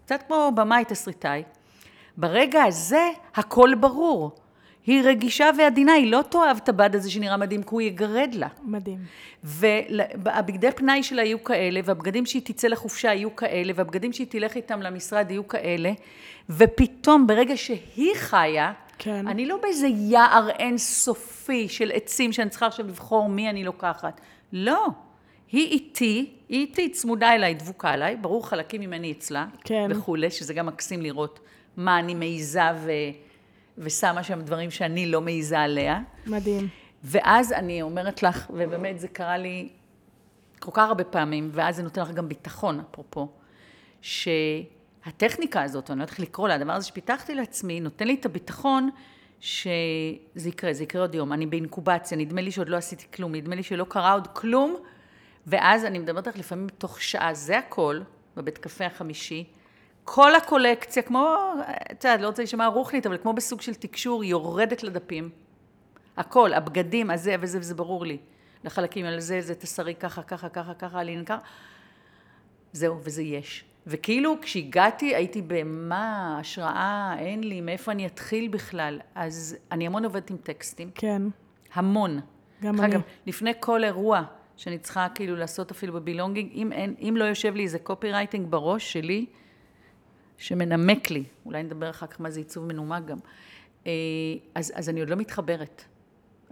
קצת 0.05 0.23
כמו 0.27 0.53
במאי 0.55 0.85
תסריטאי, 0.85 1.43
ברגע 2.21 2.63
הזה 2.63 3.11
הכל 3.35 3.75
ברור. 3.81 4.31
היא 4.87 5.03
רגישה 5.05 5.51
ועדינה, 5.59 5.93
היא 5.93 6.11
לא 6.11 6.23
תאהב 6.29 6.57
את 6.57 6.69
הבד 6.69 6.95
הזה 6.95 7.11
שנראה 7.11 7.37
מדהים, 7.37 7.63
כי 7.63 7.69
הוא 7.71 7.81
יגרד 7.81 8.35
לה. 8.35 8.49
מדהים. 8.63 8.99
והבגדי 9.45 10.71
פנאי 10.77 11.03
שלה 11.03 11.25
יהיו 11.25 11.45
כאלה, 11.45 11.81
והבגדים 11.85 12.27
שהיא 12.27 12.43
תצא 12.45 12.69
לחופשה 12.69 13.09
יהיו 13.15 13.37
כאלה, 13.37 13.73
והבגדים 13.77 14.13
שהיא 14.13 14.27
תלך 14.31 14.57
איתם 14.57 14.83
למשרד 14.83 15.31
יהיו 15.31 15.49
כאלה, 15.49 15.93
ופתאום, 16.51 17.27
ברגע 17.27 17.57
שהיא 17.57 18.15
חיה, 18.15 18.73
כן. 18.99 19.29
אני 19.29 19.47
לא 19.47 19.57
באיזה 19.63 19.87
יער 19.87 20.51
אינסופי 20.59 21.69
של 21.69 21.91
עצים 21.95 22.33
שאני 22.33 22.51
צריכה 22.51 22.67
עכשיו 22.67 22.87
לבחור 22.87 23.29
מי 23.29 23.51
אני 23.51 23.65
לוקחת. 23.65 24.21
לא. 24.53 24.87
היא 25.53 25.69
איתי, 25.71 26.31
היא 26.49 26.61
איתי, 26.61 26.89
צמודה 26.89 27.35
אליי, 27.35 27.55
דבוקה 27.55 27.95
אליי, 27.95 28.17
ברור 28.17 28.49
חלקים 28.49 28.81
ממני 28.81 29.13
אצלה, 29.13 29.47
כן. 29.65 29.89
וכולי, 29.91 30.31
שזה 30.31 30.55
גם 30.55 30.67
מקסים 30.67 31.03
לראות 31.03 31.41
מה 31.81 31.99
אני 31.99 32.15
מעיזה 32.15 32.61
ו... 32.85 32.91
ושמה 33.79 34.23
שם 34.23 34.41
דברים 34.41 34.71
שאני 34.71 35.07
לא 35.07 35.21
מעיזה 35.21 35.61
עליה. 35.61 36.01
מדהים. 36.27 36.69
ואז 37.05 37.53
אני 37.53 37.83
אומרת 37.83 38.23
לך, 38.23 38.47
ובאמת 38.51 39.01
זה 39.01 39.09
קרה 39.09 39.39
לי 39.39 39.69
כל 40.59 40.71
כך 40.75 40.89
הרבה 40.89 41.05
פעמים, 41.05 41.51
ואז 41.53 41.77
זה 41.77 41.83
נותן 41.83 42.03
לך 42.03 42.11
גם 42.11 42.29
ביטחון, 42.29 42.81
אפרופו, 42.91 43.29
שהטכניקה 44.03 45.63
הזאת, 45.63 45.91
אני 45.91 45.99
לא 45.99 46.03
יודעת 46.03 46.19
איך 46.19 46.21
לקרוא 46.21 46.49
לה, 46.49 46.55
הדבר 46.55 46.73
הזה 46.73 46.87
שפיתחתי 46.87 47.35
לעצמי, 47.35 47.81
נותן 47.81 48.07
לי 48.07 48.15
את 48.15 48.27
הביטחון 48.27 48.91
שזה 49.41 50.49
יקרה, 50.49 50.73
זה 50.73 50.83
יקרה 50.83 51.03
עוד 51.03 51.15
יום. 51.15 51.33
אני 51.33 51.47
באינקובציה, 51.47 52.19
נדמה 52.19 52.41
לי 52.41 52.51
שעוד 52.51 52.69
לא 52.69 52.77
עשיתי 52.77 53.07
כלום, 53.15 53.35
נדמה 53.35 53.55
לי 53.55 53.63
שלא 53.63 53.87
קרה 53.89 54.13
עוד 54.13 54.27
כלום, 54.27 54.77
ואז 55.47 55.85
אני 55.85 55.99
מדברת 55.99 56.27
לך 56.27 56.37
לפעמים 56.37 56.69
תוך 56.79 57.03
שעה, 57.03 57.35
זה 57.35 57.59
הכל, 57.59 58.01
בבית 58.37 58.59
קפה 58.59 58.87
החמישי, 58.87 59.45
כל 60.05 60.35
הקולקציה, 60.35 61.03
כמו, 61.03 61.37
את 61.93 62.05
יודעת, 62.05 62.21
לא 62.21 62.27
רוצה 62.27 62.43
להישמע 62.43 62.67
רוחנית, 62.67 63.07
אבל 63.07 63.19
כמו 63.19 63.33
בסוג 63.33 63.61
של 63.61 63.75
תקשור, 63.75 64.25
יורדת 64.25 64.83
לדפים. 64.83 65.31
הכל, 66.17 66.53
הבגדים, 66.53 67.11
הזה 67.11 67.37
וזה, 67.41 67.59
וזה 67.59 67.75
ברור 67.75 68.07
לי. 68.07 68.19
לחלקים 68.65 69.07
על 69.07 69.21
זה, 69.21 69.41
זה 69.41 69.55
תסרי 69.55 69.95
ככה, 69.95 70.23
ככה, 70.23 70.49
ככה, 70.49 70.75
ככה, 70.75 71.03
לי 71.03 71.17
נקר. 71.17 71.37
זהו, 72.73 73.01
וזה 73.03 73.23
יש. 73.23 73.65
וכאילו, 73.87 74.37
כשהגעתי, 74.43 75.15
הייתי 75.15 75.43
במה, 75.47 76.37
השראה, 76.41 77.15
אין 77.19 77.45
לי, 77.45 77.61
מאיפה 77.61 77.93
אני 77.93 78.07
אתחיל 78.07 78.49
בכלל. 78.49 79.01
אז 79.15 79.57
אני 79.73 79.87
המון 79.87 80.05
עובדת 80.05 80.31
עם 80.31 80.37
טקסטים, 80.37 80.91
כן. 80.95 81.23
המון. 81.75 82.21
גם 82.63 82.81
אני. 82.81 82.93
אגב, 82.93 83.01
לפני 83.27 83.53
כל 83.61 83.85
אירוע 83.85 84.23
שאני 84.57 84.79
צריכה 84.79 85.07
כאילו 85.15 85.37
לעשות 85.37 85.71
אפילו 85.71 85.93
בבילונגינג, 85.93 86.51
אם, 86.53 86.73
אין, 86.73 86.95
אם 87.01 87.15
לא 87.17 87.25
יושב 87.25 87.55
לי 87.55 87.63
איזה 87.63 87.79
קופי 87.79 88.13
רייטינג 88.13 88.47
בראש 88.51 88.93
שלי, 88.93 89.27
שמנמק 90.41 91.11
לי, 91.11 91.25
אולי 91.47 91.63
נדבר 91.63 91.91
אחר 91.91 92.07
כך 92.07 92.21
מה 92.21 92.31
זה 92.31 92.41
עיצוב 92.41 92.67
מנומק 92.67 93.05
גם, 93.05 93.19
אה, 93.87 93.93
אז, 94.55 94.73
אז 94.75 94.89
אני 94.89 95.01
עוד 95.01 95.11
לא 95.11 95.17
מתחברת. 95.17 95.85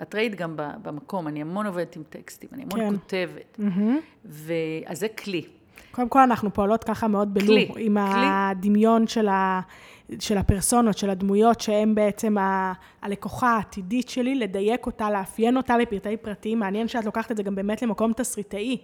את 0.02 0.14
ראית 0.14 0.34
גם 0.34 0.54
במקום, 0.56 1.28
אני 1.28 1.40
המון 1.40 1.66
עובדת 1.66 1.96
עם 1.96 2.02
טקסטים, 2.10 2.50
אני 2.52 2.62
המון 2.62 2.80
כן. 2.80 2.98
כותבת. 2.98 3.60
ו... 4.24 4.52
אז 4.86 4.98
זה 4.98 5.08
כלי. 5.08 5.46
קודם 5.98 6.08
כל, 6.08 6.20
אנחנו 6.20 6.54
פועלות 6.54 6.84
ככה 6.84 7.08
מאוד 7.08 7.34
בלופ, 7.34 7.48
כלי, 7.48 7.66
עם 7.78 7.96
כלי. 8.12 8.26
הדמיון 8.26 9.06
של, 9.06 9.28
ה, 9.28 9.60
של 10.18 10.38
הפרסונות, 10.38 10.98
של 10.98 11.10
הדמויות, 11.10 11.60
שהן 11.60 11.94
בעצם 11.94 12.38
ה, 12.38 12.72
הלקוחה 13.02 13.48
העתידית 13.48 14.08
שלי, 14.08 14.34
לדייק 14.34 14.86
אותה, 14.86 15.10
לאפיין 15.10 15.56
אותה 15.56 15.78
לפרטי 15.78 16.16
פרטים. 16.16 16.58
מעניין 16.58 16.88
שאת 16.88 17.04
לוקחת 17.04 17.30
את 17.30 17.36
זה 17.36 17.42
גם 17.42 17.54
באמת 17.54 17.82
למקום 17.82 18.12
תסריטאי. 18.12 18.76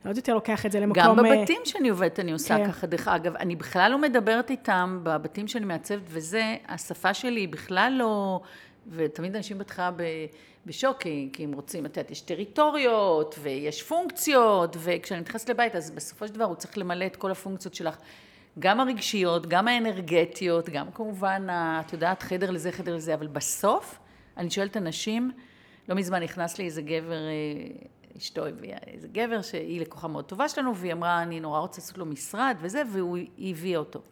אתה 0.00 0.08
עוד 0.08 0.16
יותר 0.16 0.34
לוקח 0.34 0.66
את 0.66 0.72
זה 0.72 0.80
למקום... 0.80 1.02
גם 1.02 1.24
אה, 1.24 1.36
בבתים 1.36 1.60
שאני 1.64 1.88
עובדת 1.88 2.20
אני 2.20 2.32
עושה 2.32 2.56
כן. 2.56 2.68
ככה. 2.68 2.86
דרך 2.86 3.08
אגב, 3.08 3.36
אני 3.36 3.56
בכלל 3.56 3.90
לא 3.90 3.98
מדברת 3.98 4.50
איתם, 4.50 5.00
בבתים 5.02 5.48
שאני 5.48 5.64
מעצבת 5.64 6.02
וזה, 6.08 6.56
השפה 6.68 7.14
שלי 7.14 7.40
היא 7.40 7.48
בכלל 7.48 7.92
לא... 7.98 8.40
ותמיד 8.90 9.36
אנשים 9.36 9.58
בהתחלה 9.58 9.90
בשוק, 10.66 10.98
כי, 11.32 11.44
הם 11.44 11.52
רוצים, 11.52 11.86
את 11.86 11.96
יודעת, 11.96 12.10
יש 12.10 12.20
טריטוריות, 12.20 13.34
ויש 13.42 13.82
פונקציות, 13.82 14.76
וכשאני 14.78 15.20
נכנסת 15.20 15.48
לבית, 15.48 15.76
אז 15.76 15.90
בסופו 15.90 16.28
של 16.28 16.34
דבר 16.34 16.44
הוא 16.44 16.54
צריך 16.54 16.78
למלא 16.78 17.06
את 17.06 17.16
כל 17.16 17.30
הפונקציות 17.30 17.74
שלך. 17.74 17.96
גם 18.58 18.80
הרגשיות, 18.80 19.46
גם 19.46 19.68
האנרגטיות, 19.68 20.68
גם 20.68 20.90
כמובן, 20.90 21.46
את 21.50 21.92
יודעת, 21.92 22.22
חדר 22.22 22.50
לזה, 22.50 22.72
חדר 22.72 22.96
לזה, 22.96 23.14
אבל 23.14 23.26
בסוף, 23.26 23.98
אני 24.36 24.50
שואלת 24.50 24.76
אנשים, 24.76 25.30
לא 25.88 25.94
מזמן 25.94 26.22
נכנס 26.22 26.58
לי 26.58 26.64
איזה 26.64 26.82
גבר, 26.82 27.12
אה, 27.12 27.30
אשתו 28.18 28.46
הביאה 28.46 28.78
איזה 28.86 29.08
גבר 29.08 29.42
שהיא 29.42 29.80
לקוחה 29.80 30.08
מאוד 30.08 30.24
טובה 30.24 30.48
שלנו, 30.48 30.76
והיא 30.76 30.92
אמרה, 30.92 31.22
אני 31.22 31.40
נורא 31.40 31.60
רוצה 31.60 31.80
לעשות 31.80 31.98
לו 31.98 32.06
משרד 32.06 32.56
וזה, 32.60 32.82
והוא 32.92 33.16
היא 33.16 33.54
הביאה 33.54 33.78
אותו. 33.78 34.02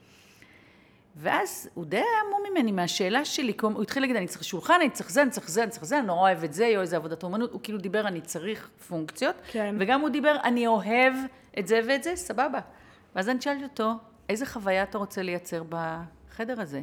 ואז 1.17 1.71
הוא 1.75 1.85
די 1.85 1.97
היה 1.97 2.07
המום 2.27 2.41
ממני 2.51 2.73
מהשאלה 2.73 3.25
שלי, 3.25 3.55
כי 3.55 3.67
הוא 3.67 3.83
התחיל 3.83 4.03
להגיד, 4.03 4.17
אני 4.17 4.27
צריך 4.27 4.45
שולחן, 4.45 4.75
אני 4.81 4.91
צריך 4.91 5.11
זה, 5.11 5.23
אני 5.23 5.31
צריך 5.31 5.51
זה, 5.51 5.63
אני 5.63 5.71
צריך 5.71 5.85
זה, 5.85 5.99
אני 5.99 6.07
נורא 6.07 6.21
אוהב 6.21 6.45
את 6.45 6.53
זה, 6.53 6.67
יו, 6.67 6.81
איזה 6.81 6.97
עבודת 6.97 7.23
אומנות, 7.23 7.53
הוא 7.53 7.61
כאילו 7.63 7.79
דיבר, 7.79 8.09
אני 8.09 8.21
צריך 8.21 8.71
פונקציות, 8.89 9.37
כן. 9.47 9.77
וגם 9.79 10.01
הוא 10.01 10.09
דיבר, 10.09 10.37
אני 10.45 10.67
אוהב 10.67 11.15
את 11.59 11.67
זה 11.67 11.81
ואת 11.89 12.03
זה, 12.03 12.17
סבבה. 12.17 12.61
ואז 13.17 13.29
אני 13.29 13.41
שאלתי 13.41 13.65
אותו, 13.65 13.93
איזה 14.29 14.47
חוויה 14.47 14.83
אתה 14.83 14.99
רוצה 14.99 15.23
לייצר 15.23 15.63
בחדר 15.69 16.61
הזה? 16.61 16.81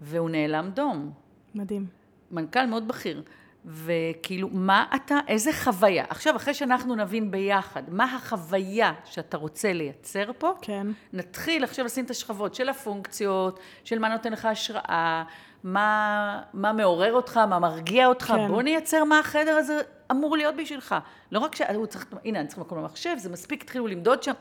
והוא 0.00 0.30
נאלם 0.30 0.70
דום. 0.74 1.12
מדהים. 1.54 1.86
מנכ"ל 2.30 2.66
מאוד 2.66 2.88
בכיר. 2.88 3.22
וכאילו, 3.64 4.48
מה 4.52 4.86
אתה, 4.96 5.18
איזה 5.28 5.52
חוויה? 5.52 6.04
עכשיו, 6.08 6.36
אחרי 6.36 6.54
שאנחנו 6.54 6.94
נבין 6.94 7.30
ביחד 7.30 7.82
מה 7.88 8.04
החוויה 8.04 8.92
שאתה 9.04 9.36
רוצה 9.36 9.72
לייצר 9.72 10.30
פה, 10.38 10.52
כן. 10.62 10.86
נתחיל 11.12 11.64
עכשיו 11.64 11.84
לשים 11.84 12.04
את 12.04 12.10
השכבות 12.10 12.54
של 12.54 12.68
הפונקציות, 12.68 13.60
של 13.84 13.98
מה 13.98 14.08
נותן 14.08 14.32
לך 14.32 14.44
השראה, 14.44 15.24
מה, 15.64 16.42
מה 16.52 16.72
מעורר 16.72 17.12
אותך, 17.12 17.36
מה 17.36 17.58
מרגיע 17.58 18.06
אותך, 18.06 18.26
כן. 18.26 18.48
בוא 18.48 18.62
נייצר 18.62 19.04
מה 19.04 19.18
החדר 19.18 19.56
הזה 19.56 19.80
אמור 20.10 20.36
להיות 20.36 20.56
בשבילך. 20.56 20.94
לא 21.32 21.38
רק 21.38 21.54
שהוא 21.54 21.86
צריך, 21.86 22.06
הנה, 22.24 22.40
אני 22.40 22.48
צריך 22.48 22.58
מקום 22.58 22.78
למחשב, 22.78 23.14
זה 23.16 23.30
מספיק, 23.30 23.62
התחילו 23.62 23.86
למדוד 23.86 24.22
שם. 24.22 24.32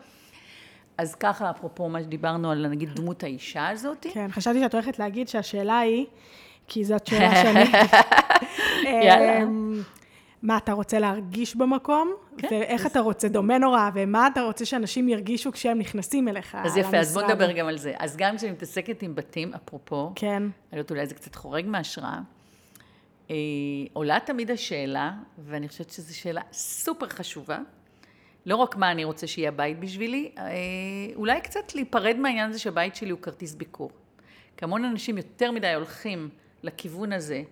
אז 0.97 1.15
ככה, 1.15 1.49
אפרופו 1.49 1.89
מה 1.89 2.01
שדיברנו 2.01 2.51
על, 2.51 2.67
נגיד, 2.67 2.89
דמות 2.95 3.23
האישה 3.23 3.69
הזאת, 3.69 4.05
כן, 4.13 4.31
חשבתי 4.31 4.59
שאת 4.59 4.73
הולכת 4.73 4.99
להגיד 4.99 5.27
שהשאלה 5.27 5.79
היא, 5.79 6.05
כי 6.73 6.85
זאת 6.85 7.07
שאלה 7.07 7.35
שאני... 7.43 7.63
יאללה. 9.05 9.43
אמ, 9.43 9.81
מה 10.41 10.57
אתה 10.57 10.73
רוצה 10.73 10.99
להרגיש 10.99 11.55
במקום, 11.55 12.13
כן, 12.37 12.47
ואיך 12.51 12.85
אתה 12.85 12.99
רוצה, 12.99 13.27
דומה 13.27 13.57
נורא, 13.57 13.89
ומה 13.93 14.27
אתה 14.27 14.41
רוצה 14.41 14.65
שאנשים 14.65 15.09
ירגישו 15.09 15.51
כשהם 15.51 15.79
נכנסים 15.79 16.27
אליך 16.27 16.57
אז 16.63 16.77
יפה, 16.77 16.97
אז 16.97 17.13
בוא 17.13 17.21
למשרד. 17.21 17.41
נדבר 17.41 17.51
גם 17.51 17.67
על 17.67 17.77
זה. 17.77 17.93
אז 17.99 18.17
גם 18.17 18.37
כשאני 18.37 18.51
מתעסקת 18.51 19.01
עם 19.01 19.15
בתים, 19.15 19.53
אפרופו, 19.53 20.11
כן, 20.15 20.43
אני 20.43 20.51
יודעת, 20.71 20.91
אולי 20.91 21.05
זה 21.05 21.15
קצת 21.15 21.35
חורג 21.35 21.65
מההשראה, 21.67 22.19
אה, 23.29 23.35
עולה 23.93 24.17
תמיד 24.25 24.51
השאלה, 24.51 25.11
ואני 25.45 25.67
חושבת 25.67 25.89
שזו 25.89 26.17
שאלה 26.17 26.41
סופר 26.51 27.09
חשובה, 27.09 27.59
לא 28.45 28.55
רק 28.55 28.75
מה 28.75 28.91
אני 28.91 29.03
רוצה 29.03 29.27
שיהיה 29.27 29.49
הבית 29.49 29.79
בשבילי, 29.79 30.31
אה, 30.37 30.43
אולי 31.15 31.41
קצת 31.41 31.75
להיפרד 31.75 32.15
מהעניין 32.19 32.49
הזה 32.49 32.59
שהבית 32.59 32.95
שלי 32.95 33.09
הוא 33.09 33.19
כרטיס 33.19 33.55
ביקור. 33.55 33.91
כי 34.57 34.65
המון 34.65 34.85
אנשים 34.85 35.17
יותר 35.17 35.51
מדי 35.51 35.73
הולכים 35.73 36.29
לכיוון 36.63 37.13
הזה 37.13 37.43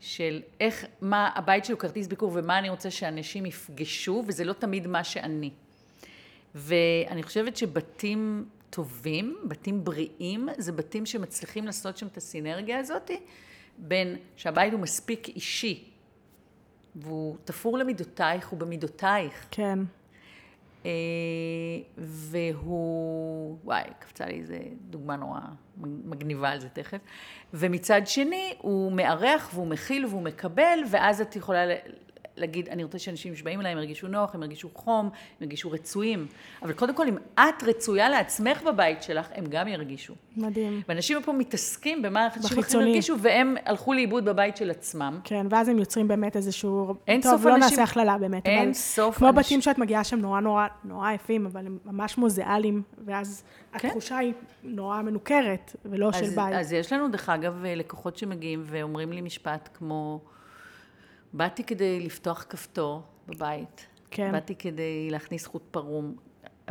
של 0.00 0.42
איך, 0.60 0.86
מה 1.00 1.30
הבית 1.34 1.64
שלי 1.64 1.72
הוא 1.72 1.80
כרטיס 1.80 2.06
ביקור 2.06 2.30
ומה 2.34 2.58
אני 2.58 2.68
רוצה 2.68 2.90
שאנשים 2.90 3.46
יפגשו, 3.46 4.24
וזה 4.26 4.44
לא 4.44 4.52
תמיד 4.52 4.86
מה 4.86 5.04
שאני. 5.04 5.50
ואני 6.54 7.22
חושבת 7.22 7.56
שבתים 7.56 8.44
טובים, 8.70 9.36
בתים 9.44 9.84
בריאים, 9.84 10.48
זה 10.58 10.72
בתים 10.72 11.06
שמצליחים 11.06 11.66
לעשות 11.66 11.96
שם 11.96 12.06
את 12.06 12.16
הסינרגיה 12.16 12.78
הזאת, 12.78 13.10
בין 13.78 14.16
שהבית 14.36 14.72
הוא 14.72 14.80
מספיק 14.80 15.28
אישי, 15.28 15.84
והוא 16.96 17.36
תפור 17.44 17.78
למידותייך, 17.78 18.48
הוא 18.48 18.58
במידותייך. 18.58 19.46
כן. 19.50 19.78
אה, 20.86 20.90
והוא, 21.98 23.58
וואי, 23.64 23.82
קפצה 23.98 24.26
לי 24.26 24.40
איזה 24.40 24.58
דוגמה 24.90 25.16
נורא 25.16 25.40
מגניבה 25.76 26.50
על 26.50 26.60
זה 26.60 26.68
תכף. 26.68 26.98
ומצד 27.54 28.02
שני, 28.06 28.54
הוא 28.58 28.92
מארח 28.92 29.50
והוא 29.54 29.66
מכיל 29.66 30.06
והוא 30.06 30.22
מקבל, 30.22 30.78
ואז 30.90 31.20
את 31.20 31.36
יכולה 31.36 31.66
להגיד, 32.36 32.68
אני 32.68 32.84
רוצה 32.84 32.98
שאנשים 32.98 33.36
שבאים 33.36 33.60
אליי, 33.60 33.72
הם 33.72 33.78
ירגישו 33.78 34.08
נוח, 34.08 34.34
הם 34.34 34.42
ירגישו 34.42 34.68
חום, 34.74 35.06
הם 35.06 35.10
ירגישו 35.40 35.70
רצויים. 35.70 36.26
אבל 36.62 36.72
קודם 36.72 36.94
כל, 36.94 37.08
אם 37.08 37.16
את 37.34 37.62
רצויה 37.62 38.08
לעצמך 38.08 38.62
בבית 38.62 39.02
שלך, 39.02 39.28
הם 39.34 39.44
גם 39.48 39.68
ירגישו. 39.68 40.14
מדהים. 40.36 40.82
ואנשים 40.88 41.22
פה 41.22 41.32
מתעסקים 41.32 42.02
במה 42.02 42.26
אנשים 42.26 42.42
בחיצוני. 42.42 42.88
ירגישו, 42.88 43.16
והם 43.18 43.54
הלכו 43.64 43.92
לאיבוד 43.92 44.24
בבית 44.24 44.56
של 44.56 44.70
עצמם. 44.70 45.20
כן, 45.24 45.46
ואז 45.50 45.68
הם 45.68 45.78
יוצרים 45.78 46.08
באמת 46.08 46.36
איזשהו... 46.36 46.94
אין 47.08 47.20
טוב, 47.20 47.32
סוף 47.32 47.44
לא 47.46 47.54
אנשים- 47.56 47.70
נעשה 47.70 47.82
הכללה 47.82 48.18
באמת, 48.18 48.46
אין 48.46 48.62
אבל... 48.64 48.72
סוף 48.72 49.16
כמו 49.18 49.28
אנשים- 49.28 49.42
בתים 49.42 49.60
שאת 49.60 49.78
מגיעה 49.78 50.04
שם 50.04 50.18
נורא 50.18 50.40
נורא 50.40 50.66
נורא 50.84 51.12
יפים, 51.12 51.46
אבל 51.46 51.66
הם 51.66 51.78
ממש 51.84 52.18
מוזיאליים, 52.18 52.82
ואז 53.04 53.42
כן. 53.78 53.88
התחושה 53.88 54.18
היא 54.18 54.32
נורא 54.62 55.02
מנוכרת, 55.02 55.76
ולא 55.84 56.12
של 56.12 56.24
אז, 56.24 56.34
בית. 56.34 56.54
אז 56.54 56.72
יש 56.72 56.92
לנו, 56.92 57.08
דרך 57.08 57.28
אגב, 57.28 57.64
לקוחות 57.64 58.16
שמגיעים 58.16 58.62
ואומרים 58.66 59.12
לי 59.12 59.20
משפט 59.20 59.68
כמו, 59.74 60.20
באתי 61.32 61.64
כדי 61.64 62.00
לפתוח 62.00 62.44
כפתור 62.50 63.02
בבית. 63.28 63.86
כן. 64.10 64.32
באתי 64.32 64.54
כדי 64.54 65.08
להכניס 65.10 65.46
חוט 65.46 65.62
פרום. 65.70 66.14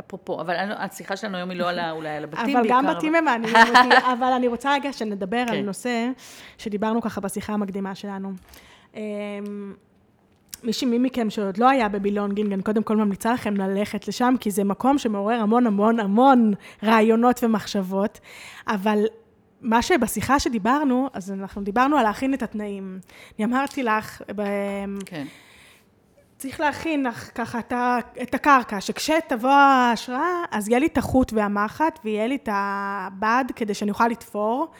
אפרופו, 0.00 0.40
אבל 0.40 0.54
השיחה 0.76 1.16
שלנו 1.16 1.36
היום 1.36 1.50
היא 1.50 1.58
לא 1.58 1.68
על 1.68 1.78
ה- 1.78 1.90
אולי 1.90 2.08
על 2.08 2.24
הבתים 2.24 2.44
אבל 2.56 2.60
בעיקר. 2.62 2.68
גם 2.78 2.86
בתים 2.86 3.14
הם 3.14 3.24
מעניינים 3.24 3.56
אותי, 3.68 3.96
אבל 4.18 4.32
אני 4.36 4.48
רוצה 4.48 4.72
רגע 4.72 4.92
שנדבר 4.92 5.36
על 5.38 5.48
כן. 5.48 5.64
נושא 5.64 6.08
שדיברנו 6.58 7.02
ככה 7.02 7.20
בשיחה 7.20 7.52
המקדימה 7.52 7.94
שלנו. 7.94 8.32
אמ, 8.94 9.00
מישהי 10.64 10.86
מי 10.88 10.98
מכם 10.98 11.30
שעוד 11.30 11.58
לא 11.58 11.68
היה 11.70 11.88
בבילונגינג, 11.88 12.52
אני 12.52 12.62
קודם 12.62 12.82
כל 12.82 12.96
ממליצה 12.96 13.32
לכם 13.32 13.56
ללכת 13.56 14.08
לשם, 14.08 14.34
כי 14.40 14.50
זה 14.50 14.64
מקום 14.64 14.98
שמעורר 14.98 15.34
המון 15.40 15.66
המון 15.66 16.00
המון 16.00 16.52
רעיונות 16.82 17.44
ומחשבות, 17.44 18.20
אבל 18.66 18.98
מה 19.62 19.82
שבשיחה 19.82 20.40
שדיברנו, 20.40 21.08
אז 21.12 21.32
אנחנו 21.32 21.62
דיברנו 21.62 21.96
על 21.96 22.02
להכין 22.02 22.34
את 22.34 22.42
התנאים. 22.42 23.00
אני 23.38 23.44
אמרתי 23.44 23.82
לך, 23.82 24.22
ב- 24.36 25.02
כן. 25.06 25.26
צריך 26.36 26.60
להכין 26.60 27.06
לך 27.06 27.30
ככה 27.34 27.58
את, 27.58 27.72
ה, 27.72 27.98
את 28.22 28.34
הקרקע, 28.34 28.80
שכשתבוא 28.80 29.50
ההשראה, 29.50 30.44
אז 30.50 30.68
יהיה 30.68 30.78
לי 30.78 30.86
את 30.86 30.98
החוט 30.98 31.32
והמחט, 31.32 31.98
ויהיה 32.04 32.26
לי 32.26 32.34
את 32.34 32.48
הבד 32.52 33.44
כדי 33.56 33.74
שאני 33.74 33.90
אוכל 33.90 34.08
לתפור, 34.08 34.70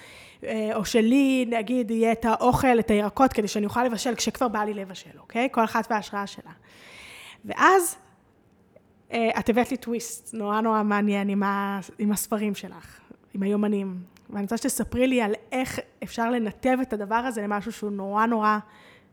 אה, 0.45 0.71
או 0.75 0.85
שלי, 0.85 1.47
נגיד, 1.49 1.91
יהיה 1.91 2.13
את 2.13 2.25
האוכל, 2.25 2.79
את 2.79 2.91
הירקות, 2.91 3.33
כדי 3.33 3.49
שאני 3.49 3.67
אוכל 3.67 3.85
לבשל 3.85 4.15
כשכבר 4.15 4.49
בא 4.49 4.65
לי 4.65 4.75
לבשל, 4.75 5.19
אוקיי? 5.19 5.49
כל 5.53 5.65
אחת 5.65 5.87
וההשראה 5.91 6.27
שלה. 6.27 6.53
ואז 7.45 7.97
אה, 9.13 9.31
את 9.39 9.49
הבאת 9.49 9.71
לי 9.71 9.77
טוויסט 9.77 10.35
נורא 10.35 10.61
נורא 10.61 10.83
מעניין 10.83 11.29
עם, 11.29 11.43
ה, 11.43 11.81
עם 11.99 12.13
הספרים 12.13 12.55
שלך, 12.55 13.01
עם 13.35 13.43
היומנים. 13.43 14.12
ואני 14.33 14.43
רוצה 14.43 14.57
שתספרי 14.57 15.07
לי 15.07 15.23
על 15.23 15.33
איך 15.53 15.81
אפשר 16.03 16.31
לנתב 16.31 16.79
את 16.83 16.93
הדבר 16.93 17.15
הזה 17.15 17.43
למשהו 17.43 17.73
שהוא 17.73 17.91
נורא 17.91 18.27
נורא 18.27 18.59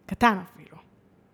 קטן 0.06 0.38
אפילו. 0.54 0.78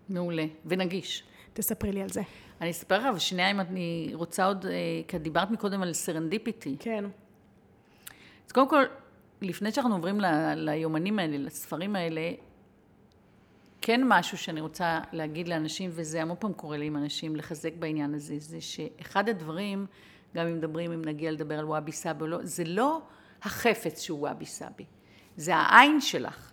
מעולה. 0.09 0.45
ונגיש. 0.65 1.23
תספרי 1.53 1.91
לי 1.91 2.01
על 2.01 2.09
זה. 2.09 2.21
אני 2.61 2.71
אספר 2.71 2.99
לך, 2.99 3.05
אבל 3.05 3.19
שנייה 3.19 3.51
אם 3.51 3.59
אני 3.59 4.11
רוצה 4.13 4.45
עוד, 4.45 4.65
אה, 4.65 4.71
כי 5.07 5.17
את 5.17 5.21
דיברת 5.21 5.51
מקודם 5.51 5.81
על 5.81 5.93
serendipity. 5.93 6.76
כן. 6.79 7.05
אז 8.47 8.51
קודם 8.51 8.69
כל, 8.69 8.83
לפני 9.41 9.71
שאנחנו 9.71 9.95
עוברים 9.95 10.19
ל- 10.19 10.53
ליומנים 10.55 11.19
האלה, 11.19 11.38
לספרים 11.38 11.95
האלה, 11.95 12.31
כן 13.81 14.01
משהו 14.07 14.38
שאני 14.38 14.61
רוצה 14.61 14.99
להגיד 15.11 15.47
לאנשים, 15.47 15.89
וזה 15.93 16.21
המון 16.21 16.36
פעם 16.39 16.53
קורה 16.53 16.77
לי 16.77 16.86
עם 16.86 16.97
אנשים, 16.97 17.36
לחזק 17.36 17.73
בעניין 17.79 18.13
הזה, 18.13 18.36
זה 18.39 18.61
שאחד 18.61 19.29
הדברים, 19.29 19.86
גם 20.36 20.47
אם 20.47 20.57
מדברים, 20.57 20.91
אם 20.91 21.01
נגיע 21.05 21.31
לדבר 21.31 21.59
על 21.59 21.65
וואבי 21.65 21.91
סאבי 21.91 22.21
או 22.21 22.27
לא, 22.27 22.38
זה 22.41 22.63
לא 22.63 23.01
החפץ 23.46 24.02
שהוא 24.02 24.20
וואבי 24.20 24.46
סאבי, 24.46 24.86
זה 25.38 25.56
העין 25.56 26.02
שלך, 26.02 26.52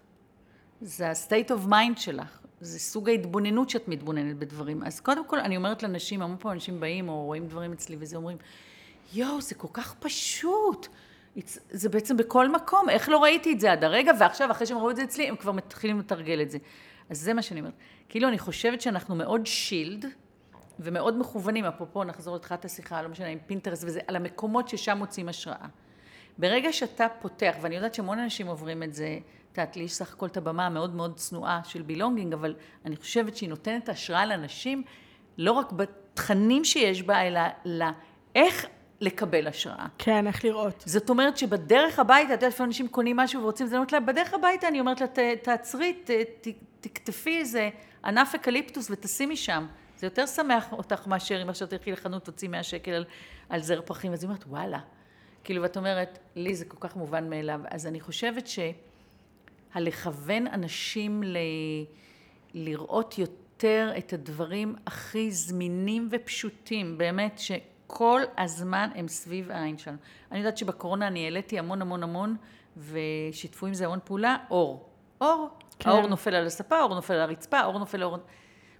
זה 0.80 1.08
ה-state 1.08 1.50
of 1.50 1.70
mind 1.70 2.00
שלך, 2.00 2.38
זה 2.60 2.78
סוג 2.78 3.08
ההתבוננות 3.08 3.70
שאת 3.70 3.88
מתבוננת 3.88 4.36
בדברים. 4.36 4.82
אז 4.82 5.00
קודם 5.00 5.26
כל, 5.26 5.40
אני 5.40 5.56
אומרת 5.56 5.82
לאנשים, 5.82 6.22
המון 6.22 6.36
פעם 6.40 6.52
אנשים 6.52 6.80
באים 6.80 7.08
או 7.08 7.24
רואים 7.24 7.46
דברים 7.46 7.72
אצלי 7.72 7.96
וזה 7.98 8.16
אומרים, 8.16 8.36
יואו, 9.12 9.40
זה 9.40 9.54
כל 9.54 9.68
כך 9.72 9.94
פשוט. 9.94 10.88
זה 11.70 11.88
בעצם 11.88 12.16
בכל 12.16 12.52
מקום, 12.52 12.88
איך 12.88 13.08
לא 13.08 13.22
ראיתי 13.22 13.52
את 13.52 13.60
זה 13.60 13.72
עד 13.72 13.84
הרגע, 13.84 14.12
ועכשיו, 14.20 14.50
אחרי 14.50 14.66
שהם 14.66 14.78
ראו 14.78 14.90
את 14.90 14.96
זה 14.96 15.04
אצלי, 15.04 15.28
הם 15.28 15.36
כבר 15.36 15.52
מתחילים 15.52 15.98
לתרגל 15.98 16.42
את 16.42 16.50
זה. 16.50 16.58
אז 17.10 17.20
זה 17.20 17.34
מה 17.34 17.42
שאני 17.42 17.60
אומרת. 17.60 17.74
כאילו, 18.08 18.28
אני 18.28 18.38
חושבת 18.38 18.80
שאנחנו 18.80 19.14
מאוד 19.14 19.46
שילד, 19.46 20.06
ומאוד 20.80 21.18
מכוונים, 21.18 21.64
אפרופו, 21.64 22.04
נחזור 22.04 22.36
לתחילת 22.36 22.64
השיחה, 22.64 23.02
לא 23.02 23.08
משנה, 23.08 23.26
עם 23.26 23.38
פינטרס 23.46 23.84
וזה, 23.84 24.00
על 24.06 24.16
המקומות 24.16 24.68
ששם 24.68 24.98
מוצאים 24.98 25.28
השראה. 25.28 25.66
ברגע 26.38 26.72
שאתה 26.72 27.06
פותח, 27.20 27.54
ואני 27.60 27.74
יודעת 27.74 27.94
שהמון 27.94 28.18
אנשים 28.18 28.46
עוברים 28.46 28.82
את 28.82 28.94
זה, 28.94 29.18
את 29.52 29.58
יודעת, 29.58 29.76
לי 29.76 29.82
יש 29.82 29.92
סך 29.92 30.12
הכל 30.12 30.26
את 30.26 30.36
הבמה 30.36 30.66
המאוד 30.66 30.94
מאוד 30.94 31.16
צנועה 31.16 31.60
של 31.64 31.82
בילונגינג, 31.82 32.32
אבל 32.32 32.54
אני 32.84 32.96
חושבת 32.96 33.36
שהיא 33.36 33.48
נותנת 33.48 33.88
השראה 33.88 34.26
לאנשים, 34.26 34.82
לא 35.38 35.52
רק 35.52 35.72
בתכנים 35.72 36.64
שיש 36.64 37.02
בה, 37.02 37.22
אלא 37.26 37.40
לאיך 37.64 38.66
לקבל 39.00 39.46
השראה. 39.46 39.86
כן, 39.98 40.26
איך 40.26 40.44
לראות. 40.44 40.84
זאת 40.86 41.10
אומרת 41.10 41.36
שבדרך 41.36 41.98
הביתה, 41.98 42.34
את 42.34 42.42
יודעת, 42.42 42.52
לפעמים 42.52 42.68
אנשים 42.68 42.88
קונים 42.88 43.16
משהו 43.16 43.42
ורוצים, 43.42 43.66
זה 43.66 43.76
אומרת 43.76 43.92
לה, 43.92 44.00
בדרך 44.00 44.34
הביתה 44.34 44.68
אני 44.68 44.80
אומרת 44.80 45.00
לה, 45.00 45.06
תעצרי, 45.42 46.02
תקטפי 46.80 47.38
איזה 47.38 47.70
ענף 48.04 48.34
אקליפטוס 48.34 48.90
ותשימי 48.90 49.36
שם. 49.36 49.66
זה 49.96 50.06
יותר 50.06 50.26
שמח 50.26 50.72
אותך 50.72 51.06
מאשר 51.06 51.42
אם 51.42 51.48
עכשיו 51.48 51.68
תלכי 51.68 51.92
לחנות, 51.92 52.24
תוציא 52.24 52.48
100 52.48 52.62
שקל 52.62 52.90
על, 52.90 53.04
על 53.48 53.62
זר 53.62 53.80
פרחים. 53.80 54.12
אז 54.12 54.22
היא 54.22 54.28
אומרת, 54.28 54.44
וואלה. 54.46 54.78
כאילו, 55.44 55.62
ואת 55.62 55.76
אומרת, 55.76 56.18
לי 56.36 56.54
זה 56.54 56.64
כל 56.64 56.76
כך 56.80 56.96
מובן 56.96 57.30
מאליו. 57.30 57.60
אז 57.70 57.86
אני 57.86 58.00
חושבת 58.00 58.46
שלכוון 59.74 60.46
אנשים 60.46 61.22
ל... 61.22 61.36
לראות 62.54 63.18
יותר 63.18 63.92
את 63.98 64.12
הדברים 64.12 64.74
הכי 64.86 65.30
זמינים 65.30 66.08
ופשוטים, 66.10 66.98
באמת, 66.98 67.38
שכל 67.38 68.22
הזמן 68.38 68.90
הם 68.94 69.08
סביב 69.08 69.50
העין 69.50 69.78
שלנו. 69.78 69.96
אני 70.30 70.38
יודעת 70.38 70.58
שבקורונה 70.58 71.06
אני 71.06 71.24
העליתי 71.24 71.58
המון 71.58 71.82
המון 71.82 72.02
המון, 72.02 72.36
ושיתפו 72.76 73.66
עם 73.66 73.74
זה 73.74 73.84
המון 73.84 73.98
פעולה, 74.04 74.36
אור. 74.50 74.88
אור. 75.20 75.48
כן. 75.78 75.90
האור 75.90 76.06
נופל 76.06 76.34
על 76.34 76.46
הספה, 76.46 76.76
האור 76.76 76.94
נופל 76.94 77.14
על 77.14 77.20
הרצפה, 77.20 77.58
האור 77.58 77.78
נופל 77.78 77.96
על 77.96 78.02
האור... 78.02 78.18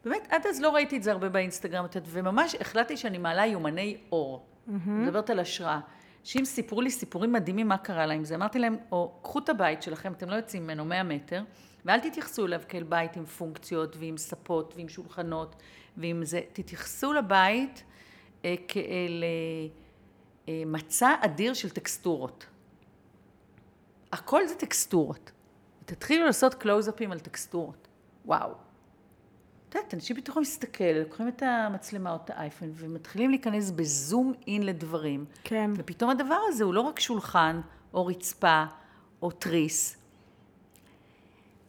באמת, 0.05 0.29
עד 0.31 0.47
אז 0.47 0.61
לא 0.61 0.75
ראיתי 0.75 0.97
את 0.97 1.03
זה 1.03 1.13
הרבה 1.13 1.29
באינסטגרם, 1.29 1.85
וממש 2.07 2.55
החלטתי 2.55 2.97
שאני 2.97 3.19
מעלה 3.19 3.47
יומני 3.47 3.97
אור. 4.13 4.47
Mm-hmm. 4.69 4.71
מדברת 4.89 5.31
על 5.31 5.39
השראה. 5.39 5.81
אנשים 6.23 6.45
סיפרו 6.45 6.81
לי 6.81 6.91
סיפורים 6.91 7.33
מדהימים 7.33 7.69
מה 7.69 7.79
קרה 7.79 8.07
להם 8.07 8.25
זה. 8.25 8.35
אמרתי 8.35 8.59
להם, 8.59 8.77
או 8.93 9.19
קחו 9.23 9.39
את 9.39 9.49
הבית 9.49 9.83
שלכם, 9.83 10.13
אתם 10.13 10.31
לא 10.31 10.35
יוצאים 10.35 10.65
ממנו 10.65 10.85
100 10.85 11.03
מטר, 11.03 11.43
ואל 11.85 12.01
תתייחסו 12.01 12.47
אליו 12.47 12.61
כאל 12.69 12.83
בית 12.83 13.17
עם 13.17 13.25
פונקציות 13.25 13.97
ועם 13.97 14.17
ספות 14.17 14.75
ועם 14.77 14.89
שולחנות 14.89 15.57
ועם 15.97 16.25
זה, 16.25 16.41
תתייחסו 16.53 17.13
לבית 17.13 17.85
אה, 18.45 18.55
כאל 18.69 19.25
אה, 19.25 19.69
אה, 20.49 20.63
מצע 20.67 21.15
אדיר 21.21 21.55
של 21.55 21.71
טקסטורות. 21.71 22.47
הכל 24.13 24.47
זה 24.47 24.55
טקסטורות. 24.55 25.33
תתחילו 25.85 26.27
לעשות 26.27 26.55
קלוזאפים 26.55 27.13
על 27.13 27.19
טקסטורות. 27.19 27.89
וואו. 28.25 28.62
את 29.73 29.77
יודעת, 29.77 29.95
אנשים 29.95 30.17
פתאום 30.17 30.41
מסתכל, 30.41 30.85
לוקחים 30.85 31.29
את 31.29 31.43
המצלמה 31.47 32.11
או 32.11 32.17
את 32.17 32.31
האייפון 32.31 32.73
ומתחילים 32.75 33.31
להיכנס 33.31 33.71
בזום 33.71 34.33
אין 34.47 34.67
לדברים. 34.67 35.25
כן. 35.45 35.71
ופתאום 35.77 36.11
הדבר 36.11 36.39
הזה 36.49 36.65
הוא 36.65 36.75
לא 36.75 36.81
רק 36.81 37.01
שולחן, 37.01 37.61
או 37.95 38.07
רצפה, 38.07 38.65
או 39.23 39.31
תריס. 39.31 39.97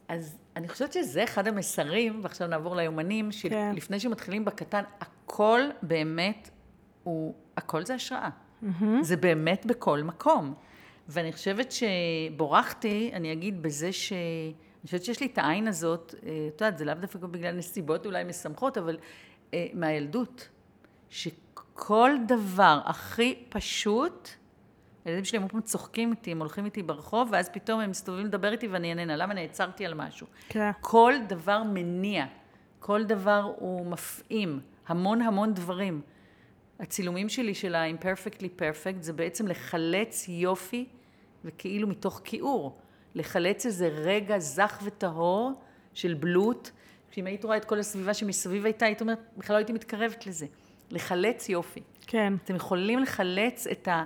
אז 0.08 0.36
אני 0.56 0.68
חושבת 0.68 0.92
שזה 0.92 1.24
אחד 1.24 1.46
המסרים, 1.46 2.20
ועכשיו 2.22 2.46
נעבור 2.46 2.76
ליומנים, 2.76 3.32
שלפני 3.32 3.80
כן. 3.80 3.98
שמתחילים 3.98 4.44
בקטן, 4.44 4.82
הכל 5.00 5.60
באמת 5.82 6.50
הוא, 7.02 7.34
הכל 7.56 7.84
זה 7.84 7.94
השראה. 7.94 8.28
Mm-hmm. 8.28 8.84
זה 9.02 9.16
באמת 9.16 9.66
בכל 9.66 10.02
מקום. 10.02 10.54
ואני 11.08 11.32
חושבת 11.32 11.72
שבורחתי, 11.72 13.10
אני 13.12 13.32
אגיד 13.32 13.62
בזה 13.62 13.92
ש... 13.92 14.12
אני 14.84 14.88
חושבת 14.88 15.04
שיש 15.04 15.20
לי 15.20 15.26
את 15.26 15.38
העין 15.38 15.68
הזאת, 15.68 16.14
אה, 16.26 16.48
את 16.48 16.60
יודעת, 16.60 16.78
זה 16.78 16.84
לאו 16.84 16.94
דווקא 16.94 17.26
בגלל 17.26 17.56
נסיבות 17.56 18.06
אולי 18.06 18.24
משמחות, 18.24 18.78
אבל 18.78 18.98
אה, 19.54 19.66
מהילדות, 19.74 20.48
שכל 21.10 22.10
דבר 22.28 22.80
הכי 22.84 23.44
פשוט, 23.48 24.28
הילדים 25.04 25.24
שלי 25.24 25.38
המון 25.38 25.62
צוחקים 25.62 26.10
איתי, 26.10 26.32
הם 26.32 26.38
הולכים 26.38 26.64
איתי 26.64 26.82
ברחוב, 26.82 27.28
ואז 27.32 27.48
פתאום 27.48 27.80
הם 27.80 27.90
מסתובבים 27.90 28.26
לדבר 28.26 28.52
איתי 28.52 28.68
ואני 28.68 28.90
אענה, 28.90 29.16
למה 29.16 29.34
נעצרתי 29.34 29.86
על 29.86 29.94
משהו? 29.94 30.26
כן. 30.48 30.70
כל 30.80 31.14
דבר 31.28 31.62
מניע, 31.62 32.26
כל 32.78 33.04
דבר 33.04 33.52
הוא 33.56 33.86
מפעים, 33.86 34.60
המון 34.86 35.22
המון 35.22 35.54
דברים. 35.54 36.00
הצילומים 36.80 37.28
שלי 37.28 37.54
של 37.54 37.74
ה-imperfectly 37.74 38.60
perfect 38.60 39.00
זה 39.00 39.12
בעצם 39.12 39.46
לחלץ 39.48 40.28
יופי 40.28 40.86
וכאילו 41.44 41.88
מתוך 41.88 42.20
כיעור. 42.24 42.78
לחלץ 43.14 43.66
איזה 43.66 43.88
רגע 43.88 44.38
זך 44.38 44.78
וטהור 44.84 45.52
של 45.94 46.14
בלוט, 46.14 46.70
שאם 47.10 47.26
היית 47.26 47.44
רואה 47.44 47.56
את 47.56 47.64
כל 47.64 47.78
הסביבה 47.78 48.14
שמסביב 48.14 48.64
הייתה, 48.64 48.86
היית 48.86 49.00
אומרת, 49.00 49.18
בכלל 49.36 49.54
לא 49.54 49.58
הייתי 49.58 49.72
מתקרבת 49.72 50.26
לזה. 50.26 50.46
לחלץ 50.90 51.48
יופי. 51.48 51.80
כן. 52.06 52.32
אתם 52.44 52.56
יכולים 52.56 52.98
לחלץ 52.98 53.66
את, 53.66 53.88
ה, 53.88 54.04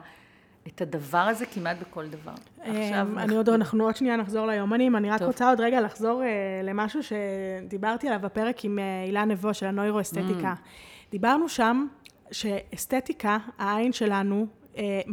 את 0.66 0.80
הדבר 0.80 1.18
הזה 1.18 1.46
כמעט 1.46 1.76
בכל 1.80 2.06
דבר. 2.06 2.32
אמ, 2.64 2.76
עכשיו... 2.76 3.08
אני 3.16 3.36
עוד, 3.36 3.48
אנחנו 3.48 3.84
עוד 3.84 3.96
שנייה 3.96 4.16
נחזור 4.16 4.46
ליומנים, 4.46 4.96
אני 4.96 5.10
רק. 5.10 5.22
רוצה 5.22 5.48
עוד 5.48 5.60
רגע 5.60 5.80
לחזור 5.80 6.22
uh, 6.22 6.66
למשהו 6.66 7.00
שדיברתי 7.02 8.08
עליו 8.08 8.20
בפרק 8.22 8.64
עם 8.64 8.78
uh, 8.78 9.06
אילן 9.06 9.30
נבו 9.30 9.54
של 9.54 9.66
הנוירואסתטיקה. 9.66 10.54
Mm. 10.56 11.10
דיברנו 11.10 11.48
שם 11.48 11.86
שאסתטיקה, 12.30 13.38
העין 13.58 13.92
שלנו, 13.92 14.46
אה, 14.46 14.57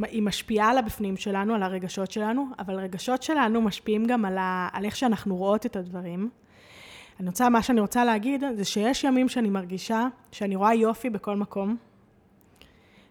היא 0.01 0.21
משפיעה 0.21 0.69
על 0.69 0.77
הבפנים 0.77 1.17
שלנו, 1.17 1.55
על 1.55 1.63
הרגשות 1.63 2.11
שלנו, 2.11 2.45
אבל 2.59 2.75
רגשות 2.75 3.23
שלנו 3.23 3.61
משפיעים 3.61 4.05
גם 4.05 4.25
על, 4.25 4.37
ה, 4.37 4.69
על 4.73 4.85
איך 4.85 4.95
שאנחנו 4.95 5.35
רואות 5.35 5.65
את 5.65 5.75
הדברים. 5.75 6.29
אני 7.19 7.27
רוצה, 7.27 7.49
מה 7.49 7.61
שאני 7.61 7.81
רוצה 7.81 8.05
להגיד, 8.05 8.43
זה 8.55 8.65
שיש 8.65 9.03
ימים 9.03 9.29
שאני 9.29 9.49
מרגישה 9.49 10.07
שאני 10.31 10.55
רואה 10.55 10.73
יופי 10.73 11.09
בכל 11.09 11.35
מקום, 11.35 11.75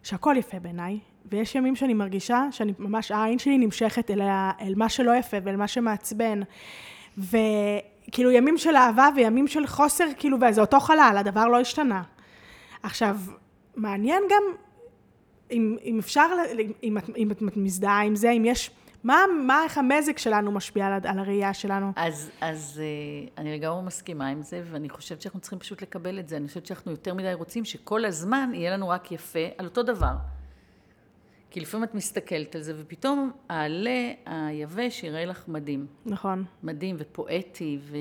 שהכל 0.03 0.35
יפה 0.39 0.59
בעיניי, 0.59 0.99
ויש 1.27 1.55
ימים 1.55 1.77
שאני 1.77 1.95
מרגישה 1.95 2.47
שאני 2.51 2.73
ממש, 2.79 3.11
העין 3.11 3.39
שלי 3.39 3.59
נמשכת 3.59 4.11
אל, 4.11 4.21
אל 4.61 4.73
מה 4.77 4.89
שלא 4.89 5.17
יפה 5.17 5.37
ואל 5.45 5.57
מה 5.57 5.69
שמעצבן. 5.69 6.41
וכאילו 7.19 8.31
ימים 8.31 8.59
של 8.59 8.77
אהבה 8.77 9.09
וימים 9.17 9.49
של 9.49 9.67
חוסר, 9.67 10.05
כאילו, 10.17 10.39
וזה 10.41 10.61
אותו 10.61 10.81
חלל, 10.81 11.17
הדבר 11.19 11.47
לא 11.47 11.61
השתנה. 11.61 12.03
עכשיו, 12.83 13.17
מעניין 13.77 14.23
גם 14.31 14.43
אם, 15.51 15.77
אם 15.85 15.99
אפשר, 15.99 16.27
אם 16.83 16.99
את, 16.99 17.11
אם 17.17 17.31
את 17.49 17.57
מזדהה 17.57 18.03
עם 18.03 18.17
זה, 18.17 18.31
אם 18.31 18.45
יש, 18.45 18.71
מה, 19.05 19.19
מה, 19.47 19.65
איך 19.65 19.79
המזג 19.79 20.19
שלנו 20.19 20.53
משפיע 20.53 20.87
על, 20.87 20.93
על 21.05 21.19
הראייה 21.19 21.55
שלנו? 21.55 21.93
אז, 21.97 22.31
אז 22.41 22.81
אה, 22.83 23.29
אני 23.39 23.59
לגמרי 23.59 23.83
מסכימה 23.83 24.27
עם 24.29 24.43
זה, 24.43 24.63
ואני 24.71 24.89
חושבת 24.89 25.23
שאנחנו 25.23 25.41
צריכים 25.41 25.59
פשוט 25.59 25.83
לקבל 25.83 26.19
את 26.19 26.29
זה. 26.29 26.37
אני 26.37 26.49
חושבת 26.49 26.67
שאנחנו 26.67 26.91
יותר 26.91 27.15
מדי 27.15 27.35
רוצים 27.35 27.65
שכל 27.65 28.05
הזמן 28.05 28.51
יהיה 28.55 28.73
לנו 28.73 28.89
רק 28.89 29.13
יפה 29.13 29.47
על 29.59 29.67
אותו 29.67 29.83
דבר. 29.83 30.13
כי 31.51 31.61
לפעמים 31.61 31.85
את 31.85 31.95
מסתכלת 31.95 32.55
על 32.55 32.63
זה, 32.63 32.75
ופתאום 32.77 33.31
העלה 33.49 34.13
היבש 34.27 35.03
יראה 35.03 35.25
לך 35.25 35.49
מדהים. 35.49 35.87
נכון. 36.07 36.45
מדהים 36.63 36.97
ופואטי, 36.99 37.79
ו... 37.83 37.97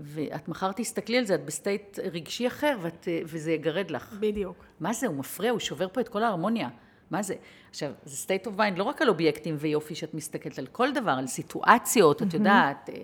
ואת 0.00 0.48
מחר 0.48 0.72
תסתכלי 0.72 1.18
על 1.18 1.24
זה, 1.24 1.34
את 1.34 1.44
ב 1.44 1.53
state 1.53 1.98
רגשי 2.12 2.46
אחר, 2.46 2.78
ואת, 2.82 3.08
וזה 3.24 3.52
יגרד 3.52 3.90
לך. 3.90 4.16
בדיוק. 4.20 4.64
מה 4.80 4.92
זה, 4.92 5.06
הוא 5.06 5.16
מפריע, 5.16 5.50
הוא 5.50 5.60
שובר 5.60 5.88
פה 5.88 6.00
את 6.00 6.08
כל 6.08 6.22
ההרמוניה. 6.22 6.68
מה 7.10 7.22
זה? 7.22 7.34
עכשיו, 7.70 7.92
זה 8.04 8.26
state 8.26 8.46
of 8.46 8.50
mind 8.58 8.76
לא 8.76 8.82
רק 8.82 9.02
על 9.02 9.08
אובייקטים 9.08 9.56
ויופי 9.58 9.94
שאת 9.94 10.14
מסתכלת, 10.14 10.58
על 10.58 10.66
כל 10.66 10.92
דבר, 10.92 11.10
על 11.10 11.26
סיטואציות, 11.26 12.22
את 12.22 12.34
יודעת, 12.34 12.90
אה, 12.90 12.94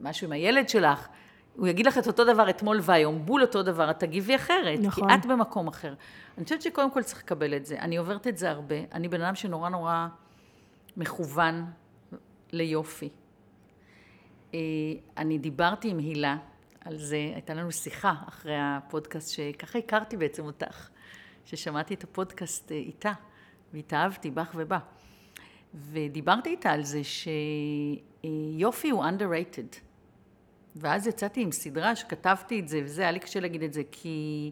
משהו 0.00 0.26
עם 0.26 0.32
הילד 0.32 0.68
שלך, 0.68 1.08
הוא 1.56 1.66
יגיד 1.66 1.86
לך 1.86 1.98
את 1.98 2.06
אותו 2.06 2.24
דבר 2.24 2.50
אתמול 2.50 2.78
והיום, 2.82 3.26
בול 3.26 3.42
אותו 3.42 3.62
דבר, 3.62 3.90
את 3.90 4.00
תגיבי 4.00 4.36
אחרת, 4.36 4.78
נכון. 4.82 5.08
כי 5.08 5.14
את 5.14 5.26
במקום 5.26 5.68
אחר. 5.68 5.94
אני 6.36 6.44
חושבת 6.44 6.62
שקודם 6.62 6.90
כל 6.90 7.02
צריך 7.02 7.22
לקבל 7.22 7.56
את 7.56 7.66
זה. 7.66 7.78
אני 7.78 7.96
עוברת 7.96 8.26
את 8.26 8.38
זה 8.38 8.50
הרבה. 8.50 8.74
אני 8.92 9.08
בן 9.08 9.20
אדם 9.20 9.34
שנורא 9.34 9.68
נורא 9.68 10.06
מכוון 10.96 11.64
ליופי. 12.52 13.08
אה, 14.54 14.58
אני 15.16 15.38
דיברתי 15.38 15.90
עם 15.90 15.98
הילה 15.98 16.36
על 16.80 16.98
זה, 16.98 17.16
הייתה 17.16 17.54
לנו 17.54 17.72
שיחה 17.72 18.14
אחרי 18.28 18.56
הפודקאסט, 18.58 19.34
שככה 19.34 19.78
הכרתי 19.78 20.16
בעצם 20.16 20.44
אותך, 20.44 20.88
ששמעתי 21.44 21.94
את 21.94 22.04
הפודקאסט 22.04 22.72
אה, 22.72 22.76
איתה, 22.76 23.12
והתאהבתי 23.72 24.30
בך 24.30 24.52
ובא. 24.54 24.78
ודיברתי 25.74 26.50
איתה 26.50 26.70
על 26.70 26.84
זה 26.84 27.00
שיופי 27.04 28.90
הוא 28.90 29.04
underrated. 29.04 29.76
ואז 30.76 31.06
יצאתי 31.06 31.42
עם 31.42 31.52
סדרה 31.52 31.96
שכתבתי 31.96 32.60
את 32.60 32.68
זה, 32.68 32.80
וזה, 32.84 33.02
היה 33.02 33.10
לי 33.10 33.18
קשה 33.18 33.40
להגיד 33.40 33.62
את 33.62 33.72
זה, 33.72 33.82
כי 33.92 34.50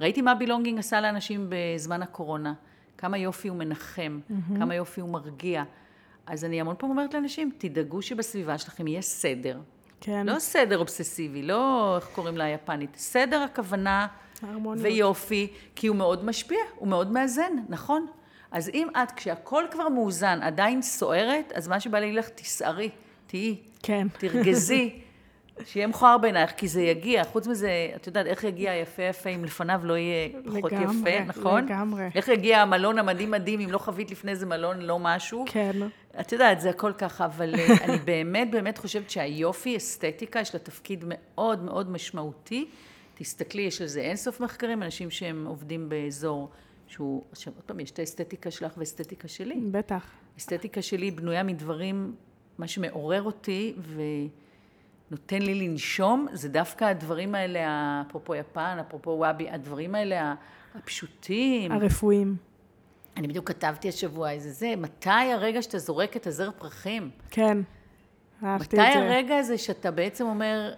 ראיתי 0.00 0.22
מה 0.22 0.34
בילונגינג 0.34 0.78
עשה 0.78 1.00
לאנשים 1.00 1.46
בזמן 1.48 2.02
הקורונה. 2.02 2.54
כמה 2.98 3.18
יופי 3.18 3.48
הוא 3.48 3.56
מנחם, 3.56 4.20
mm-hmm. 4.20 4.58
כמה 4.58 4.74
יופי 4.74 5.00
הוא 5.00 5.10
מרגיע. 5.10 5.64
אז 6.26 6.44
אני 6.44 6.60
המון 6.60 6.74
פעם 6.78 6.90
אומרת 6.90 7.14
לאנשים, 7.14 7.50
תדאגו 7.58 8.02
שבסביבה 8.02 8.58
שלכם 8.58 8.86
יהיה 8.86 9.02
סדר. 9.02 9.58
כן. 10.00 10.26
לא 10.26 10.38
סדר 10.38 10.78
אובססיבי, 10.78 11.42
לא 11.42 11.92
איך 11.96 12.08
קוראים 12.14 12.36
לה 12.36 12.44
היפנית. 12.44 12.96
סדר 12.96 13.42
הכוונה 13.42 14.06
הרמוניות. 14.42 14.86
ויופי, 14.86 15.48
כי 15.76 15.86
הוא 15.86 15.96
מאוד 15.96 16.24
משפיע, 16.24 16.58
הוא 16.76 16.88
מאוד 16.88 17.12
מאזן, 17.12 17.52
נכון? 17.68 18.06
אז 18.50 18.70
אם 18.74 18.88
את, 19.02 19.10
כשהכול 19.10 19.66
כבר 19.70 19.88
מאוזן, 19.88 20.38
עדיין 20.42 20.82
סוערת, 20.82 21.52
אז 21.54 21.68
מה 21.68 21.80
שבא 21.80 21.98
לי 21.98 22.12
לך, 22.12 22.28
תסערי, 22.28 22.90
תהיי. 23.26 23.56
כן. 23.82 24.06
תרגזי, 24.18 24.90
שיהיה 25.66 25.86
מכוער 25.86 26.18
בעינייך, 26.18 26.52
כי 26.56 26.68
זה 26.68 26.82
יגיע. 26.82 27.24
חוץ 27.24 27.46
מזה, 27.46 27.70
את 27.96 28.06
יודעת, 28.06 28.26
איך 28.26 28.44
יגיע 28.44 28.70
היפה 28.70 29.02
יפה 29.02 29.30
אם 29.30 29.44
לפניו 29.44 29.80
לא 29.84 29.96
יהיה 29.96 30.28
פחות 30.44 30.72
לגמרי, 30.72 31.10
יפה, 31.10 31.24
נכון? 31.24 31.64
לגמרי. 31.64 32.08
איך 32.14 32.28
יגיע 32.28 32.62
המלון 32.62 32.98
המדהים 32.98 33.30
מדהים 33.30 33.60
אם 33.60 33.70
לא 33.70 33.78
חווית 33.78 34.10
לפני 34.10 34.30
איזה 34.30 34.46
מלון 34.46 34.80
לא 34.80 34.98
משהו? 34.98 35.44
כן. 35.48 35.72
את 36.20 36.32
יודעת, 36.32 36.60
זה 36.60 36.70
הכל 36.70 36.92
ככה, 36.98 37.24
אבל 37.24 37.54
אה, 37.54 37.66
אני 37.84 37.98
באמת 37.98 38.50
באמת 38.50 38.78
חושבת 38.78 39.10
שהיופי, 39.10 39.76
אסתטיקה, 39.76 40.40
יש 40.40 40.54
לה 40.54 40.60
תפקיד 40.60 41.04
מאוד 41.08 41.62
מאוד 41.62 41.90
משמעותי. 41.90 42.68
תסתכלי, 43.14 43.62
יש 43.62 43.80
על 43.80 43.86
זה 43.86 44.00
אינסוף 44.00 44.40
מחקרים, 44.40 44.82
אנשים 44.82 45.10
שהם 45.10 45.46
עובדים 45.46 45.88
באזור 45.88 46.50
שהוא, 46.86 47.22
עכשיו 47.32 47.52
עוד 47.56 47.64
פעם, 47.64 47.80
יש 47.80 47.90
את 47.90 47.98
האסתטיקה 47.98 48.50
שלך 48.50 48.72
ואסתטיקה 48.76 49.28
שלי. 49.28 49.60
בטח. 49.70 50.06
האסתטיקה 50.34 50.82
שלי 50.82 51.10
בנויה 51.10 51.42
מדברים, 51.42 52.14
מה 52.58 52.68
שמעורר 52.68 53.22
אותי 53.22 53.74
ונותן 55.10 55.42
לי 55.42 55.54
לנשום, 55.54 56.26
זה 56.32 56.48
דווקא 56.48 56.84
הדברים 56.84 57.34
האלה, 57.34 57.60
אפרופו 58.08 58.34
יפן, 58.34 58.76
אפרופו 58.80 59.10
וואבי, 59.10 59.50
הדברים 59.50 59.94
האלה 59.94 60.34
הפשוטים. 60.74 61.72
הרפואיים. 61.72 62.36
אני 63.16 63.28
בדיוק 63.28 63.48
כתבתי 63.48 63.88
השבוע 63.88 64.30
איזה 64.30 64.50
זה, 64.50 64.74
מתי 64.76 65.10
הרגע 65.10 65.62
שאתה 65.62 65.78
זורק 65.78 66.16
את 66.16 66.26
הזר 66.26 66.50
פרחים? 66.58 67.10
כן. 67.30 67.58
אהבתי 68.44 68.76
מתי 68.76 68.88
את 68.88 68.92
זה. 68.92 68.98
הרגע 68.98 69.36
הזה 69.36 69.58
שאתה 69.58 69.90
בעצם 69.90 70.26
אומר, 70.26 70.72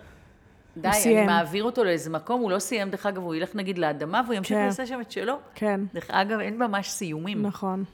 די, 0.77 0.89
אני. 1.05 1.27
מעביר 1.27 1.65
אותו 1.65 1.85
לאיזה 1.85 2.11
מקום, 2.11 2.41
הוא 2.41 2.51
לא 2.51 2.59
סיים, 2.59 2.91
דרך 2.91 3.07
אגב, 3.07 3.23
הוא 3.23 3.35
ילך 3.35 3.55
נגיד 3.55 3.79
לאדמה, 3.79 4.23
והוא 4.25 4.35
ימשיך 4.35 4.57
כן. 4.57 4.65
לעשות 4.65 4.87
שם 4.87 5.01
את 5.01 5.11
שלו. 5.11 5.39
כן. 5.55 5.81
דרך 5.95 6.11
אגב, 6.11 6.39
אין 6.39 6.59
ממש 6.59 6.89
סיומים. 6.89 7.43
נכון. 7.43 7.85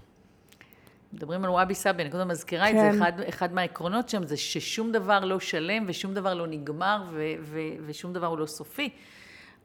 מדברים 1.12 1.44
על 1.44 1.50
וואבי 1.50 1.74
סאבי, 1.74 2.02
אני 2.02 2.10
קודם 2.10 2.28
מזכירה 2.28 2.70
את 2.70 2.74
כן. 2.74 2.92
זה, 2.92 2.98
אחד, 2.98 3.12
אחד 3.20 3.52
מהעקרונות 3.52 4.08
שם 4.08 4.26
זה 4.26 4.36
ששום 4.36 4.92
דבר 4.92 5.24
לא 5.24 5.40
שלם 5.40 5.84
ושום 5.86 6.14
דבר 6.14 6.34
לא 6.34 6.46
נגמר 6.46 7.04
ו, 7.10 7.32
ו, 7.40 7.60
ושום 7.86 8.12
דבר 8.12 8.26
הוא 8.26 8.38
לא 8.38 8.46
סופי. 8.46 8.90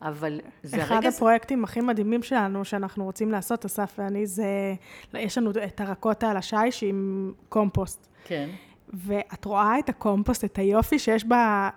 אבל 0.01 0.39
זה 0.63 0.83
אחד 0.83 0.91
הרגע... 0.95 1.07
הזה- 1.07 1.17
הפרויקטים 1.17 1.63
הכי 1.63 1.81
מדהימים 1.81 2.23
שלנו, 2.23 2.65
שאנחנו 2.65 3.03
רוצים 3.05 3.31
לעשות, 3.31 3.65
אסף 3.65 3.95
ואני, 3.97 4.27
זה... 4.27 4.73
יש 5.13 5.37
לנו 5.37 5.51
את 5.51 5.81
הטרקוטה 5.81 6.29
על 6.31 6.37
השיש 6.37 6.83
עם 6.83 7.31
קומפוסט. 7.49 8.07
כן. 8.23 8.49
ואת 8.93 9.45
רואה 9.45 9.79
את 9.79 9.89
הקומפוסט, 9.89 10.43
את 10.43 10.57
היופי 10.57 10.99
שיש 10.99 11.25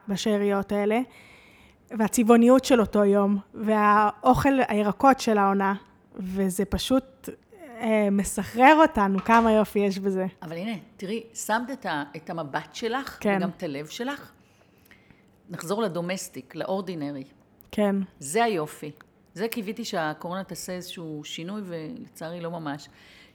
בשאריות 0.08 0.72
האלה, 0.72 1.00
והצבעוניות 1.90 2.64
של 2.64 2.80
אותו 2.80 3.04
יום, 3.04 3.38
והאוכל, 3.54 4.58
הירקות 4.68 5.20
של 5.20 5.38
העונה, 5.38 5.74
וזה 6.16 6.64
פשוט 6.64 7.28
אה, 7.80 8.08
מסחרר 8.10 8.76
אותנו, 8.82 9.18
כמה 9.24 9.52
יופי 9.52 9.78
יש 9.78 9.98
בזה. 9.98 10.26
אבל 10.42 10.56
הנה, 10.56 10.72
תראי, 10.96 11.22
שמת 11.34 11.70
את, 11.72 11.86
ה, 11.86 12.02
את 12.16 12.30
המבט 12.30 12.74
שלך, 12.74 13.18
כן. 13.20 13.36
וגם 13.36 13.50
את 13.56 13.62
הלב 13.62 13.86
שלך. 13.86 14.32
נחזור 15.50 15.82
ל 15.82 15.89
domestic, 15.89 16.54
ל 16.54 16.61
ordinary. 16.61 17.24
כן, 17.72 17.96
זה 18.18 18.44
היופי. 18.44 18.90
זה 19.34 19.48
קיוויתי 19.48 19.84
שהקורונה 19.84 20.44
תעשה 20.44 20.72
איזשהו 20.72 21.20
שינוי, 21.24 21.62
ולצערי 21.64 22.40
לא 22.40 22.50
ממש. 22.50 22.88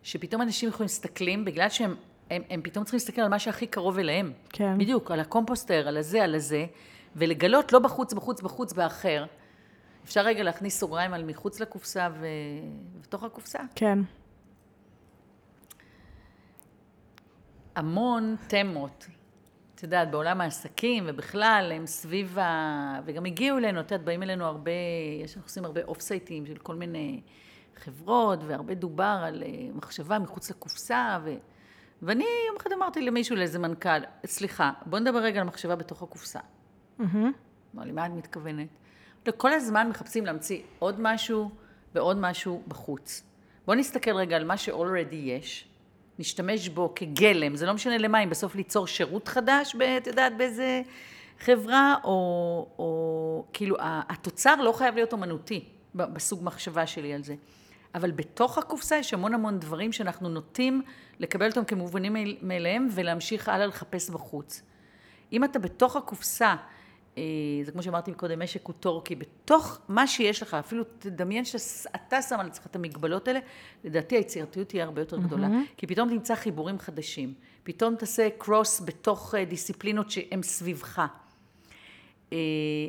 שפתאום 0.03 0.41
אנשים 0.41 0.69
יכולים 0.69 0.85
מסתכלים, 0.85 1.45
בגלל 1.45 1.69
שהם 1.69 1.95
הם, 2.29 2.41
הם 2.49 2.61
פתאום 2.61 2.85
צריכים 2.85 2.97
להסתכל 2.97 3.21
על 3.21 3.29
מה 3.29 3.39
שהכי 3.39 3.67
קרוב 3.67 3.99
אליהם. 3.99 4.33
כן. 4.49 4.77
בדיוק, 4.77 5.11
על 5.11 5.19
הקומפוסטר, 5.19 5.88
על 5.88 5.97
הזה, 5.97 6.23
על 6.23 6.35
הזה, 6.35 6.65
ולגלות 7.15 7.73
לא 7.73 7.79
בחוץ, 7.79 8.13
בחוץ, 8.13 8.41
בחוץ, 8.41 8.73
באחר. 8.73 9.25
אפשר 10.03 10.21
רגע 10.21 10.43
להכניס 10.43 10.79
סוגריים 10.79 11.13
על 11.13 11.23
מחוץ 11.23 11.59
לקופסה 11.59 12.07
ו... 12.19 12.27
ובתוך 12.95 13.23
הקופסה. 13.23 13.59
כן, 13.75 13.99
המון 17.75 18.35
תמות, 18.47 19.07
את 19.78 19.84
יודעת, 19.84 20.11
בעולם 20.11 20.41
העסקים 20.41 21.03
ובכלל, 21.07 21.71
הם 21.75 21.86
סביב 21.86 22.39
ה... 22.39 22.99
וגם 23.05 23.25
הגיעו 23.25 23.57
אלינו, 23.57 23.80
את 23.80 23.91
יודעת, 23.91 24.05
באים 24.05 24.23
אלינו 24.23 24.45
הרבה, 24.45 24.71
יש 25.23 25.36
אנחנו 25.36 25.47
עושים 25.47 25.65
הרבה 25.65 25.82
אוף 25.84 26.01
סייטים 26.01 26.45
של 26.45 26.57
כל 26.57 26.75
מיני 26.75 27.21
חברות, 27.75 28.39
והרבה 28.47 28.73
דובר 28.73 29.23
על 29.23 29.43
אה, 29.43 29.49
מחשבה 29.73 30.19
מחוץ 30.19 30.49
לקופסה, 30.49 31.19
ו... 31.23 31.34
ואני 32.01 32.25
יום 32.47 32.55
אחד 32.57 32.71
אמרתי 32.71 33.01
למישהו, 33.01 33.36
לאיזה 33.36 33.59
מנכ"ל, 33.59 33.99
סליחה, 34.25 34.71
בוא 34.86 34.99
נדבר 34.99 35.19
רגע 35.19 35.41
על 35.41 35.47
מחשבה 35.47 35.75
בתוך 35.75 36.03
הקופסה. 36.03 36.39
אמר 37.75 37.84
לי, 37.84 37.91
מה 37.91 38.05
את 38.05 38.11
מתכוונת? 38.11 38.67
כל 39.38 39.53
הזמן 39.53 39.89
מחפשים 39.89 40.25
להמציא 40.25 40.61
עוד 40.80 40.95
משהו 40.99 41.51
ועוד 41.95 42.17
משהו 42.17 42.63
בחוץ. 42.67 43.23
בואו 43.65 43.78
נסתכל 43.78 44.15
רגע 44.15 44.36
על 44.36 44.45
מה 44.45 44.57
ש-already 44.57 45.15
יש, 45.15 45.67
נשתמש 46.20 46.70
בו 46.70 46.93
כגלם, 46.95 47.55
זה 47.55 47.65
לא 47.65 47.74
משנה 47.74 47.97
למה, 47.97 48.24
אם 48.24 48.30
בסוף 48.30 48.55
ליצור 48.55 48.88
שירות 48.88 49.28
חדש, 49.28 49.76
את 49.97 50.07
יודעת, 50.07 50.38
באיזה 50.38 50.82
חברה, 51.39 51.95
או, 52.03 52.09
או 52.80 53.45
כאילו, 53.53 53.76
התוצר 53.82 54.55
לא 54.55 54.72
חייב 54.72 54.95
להיות 54.95 55.13
אומנותי, 55.13 55.63
בסוג 55.95 56.43
מחשבה 56.43 56.88
שלי 56.88 57.13
על 57.13 57.24
זה. 57.24 57.36
אבל 57.95 58.11
בתוך 58.11 58.57
הקופסה 58.57 58.97
יש 58.97 59.13
המון 59.13 59.34
המון 59.34 59.59
דברים 59.59 59.91
שאנחנו 59.91 60.30
נוטים 60.30 60.82
לקבל 61.20 61.49
אותם 61.49 61.63
כמובנים 61.65 62.13
מאל- 62.13 62.38
מאליהם 62.41 62.88
ולהמשיך 62.91 63.49
הלאה 63.49 63.65
לחפש 63.65 64.09
בחוץ. 64.09 64.61
אם 65.34 65.43
אתה 65.43 65.59
בתוך 65.59 65.95
הקופסה, 65.95 66.55
זה 67.63 67.72
כמו 67.72 67.84
שאמרתי 67.84 68.13
קודם, 68.13 68.41
משק 68.41 68.65
הוא 68.65 68.76
טורקי, 68.80 69.15
בתוך 69.15 69.80
מה 69.88 70.07
שיש 70.07 70.41
לך, 70.41 70.53
אפילו 70.53 70.84
תדמיין 70.99 71.45
שאתה 71.45 72.22
שם 72.22 72.39
על 72.39 72.47
עצמך 72.47 72.65
את 72.65 72.76
המגבלות 72.76 73.28
האלה, 73.28 73.39
לדעתי 73.84 74.15
היצירתיות 74.15 74.70
תהיה 74.70 74.84
הרבה 74.84 75.01
יותר 75.01 75.18
גדולה. 75.18 75.47
כי 75.78 75.88
פתאום 75.88 76.09
תמצא 76.09 76.36
חיבורים 76.36 76.80
חדשים, 76.80 77.34
פתאום 77.63 77.95
תעשה 77.95 78.28
קרוס 78.38 78.82
בתוך 78.86 79.36
אה, 79.36 79.45
דיסציפלינות 79.45 80.11
שהן 80.11 80.41
סביבך. 80.43 81.01
אה, 82.34 82.38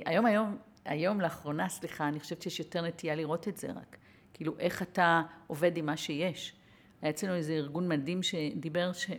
היום, 0.04 0.26
היום, 0.26 0.56
היום 0.84 1.20
לאחרונה, 1.20 1.68
סליחה, 1.68 2.08
אני 2.08 2.20
חושבת 2.20 2.42
שיש 2.42 2.58
יותר 2.58 2.82
נטייה 2.82 3.14
לראות 3.14 3.48
את 3.48 3.56
זה 3.56 3.68
רק. 3.68 3.96
כאילו, 4.34 4.54
איך 4.58 4.82
אתה 4.82 5.22
עובד 5.46 5.76
עם 5.76 5.86
מה 5.86 5.96
שיש. 5.96 6.52
היה 7.02 7.10
אצלנו 7.10 7.34
איזה 7.34 7.52
ארגון 7.52 7.88
מדהים 7.88 8.22
שדיבר 8.22 8.92
ש... 8.92 9.10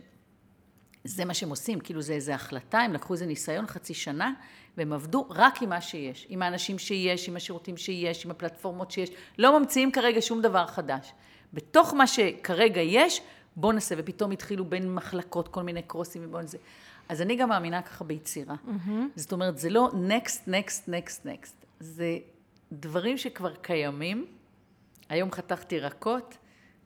זה 1.04 1.24
מה 1.24 1.34
שהם 1.34 1.50
עושים, 1.50 1.80
כאילו 1.80 2.02
זה 2.02 2.12
איזו 2.12 2.32
החלטה, 2.32 2.78
הם 2.78 2.92
לקחו 2.92 3.12
איזה 3.12 3.26
ניסיון 3.26 3.66
חצי 3.66 3.94
שנה, 3.94 4.32
והם 4.76 4.92
עבדו 4.92 5.26
רק 5.30 5.62
עם 5.62 5.68
מה 5.68 5.80
שיש, 5.80 6.26
עם 6.28 6.42
האנשים 6.42 6.78
שיש, 6.78 7.28
עם 7.28 7.36
השירותים 7.36 7.76
שיש, 7.76 8.24
עם 8.24 8.30
הפלטפורמות 8.30 8.90
שיש, 8.90 9.10
לא 9.38 9.58
ממציאים 9.58 9.92
כרגע 9.92 10.20
שום 10.20 10.42
דבר 10.42 10.66
חדש. 10.66 11.12
בתוך 11.54 11.94
מה 11.94 12.06
שכרגע 12.06 12.80
יש, 12.80 13.20
בואו 13.56 13.72
נעשה, 13.72 13.94
ופתאום 13.98 14.30
התחילו 14.30 14.64
בין 14.64 14.94
מחלקות 14.94 15.48
כל 15.48 15.62
מיני 15.62 15.82
קרוסים 15.82 16.22
ובואו 16.24 16.42
נעשה. 16.42 16.58
אז 17.08 17.22
אני 17.22 17.36
גם 17.36 17.48
מאמינה 17.48 17.82
ככה 17.82 18.04
ביצירה. 18.04 18.54
Mm-hmm. 18.54 18.90
זאת 19.16 19.32
אומרת, 19.32 19.58
זה 19.58 19.70
לא 19.70 19.90
next, 20.08 20.48
next, 20.48 20.88
next, 20.88 21.26
next. 21.26 21.66
זה 21.80 22.18
דברים 22.72 23.18
שכבר 23.18 23.54
קיימים. 23.54 24.26
היום 25.08 25.32
חתכתי 25.32 25.74
ירקות, 25.74 26.36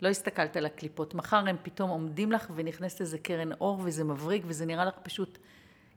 לא 0.02 0.08
הסתכלת 0.08 0.56
על 0.56 0.66
הקליפות. 0.66 1.14
מחר 1.14 1.36
הם 1.48 1.56
פתאום 1.62 1.90
עומדים 1.90 2.32
לך 2.32 2.46
ונכנסת 2.54 3.00
איזה 3.00 3.18
קרן 3.18 3.52
אור 3.52 3.80
וזה 3.84 4.04
מבריק 4.04 4.42
וזה 4.46 4.66
נראה 4.66 4.84
לך 4.84 4.94
פשוט 5.02 5.38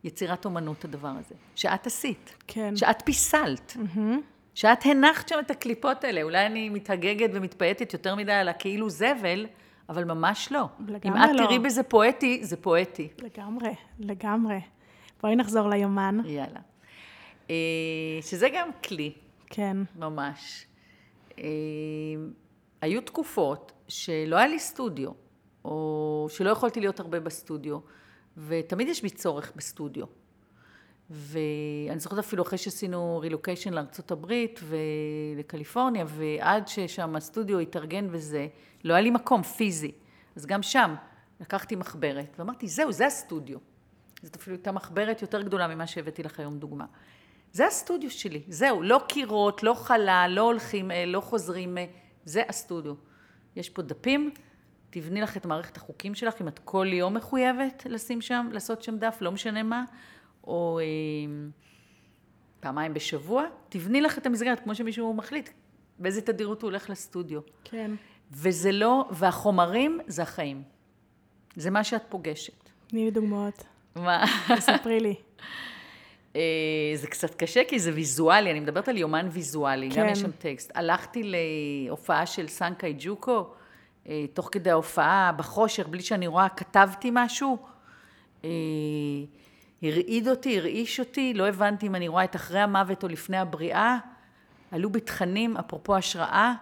יצירת 0.04 0.46
אומנות 0.46 0.86
הדבר 0.86 1.08
הזה. 1.08 1.36
שאת 1.56 1.88
עשית. 1.88 2.36
כן. 2.48 2.76
שאת 2.76 3.02
פיסלת. 3.06 3.78
שאת 4.56 4.86
הנחת 4.86 5.28
שם 5.28 5.40
את 5.40 5.52
הקליפות 5.52 6.04
האלה. 6.04 6.24
אולי 6.24 6.46
אני 6.46 6.70
מתהגגת 6.70 7.30
ומתפייטת 7.34 7.94
יותר 7.94 8.16
מדי 8.16 8.32
על 8.32 8.50
הכאילו 8.50 8.90
זבל, 8.90 9.46
אבל 9.90 10.04
ממש 10.04 10.52
לא. 10.52 10.66
לגמרי 10.88 11.20
אם 11.20 11.24
את 11.24 11.30
לא. 11.34 11.46
תראי 11.46 11.60
בזה 11.60 11.84
פואטי, 11.84 12.40
זה 12.44 12.58
פואטי. 12.58 13.08
לגמרי, 13.18 13.76
לגמרי. 14.00 14.60
בואי 15.22 15.36
נחזור 15.36 15.70
ליומן. 15.70 16.20
יאללה. 16.26 16.60
אה, 17.50 17.56
שזה 18.22 18.50
גם 18.54 18.70
כלי. 18.88 19.14
כן, 19.50 19.78
ממש. 19.96 20.66
אה, 21.40 21.46
היו 22.82 23.02
תקופות 23.02 23.72
שלא 23.88 24.36
היה 24.36 24.48
לי 24.48 24.60
סטודיו, 24.60 25.12
או 25.66 26.28
שלא 26.30 26.50
יכולתי 26.50 26.80
להיות 26.80 27.00
הרבה 27.00 27.20
בסטודיו, 27.20 27.80
ותמיד 28.38 28.88
יש 28.88 29.02
בי 29.02 29.10
צורך 29.10 29.52
בסטודיו. 29.56 30.06
ואני 31.10 32.00
זוכרת 32.00 32.20
אפילו 32.20 32.44
אחרי 32.44 32.58
שעשינו 32.58 33.20
רילוקיישן 33.20 33.74
לארה"ב 33.74 34.34
ולקליפורניה, 34.64 36.06
ועד 36.08 36.68
ששם 36.68 37.16
הסטודיו 37.16 37.60
התארגן 37.60 38.08
וזה, 38.12 38.48
לא 38.84 38.94
היה 38.94 39.02
לי 39.02 39.10
מקום 39.10 39.44
פיזי. 39.44 39.92
אז 40.36 40.46
גם 40.46 40.64
שם 40.64 40.96
לקחתי 41.40 41.76
מחברת, 41.76 42.36
ואמרתי, 42.40 42.68
זהו, 42.68 42.92
זה 42.92 43.06
הסטודיו. 43.06 43.58
זאת 44.22 44.36
אפילו 44.36 44.56
הייתה 44.56 44.72
מחברת 44.72 45.22
יותר 45.22 45.42
גדולה 45.42 45.68
ממה 45.68 45.88
שהבאתי 45.88 46.24
לך 46.24 46.40
היום 46.40 46.60
דוגמה. 46.60 46.86
זה 47.52 47.68
הסטודיו 47.68 48.12
שלי, 48.12 48.42
זהו, 48.48 48.82
לא 48.82 49.02
קירות, 49.08 49.64
לא 49.64 49.74
חלל, 49.74 50.32
לא 50.36 50.42
הולכים, 50.42 50.92
אה, 50.92 51.06
לא 51.06 51.22
חוזרים, 51.22 51.78
אה, 51.78 51.86
זה 52.26 52.44
הסטודיו. 52.50 52.94
יש 53.56 53.70
פה 53.70 53.82
דפים, 53.82 54.32
תבני 55.02 55.22
לך 55.22 55.38
את 55.38 55.46
מערכת 55.46 55.78
החוקים 55.78 56.16
שלך, 56.16 56.42
אם 56.42 56.48
את 56.48 56.60
כל 56.60 56.88
יום 56.90 57.14
מחויבת 57.14 57.86
לשים 57.90 58.22
שם, 58.22 58.50
לעשות 58.52 58.82
שם 58.82 58.98
דף, 58.98 59.18
לא 59.22 59.32
משנה 59.32 59.64
מה, 59.64 59.84
או 60.44 60.80
אה, 60.80 60.86
פעמיים 62.60 62.94
בשבוע, 62.94 63.44
תבני 63.70 64.02
לך 64.02 64.18
את 64.18 64.26
המסגרת, 64.26 64.60
כמו 64.60 64.76
שמישהו 64.76 65.14
מחליט, 65.14 65.50
באיזה 66.00 66.22
תדירות 66.22 66.62
הוא 66.62 66.70
הולך 66.70 66.90
לסטודיו. 66.90 67.40
כן. 67.64 67.92
וזה 68.32 68.72
לא, 68.72 69.06
והחומרים 69.12 70.00
זה 70.08 70.22
החיים. 70.22 70.64
זה 71.56 71.70
מה 71.70 71.84
שאת 71.84 72.04
פוגשת. 72.10 72.70
תני 72.88 73.06
לי 73.06 73.12
דוגמאות. 73.12 73.64
מה? 73.96 74.26
תספרי 74.58 75.00
לי. 75.00 75.16
אה, 76.36 76.42
זה 76.96 77.08
קצת 77.08 77.36
קשה 77.36 77.62
כי 77.68 77.80
זה 77.80 77.92
ויזואלי, 77.94 78.52
אני 78.52 78.60
מדברת 78.60 78.88
על 78.88 78.98
יומן 78.98 79.28
ויזואלי, 79.32 79.90
כן. 79.92 80.02
גם 80.02 80.10
יש 80.10 80.20
שם 80.20 80.32
טקסט. 80.32 80.72
הלכתי 80.76 81.24
להופעה 81.24 82.26
של 82.26 82.48
סנקאי 82.48 82.96
ג'וקו, 83.00 83.54
תוך 84.34 84.50
כדי 84.52 84.70
ההופעה, 84.70 85.32
בחושך, 85.38 85.88
בלי 85.88 86.02
שאני 86.02 86.28
רואה, 86.28 86.50
כתבתי 86.50 87.10
משהו. 87.14 87.58
אה, 88.44 88.50
הרעיד 89.84 90.28
אותי, 90.28 90.58
הרעיש 90.58 91.00
אותי, 91.00 91.34
לא 91.34 91.48
הבנתי 91.48 91.88
אם 91.88 91.96
אני 91.96 92.08
רואה 92.08 92.24
את 92.24 92.36
אחרי 92.36 92.60
המוות 92.60 93.04
או 93.04 93.08
לפני 93.08 93.38
הבריאה. 93.38 93.98
עלו 94.72 94.90
בי 94.90 95.00
תכנים, 95.00 95.58
אפרופו 95.58 95.96
השראה. 95.96 96.54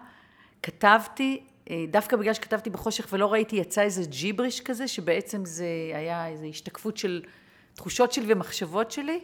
כתבתי, 0.62 1.42
דווקא 1.90 2.16
בגלל 2.16 2.34
שכתבתי 2.34 2.70
בחושך 2.70 3.08
ולא 3.12 3.32
ראיתי, 3.32 3.56
יצא 3.56 3.82
איזה 3.82 4.02
ג'יבריש 4.04 4.60
כזה, 4.60 4.88
שבעצם 4.88 5.44
זה 5.44 5.66
היה 5.94 6.26
איזו 6.26 6.46
השתקפות 6.46 6.96
של 6.96 7.22
תחושות 7.74 8.12
שלי 8.12 8.32
ומחשבות 8.32 8.90
שלי. 8.90 9.20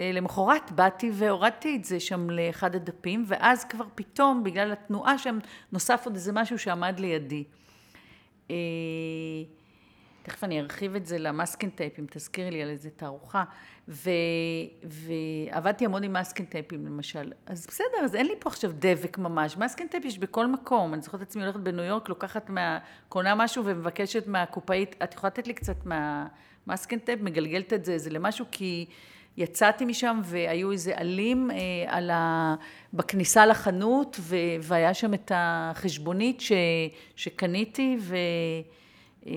אה, 0.00 0.12
למחרת 0.12 0.72
באתי 0.72 1.10
והורדתי 1.14 1.76
את 1.76 1.84
זה 1.84 2.00
שם 2.00 2.30
לאחד 2.30 2.74
הדפים, 2.74 3.24
ואז 3.26 3.64
כבר 3.64 3.84
פתאום, 3.94 4.44
בגלל 4.44 4.72
התנועה 4.72 5.18
שם, 5.18 5.38
נוסף 5.72 6.02
עוד 6.04 6.14
איזה 6.14 6.32
משהו 6.32 6.58
שעמד 6.58 7.00
לידי. 7.00 7.44
אה, 8.50 8.56
תכף 10.22 10.44
אני 10.44 10.60
ארחיב 10.60 10.96
את 10.96 11.06
זה 11.06 11.18
ל 11.18 11.24
masking 11.24 11.70
tape, 11.70 11.98
אם 11.98 12.06
תזכירי 12.10 12.50
לי 12.50 12.62
על 12.62 12.68
איזה 12.68 12.90
תערוכה. 12.90 13.44
ו, 13.88 14.10
ועבדתי 14.84 15.84
המון 15.84 16.02
עם 16.02 16.12
masking 16.12 16.46
tape 16.46 16.73
ים 16.73 16.86
למשל. 16.86 17.32
אז 17.46 17.66
בסדר, 17.66 18.04
אז 18.04 18.14
אין 18.14 18.26
לי 18.26 18.34
פה 18.38 18.50
עכשיו 18.50 18.70
דבק 18.74 19.18
ממש. 19.18 19.56
masking 19.56 19.88
tape 19.88 20.04
יש 20.04 20.18
בכל 20.18 20.46
מקום. 20.46 20.94
אני 20.94 21.02
זוכרת 21.02 21.22
את 21.22 21.26
עצמי 21.26 21.42
הולכת 21.42 21.60
בניו 21.60 21.84
יורק, 21.84 22.08
לוקחת 22.08 22.50
מה... 22.50 22.78
קונה 23.08 23.34
משהו 23.34 23.64
ומבקשת 23.64 24.26
מהקופאית, 24.26 24.96
את 25.02 25.14
יכולה 25.14 25.28
לתת 25.28 25.46
לי 25.46 25.54
קצת 25.54 25.76
מה 25.86 26.11
masking 26.11 26.98
tape, 26.98 27.20
מגלגלת 27.20 27.72
את 27.72 27.84
זה, 27.84 27.98
זה 27.98 28.10
למשהו, 28.10 28.46
כי... 28.50 28.86
יצאתי 29.36 29.84
משם 29.84 30.20
והיו 30.24 30.72
איזה 30.72 30.92
עלים 30.96 31.50
אה, 31.50 31.56
על 31.86 32.10
ה... 32.10 32.54
בכניסה 32.92 33.46
לחנות, 33.46 34.16
ו... 34.20 34.36
והיה 34.62 34.94
שם 34.94 35.14
את 35.14 35.32
החשבונית 35.34 36.40
ש... 36.40 36.52
שקניתי, 37.16 37.96
ו... 38.00 38.16
אה, 39.26 39.32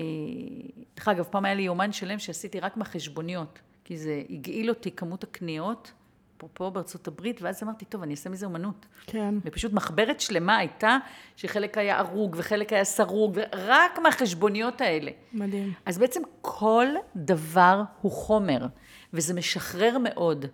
דרך 0.96 1.08
אגב, 1.08 1.24
פעם 1.24 1.44
היה 1.44 1.54
לי 1.54 1.62
יומן 1.62 1.92
שלם 1.92 2.18
שעשיתי 2.18 2.60
רק 2.60 2.76
מהחשבוניות, 2.76 3.58
כי 3.84 3.96
זה 3.96 4.22
הגעיל 4.30 4.68
אותי 4.68 4.90
כמות 4.90 5.24
הקניות, 5.24 5.92
אפרופו 6.36 6.70
בארצות 6.70 7.08
הברית, 7.08 7.42
ואז 7.42 7.62
אמרתי, 7.62 7.84
טוב, 7.84 8.02
אני 8.02 8.12
אעשה 8.12 8.30
מזה 8.30 8.46
אומנות. 8.46 8.86
כן. 9.06 9.34
ופשוט 9.44 9.72
מחברת 9.72 10.20
שלמה 10.20 10.56
הייתה, 10.56 10.98
שחלק 11.36 11.78
היה 11.78 11.98
הרוג 11.98 12.36
וחלק 12.38 12.72
היה 12.72 12.84
סרוג, 12.84 13.38
רק 13.52 13.98
מהחשבוניות 13.98 14.80
האלה. 14.80 15.10
מדהים. 15.32 15.72
אז 15.86 15.98
בעצם 15.98 16.22
כל 16.40 16.86
דבר 17.16 17.82
הוא 18.00 18.12
חומר. 18.12 18.66
וזה 19.14 19.34
משחרר 19.34 19.98
מאוד. 19.98 20.46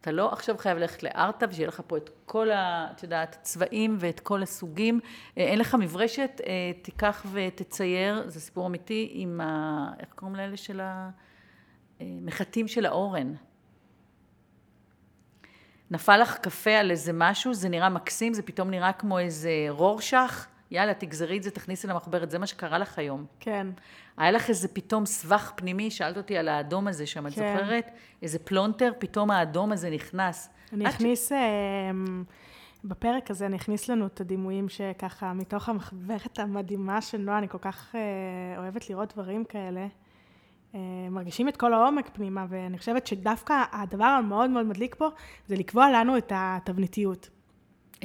אתה 0.00 0.12
לא 0.12 0.32
עכשיו 0.32 0.58
חייב 0.58 0.78
ללכת 0.78 1.02
לארטה 1.02 1.46
ושיהיה 1.50 1.68
לך 1.68 1.82
פה 1.86 1.96
את 1.96 2.10
כל, 2.26 2.50
ה, 2.50 2.88
את 2.96 3.02
יודעת, 3.02 3.36
הצבעים 3.40 3.96
ואת 4.00 4.20
כל 4.20 4.42
הסוגים. 4.42 5.00
אה, 5.38 5.42
אין 5.42 5.58
לך 5.58 5.74
מברשת, 5.74 6.40
אה, 6.46 6.52
תיקח 6.82 7.26
ותצייר, 7.32 8.22
זה 8.26 8.40
סיפור 8.40 8.66
אמיתי 8.66 9.10
עם 9.12 9.40
ה... 9.40 9.92
איך 10.00 10.08
קוראים 10.14 10.36
לאלה 10.36 10.56
של 10.56 10.80
המחטים 12.00 12.68
של 12.68 12.86
האורן. 12.86 13.34
נפל 15.90 16.16
לך 16.16 16.38
קפה 16.38 16.70
על 16.70 16.90
איזה 16.90 17.12
משהו, 17.14 17.54
זה 17.54 17.68
נראה 17.68 17.88
מקסים, 17.88 18.34
זה 18.34 18.42
פתאום 18.42 18.70
נראה 18.70 18.92
כמו 18.92 19.18
איזה 19.18 19.50
רורשך, 19.68 20.46
יאללה, 20.72 20.94
תגזרי 20.94 21.38
את 21.38 21.42
זה, 21.42 21.50
תכניסי 21.50 21.86
למחברת, 21.86 22.30
זה 22.30 22.38
מה 22.38 22.46
שקרה 22.46 22.78
לך 22.78 22.98
היום. 22.98 23.26
כן. 23.40 23.66
היה 24.16 24.30
לך 24.30 24.48
איזה 24.48 24.68
פתאום 24.68 25.06
סבך 25.06 25.52
פנימי, 25.56 25.90
שאלת 25.90 26.16
אותי 26.16 26.38
על 26.38 26.48
האדום 26.48 26.88
הזה 26.88 27.06
שם, 27.06 27.26
את 27.26 27.32
כן. 27.32 27.56
זוכרת? 27.56 27.90
איזה 28.22 28.38
פלונטר, 28.38 28.92
פתאום 28.98 29.30
האדום 29.30 29.72
הזה 29.72 29.90
נכנס. 29.90 30.50
אני 30.72 30.88
אכניס, 30.88 31.28
ש... 31.28 31.32
אמ, 31.32 32.24
בפרק 32.84 33.30
הזה 33.30 33.46
אני 33.46 33.56
אכניס 33.56 33.88
לנו 33.88 34.06
את 34.06 34.20
הדימויים 34.20 34.68
שככה, 34.68 35.32
מתוך 35.32 35.68
המחברת 35.68 36.38
המדהימה 36.38 37.00
של 37.00 37.18
נועה, 37.18 37.38
אני 37.38 37.48
כל 37.48 37.58
כך 37.58 37.94
אה, 37.94 38.58
אוהבת 38.58 38.90
לראות 38.90 39.12
דברים 39.12 39.44
כאלה. 39.44 39.86
אה, 40.74 40.80
מרגישים 41.10 41.48
את 41.48 41.56
כל 41.56 41.74
העומק 41.74 42.10
פנימה, 42.12 42.46
ואני 42.48 42.78
חושבת 42.78 43.06
שדווקא 43.06 43.64
הדבר 43.72 44.04
המאוד 44.04 44.50
מאוד 44.50 44.66
מדליק 44.66 44.94
פה, 44.94 45.08
זה 45.46 45.56
לקבוע 45.56 45.90
לנו 45.90 46.18
את 46.18 46.32
התבניתיות. 46.34 47.28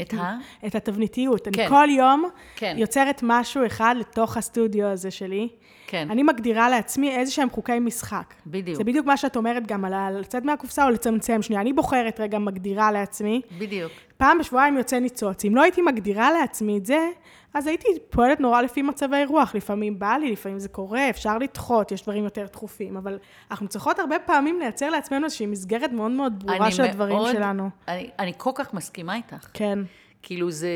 את 0.01 0.13
ה? 0.13 0.37
את 0.67 0.75
התבניתיות. 0.75 1.47
כן. 1.47 1.61
אני 1.61 1.69
כל 1.69 1.87
יום 1.89 2.29
כן. 2.55 2.75
יוצרת 2.77 3.19
משהו 3.23 3.65
אחד 3.65 3.95
לתוך 3.99 4.37
הסטודיו 4.37 4.85
הזה 4.85 5.11
שלי. 5.11 5.47
כן. 5.87 6.07
אני 6.11 6.23
מגדירה 6.23 6.69
לעצמי 6.69 7.15
איזה 7.15 7.31
שהם 7.31 7.49
חוקי 7.49 7.79
משחק. 7.79 8.33
בדיוק. 8.47 8.77
זה 8.77 8.83
בדיוק 8.83 9.05
מה 9.05 9.17
שאת 9.17 9.35
אומרת 9.35 9.67
גם 9.67 9.85
על 9.85 10.19
לצאת 10.19 10.43
מהקופסה 10.43 10.85
או 10.85 10.89
לצמצם. 10.89 11.41
שנייה, 11.41 11.61
אני 11.61 11.73
בוחרת 11.73 12.19
רגע, 12.19 12.39
מגדירה 12.39 12.91
לעצמי. 12.91 13.41
בדיוק. 13.57 13.91
פעם 14.17 14.37
בשבועיים 14.37 14.77
יוצא 14.77 14.99
ניצוץ. 14.99 15.45
אם 15.45 15.55
לא 15.55 15.61
הייתי 15.61 15.81
מגדירה 15.81 16.31
לעצמי 16.31 16.77
את 16.77 16.85
זה, 16.85 17.09
אז 17.57 17.67
הייתי 17.67 17.87
פועלת 18.09 18.39
נורא 18.39 18.61
לפי 18.61 18.81
מצבי 18.81 19.25
רוח. 19.25 19.55
לפעמים 19.55 19.99
בא 19.99 20.13
לי, 20.21 20.31
לפעמים 20.31 20.59
זה 20.59 20.69
קורה, 20.69 21.09
אפשר 21.09 21.37
לדחות, 21.37 21.91
יש 21.91 22.03
דברים 22.03 22.23
יותר 22.23 22.45
דחופים. 22.45 22.97
אבל 22.97 23.19
אנחנו 23.51 23.67
צריכות 23.67 23.99
הרבה 23.99 24.19
פעמים 24.19 24.59
לייצר 24.59 24.89
לעצמנו 24.89 25.25
איזושהי 25.25 25.45
מסגרת 25.45 25.91
מאוד 25.91 26.11
מאוד 26.11 26.43
ברורה 26.43 26.71
של 26.71 26.83
הדברים 26.83 27.17
מאוד, 27.17 27.31
שלנו. 27.31 27.69
אני, 27.87 28.09
אני 28.19 28.33
כל 28.37 28.51
כך 28.55 28.73
מסכימה 28.73 29.15
איתך. 29.15 29.47
כן. 29.53 29.79
כאילו 30.21 30.51
זה, 30.51 30.69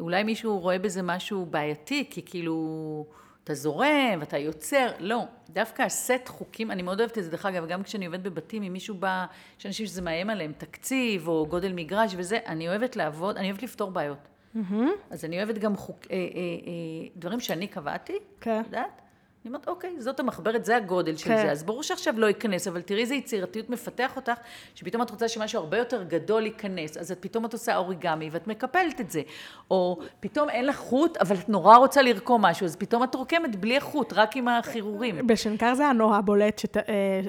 אולי 0.00 0.22
מישהו 0.22 0.58
רואה 0.58 0.78
בזה 0.78 1.02
משהו 1.02 1.46
בעייתי, 1.46 2.04
כי 2.10 2.22
כאילו... 2.26 3.06
אתה 3.44 3.54
זורם 3.54 4.18
ואתה 4.20 4.38
יוצר, 4.38 4.88
לא, 4.98 5.24
דווקא 5.50 5.82
הסט 5.82 6.28
חוקים, 6.28 6.70
אני 6.70 6.82
מאוד 6.82 7.00
אוהבת 7.00 7.18
את 7.18 7.24
זה, 7.24 7.30
דרך 7.30 7.46
אגב, 7.46 7.66
גם 7.66 7.82
כשאני 7.82 8.06
עובדת 8.06 8.22
בבתים, 8.22 8.62
אם 8.62 8.72
מישהו 8.72 8.94
בא, 8.94 9.26
יש 9.58 9.66
אנשים 9.66 9.86
שזה 9.86 10.02
מאיים 10.02 10.30
עליהם, 10.30 10.52
תקציב 10.58 11.28
או 11.28 11.46
גודל 11.48 11.72
מגרש 11.72 12.14
וזה, 12.16 12.38
אני 12.46 12.68
אוהבת 12.68 12.96
לעבוד, 12.96 13.36
אני 13.36 13.46
אוהבת 13.46 13.62
לפתור 13.62 13.90
בעיות. 13.90 14.18
Mm-hmm. 14.54 14.74
אז 15.10 15.24
אני 15.24 15.36
אוהבת 15.36 15.58
גם 15.58 15.76
חוק, 15.76 15.98
אה, 16.10 16.16
אה, 16.16 16.20
אה, 16.20 17.08
דברים 17.16 17.40
שאני 17.40 17.66
קבעתי, 17.66 18.18
כן. 18.40 18.60
Okay. 18.62 18.66
יודעת? 18.66 19.00
אני 19.44 19.50
אומרת, 19.50 19.68
אוקיי, 19.68 19.94
זאת 19.98 20.20
המחברת, 20.20 20.64
זה 20.64 20.76
הגודל 20.76 21.16
של 21.16 21.24
כן. 21.24 21.36
זה, 21.36 21.52
אז 21.52 21.62
ברור 21.62 21.82
שעכשיו 21.82 22.14
לא 22.18 22.26
ייכנס, 22.26 22.68
אבל 22.68 22.82
תראי 22.82 23.00
איזה 23.00 23.14
יצירתיות 23.14 23.70
מפתח 23.70 24.16
אותך, 24.16 24.32
שפתאום 24.74 25.02
את 25.02 25.10
רוצה 25.10 25.28
שמשהו 25.28 25.60
הרבה 25.60 25.78
יותר 25.78 26.02
גדול 26.02 26.46
ייכנס, 26.46 26.96
אז 26.96 27.12
את 27.12 27.18
פתאום 27.20 27.44
את 27.44 27.52
עושה 27.52 27.76
אוריגמי 27.76 28.28
ואת 28.32 28.46
מקפלת 28.46 29.00
את 29.00 29.10
זה. 29.10 29.22
או 29.70 29.98
פתאום 30.20 30.50
אין 30.50 30.66
לך 30.66 30.76
חוט, 30.76 31.16
אבל 31.16 31.36
את 31.36 31.48
נורא 31.48 31.76
רוצה 31.76 32.02
לרקום 32.02 32.42
משהו, 32.42 32.64
אז 32.64 32.76
פתאום 32.76 33.04
את 33.04 33.14
רוקמת 33.14 33.56
בלי 33.56 33.76
החוט, 33.76 34.12
רק 34.12 34.36
עם 34.36 34.48
החירורים. 34.48 35.26
בשנקר 35.26 35.74
זה 35.74 35.86
הנורא 35.86 36.20
בולט, 36.20 36.58
שת, 36.58 36.76
אה, 36.76 37.20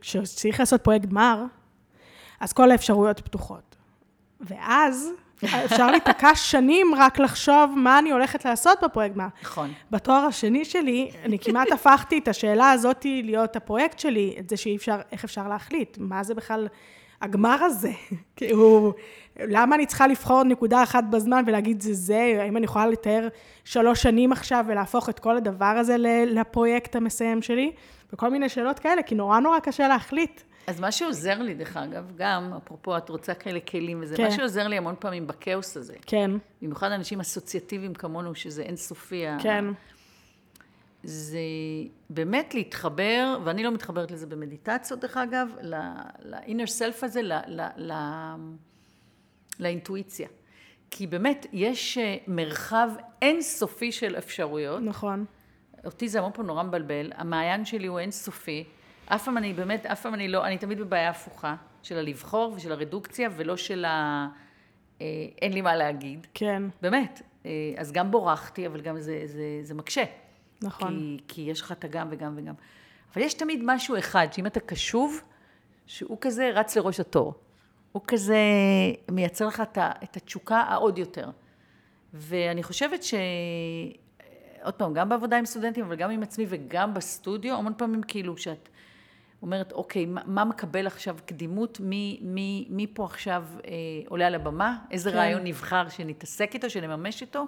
כשצריך 0.00 0.60
לעשות 0.60 0.84
פרויקט 0.84 1.06
גמר, 1.06 1.44
אז 2.40 2.52
כל 2.52 2.70
האפשרויות 2.70 3.20
פתוחות. 3.20 3.76
ואז... 4.40 5.10
אפשר 5.44 5.90
להיתקע 5.90 6.34
שנים 6.34 6.94
רק 6.96 7.18
לחשוב 7.18 7.74
מה 7.76 7.98
אני 7.98 8.10
הולכת 8.10 8.44
לעשות 8.44 8.78
בפרויקט. 8.84 9.16
מה. 9.16 9.28
נכון. 9.42 9.72
בתואר 9.90 10.24
השני 10.24 10.64
שלי, 10.64 11.10
אני 11.24 11.38
כמעט 11.38 11.72
הפכתי 11.72 12.18
את 12.18 12.28
השאלה 12.28 12.70
הזאת 12.70 13.04
להיות 13.04 13.56
הפרויקט 13.56 13.98
שלי, 13.98 14.36
את 14.38 14.50
זה 14.50 14.56
שאי 14.56 14.76
אפשר, 14.76 14.96
איך 15.12 15.24
אפשר 15.24 15.48
להחליט, 15.48 15.98
מה 16.00 16.22
זה 16.22 16.34
בכלל 16.34 16.68
הגמר 17.22 17.64
הזה? 17.64 17.92
כאילו, 18.36 18.92
למה 19.40 19.76
אני 19.76 19.86
צריכה 19.86 20.06
לבחור 20.06 20.42
נקודה 20.42 20.82
אחת 20.82 21.04
בזמן 21.10 21.44
ולהגיד 21.46 21.80
זה 21.80 21.94
זה, 21.94 22.38
האם 22.40 22.56
אני 22.56 22.64
יכולה 22.64 22.86
לתאר 22.86 23.28
שלוש 23.64 24.02
שנים 24.02 24.32
עכשיו 24.32 24.64
ולהפוך 24.68 25.08
את 25.08 25.18
כל 25.18 25.36
הדבר 25.36 25.64
הזה 25.64 25.96
לפרויקט 26.26 26.96
המסיים 26.96 27.42
שלי? 27.42 27.72
וכל 28.12 28.30
מיני 28.30 28.48
שאלות 28.48 28.78
כאלה, 28.78 29.02
כי 29.02 29.14
נורא 29.14 29.40
נורא 29.40 29.58
קשה 29.58 29.88
להחליט. 29.88 30.40
אז 30.68 30.80
מה 30.80 30.92
שעוזר 30.92 31.42
לי, 31.42 31.54
דרך 31.54 31.76
אגב, 31.76 32.12
גם, 32.16 32.52
אפרופו, 32.52 32.96
את 32.96 33.08
רוצה 33.08 33.34
כאלה 33.34 33.60
כלים 33.60 33.98
וזה, 34.02 34.16
כן. 34.16 34.24
מה 34.24 34.30
שעוזר 34.30 34.68
לי 34.68 34.76
המון 34.76 34.94
פעמים 34.98 35.26
בכאוס 35.26 35.76
הזה. 35.76 35.94
כן. 36.06 36.30
במיוחד 36.62 36.92
אנשים 36.92 37.20
אסוציאטיביים 37.20 37.94
כמונו, 37.94 38.34
שזה 38.34 38.62
אינסופי. 38.62 39.24
כן. 39.42 39.64
זה 41.02 41.40
באמת 42.10 42.54
להתחבר, 42.54 43.38
ואני 43.44 43.62
לא 43.62 43.70
מתחברת 43.70 44.10
לזה 44.10 44.26
במדיטציות, 44.26 45.00
דרך 45.00 45.16
אגב, 45.16 45.48
ל-inner 45.60 46.68
self 46.78 47.04
הזה, 47.04 47.22
ל, 47.22 47.32
ל, 47.46 47.60
ל, 47.76 47.92
לאינטואיציה. 49.60 50.28
כי 50.90 51.06
באמת, 51.06 51.46
יש 51.52 51.98
אה, 51.98 52.16
מרחב 52.26 52.88
אינסופי 53.22 53.92
של 53.92 54.18
אפשרויות. 54.18 54.82
נכון. 54.82 55.24
אותי 55.84 56.08
זה 56.08 56.18
המון 56.18 56.32
פעם 56.32 56.46
נורא 56.46 56.62
מבלבל, 56.62 57.12
המעיין 57.14 57.64
שלי 57.64 57.86
הוא 57.86 57.98
אינסופי. 57.98 58.64
אף 59.08 59.24
פעם 59.24 59.38
אני 59.38 59.52
באמת, 59.52 59.86
אף 59.86 60.02
פעם 60.02 60.14
אני 60.14 60.28
לא, 60.28 60.46
אני 60.46 60.58
תמיד 60.58 60.78
בבעיה 60.78 61.10
הפוכה, 61.10 61.54
של 61.82 61.98
הלבחור 61.98 62.52
ושל 62.56 62.72
הרדוקציה, 62.72 63.28
ולא 63.36 63.56
של 63.56 63.84
ה... 63.84 64.28
אה, 65.00 65.06
אין 65.42 65.52
לי 65.52 65.60
מה 65.60 65.76
להגיד. 65.76 66.26
כן. 66.34 66.62
באמת. 66.82 67.22
אה, 67.46 67.50
אז 67.76 67.92
גם 67.92 68.10
בורחתי, 68.10 68.66
אבל 68.66 68.80
גם 68.80 69.00
זה, 69.00 69.22
זה, 69.24 69.60
זה 69.62 69.74
מקשה. 69.74 70.04
נכון. 70.62 70.88
כי, 70.88 71.34
כי 71.34 71.50
יש 71.50 71.60
לך 71.60 71.72
את 71.72 71.84
הגם 71.84 72.08
וגם 72.10 72.34
וגם. 72.36 72.54
אבל 73.14 73.22
יש 73.22 73.34
תמיד 73.34 73.60
משהו 73.64 73.98
אחד, 73.98 74.32
שאם 74.32 74.46
אתה 74.46 74.60
קשוב, 74.60 75.20
שהוא 75.86 76.18
כזה 76.20 76.50
רץ 76.54 76.76
לראש 76.76 77.00
התור. 77.00 77.34
הוא 77.92 78.02
כזה 78.06 78.38
מייצר 79.10 79.46
לך 79.46 79.62
את 79.76 80.16
התשוקה 80.16 80.56
העוד 80.56 80.98
יותר. 80.98 81.30
ואני 82.14 82.62
חושבת 82.62 83.02
ש... 83.02 83.14
עוד 84.62 84.74
פעם, 84.74 84.94
גם 84.94 85.08
בעבודה 85.08 85.38
עם 85.38 85.46
סטודנטים, 85.46 85.84
אבל 85.84 85.96
גם 85.96 86.10
עם 86.10 86.22
עצמי 86.22 86.46
וגם 86.48 86.94
בסטודיו, 86.94 87.56
המון 87.56 87.72
פעמים 87.76 88.02
כאילו 88.02 88.36
שאת 88.36 88.68
אומרת, 89.42 89.72
אוקיי, 89.72 90.06
מה, 90.06 90.20
מה 90.26 90.44
מקבל 90.44 90.86
עכשיו 90.86 91.16
קדימות? 91.26 91.80
מי, 91.80 92.18
מי, 92.22 92.66
מי 92.70 92.86
פה 92.94 93.04
עכשיו 93.04 93.44
אה, 93.64 93.70
עולה 94.08 94.26
על 94.26 94.34
הבמה? 94.34 94.78
איזה 94.90 95.10
כן. 95.10 95.16
רעיון 95.16 95.44
נבחר 95.44 95.88
שנתעסק 95.88 96.50
איתו, 96.54 96.70
שנממש 96.70 97.22
איתו? 97.22 97.44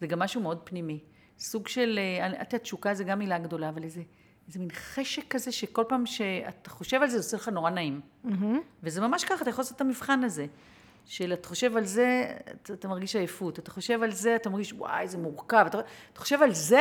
זה 0.00 0.06
גם 0.06 0.18
משהו 0.18 0.40
מאוד 0.40 0.60
פנימי. 0.64 1.00
סוג 1.38 1.68
של, 1.68 1.98
אה, 1.98 2.26
את 2.26 2.52
יודעת, 2.52 2.62
תשוקה 2.62 2.94
זה 2.94 3.04
גם 3.04 3.18
מילה 3.18 3.38
גדולה, 3.38 3.68
אבל 3.68 3.82
איזה, 3.84 4.02
איזה 4.48 4.58
מין 4.58 4.68
חשק 4.72 5.22
כזה, 5.30 5.52
שכל 5.52 5.84
פעם 5.88 6.06
שאתה 6.06 6.70
חושב 6.70 7.02
על 7.02 7.08
זה, 7.08 7.18
זה 7.18 7.18
עושה 7.18 7.36
לך 7.36 7.48
נורא 7.48 7.70
נעים. 7.70 8.00
וזה 8.82 9.00
ממש 9.00 9.24
ככה, 9.24 9.42
אתה 9.42 9.50
יכול 9.50 9.62
לעשות 9.62 9.76
את 9.76 9.80
המבחן 9.80 10.24
הזה. 10.24 10.46
של 11.06 11.32
אתה 11.32 11.48
חושב 11.48 11.76
על 11.76 11.84
זה, 11.84 12.36
אתה, 12.62 12.72
אתה 12.72 12.88
מרגיש 12.88 13.16
עייפות. 13.16 13.58
אתה 13.58 13.70
חושב 13.70 14.02
על 14.02 14.10
זה, 14.10 14.36
אתה 14.36 14.50
מרגיש, 14.50 14.72
וואי, 14.72 15.08
זה 15.08 15.18
מורכב. 15.18 15.64
אתה, 15.66 15.80
אתה 16.12 16.20
חושב 16.20 16.42
על 16.42 16.54
זה, 16.54 16.80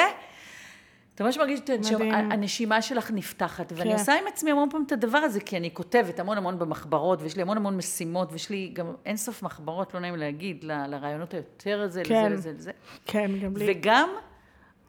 אתה 1.17 1.25
ממש 1.25 1.37
מרגיש 1.37 1.59
מדהים. 1.61 1.83
שהנשימה 1.83 2.81
שלך 2.81 3.11
נפתחת. 3.11 3.73
ואני 3.75 3.89
כן. 3.89 3.97
עושה 3.97 4.13
עם 4.13 4.27
עצמי 4.27 4.51
המון 4.51 4.69
פעמים 4.69 4.85
את 4.87 4.91
הדבר 4.91 5.17
הזה, 5.17 5.39
כי 5.39 5.57
אני 5.57 5.73
כותבת 5.73 6.19
המון 6.19 6.37
המון 6.37 6.59
במחברות, 6.59 7.21
ויש 7.21 7.35
לי 7.35 7.41
המון 7.41 7.57
המון 7.57 7.77
משימות, 7.77 8.31
ויש 8.31 8.49
לי 8.49 8.71
גם 8.73 8.93
אינסוף 9.05 9.43
מחברות, 9.43 9.93
לא 9.93 9.99
נעים 9.99 10.15
להגיד, 10.15 10.63
לרעיונות 10.63 11.33
היותר 11.33 11.81
הזה, 11.81 12.01
כן. 12.05 12.31
לזה, 12.31 12.35
לזה, 12.35 12.57
לזה. 12.57 12.71
כן, 13.05 13.31
גם 13.43 13.57
לי. 13.57 13.65
וגם 13.71 14.09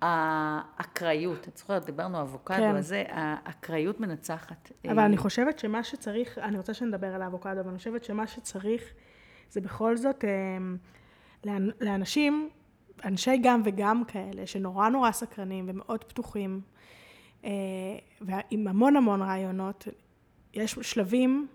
האקראיות, 0.03 1.49
את 1.49 1.57
זוכרת, 1.57 1.85
דיברנו 1.85 2.21
אבוקדו, 2.21 2.57
כן. 2.57 2.77
אז 2.77 2.95
האקראיות 3.09 4.01
מנצחת. 4.01 4.73
אבל 4.89 4.99
אה, 4.99 5.07
אני 5.07 5.17
חושבת 5.17 5.59
שמה 5.59 5.85
שצריך, 5.85 6.39
אני 6.39 6.57
רוצה 6.57 6.75
שנדבר 6.75 7.15
על 7.15 7.23
האבוקדו, 7.23 7.61
אבל 7.61 7.69
אני 7.69 7.79
חושבת 7.79 8.05
שמה 8.05 8.27
שצריך 8.27 8.83
זה 9.51 9.61
בכל 9.61 9.97
זאת 9.97 10.25
אה, 10.25 10.31
לאנ- 11.47 11.73
לאנשים, 11.81 12.49
אנשי 13.05 13.37
גם 13.43 13.63
וגם 13.65 14.03
כאלה, 14.05 14.47
שנורא 14.47 14.89
נורא 14.89 15.11
סקרנים 15.11 15.65
ומאוד 15.69 16.05
פתוחים, 16.05 16.61
אה, 17.45 17.51
ועם 18.21 18.69
המון 18.69 18.97
המון 18.97 19.23
רעיונות, 19.23 19.89
יש 20.55 20.79
שלבים, 20.83 21.47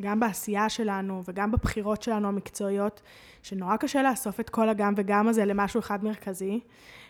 גם 0.00 0.20
בעשייה 0.20 0.68
שלנו 0.68 1.22
וגם 1.24 1.50
בבחירות 1.50 2.02
שלנו 2.02 2.28
המקצועיות, 2.28 3.02
שנורא 3.42 3.76
קשה 3.76 4.02
לאסוף 4.02 4.40
את 4.40 4.50
כל 4.50 4.68
הגם 4.68 4.94
וגם 4.96 5.28
הזה 5.28 5.44
למשהו 5.44 5.80
אחד 5.80 6.04
מרכזי, 6.04 6.60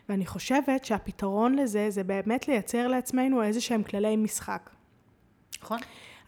ואני 0.09 0.26
חושבת 0.26 0.85
שהפתרון 0.85 1.55
לזה 1.55 1.91
זה 1.91 2.05
באמת 2.05 2.49
לייצר 2.49 2.89
לעצמנו 2.89 3.43
איזה 3.43 3.61
שהם 3.61 3.82
כללי 3.82 4.16
משחק. 4.16 4.70
נכון? 5.62 5.78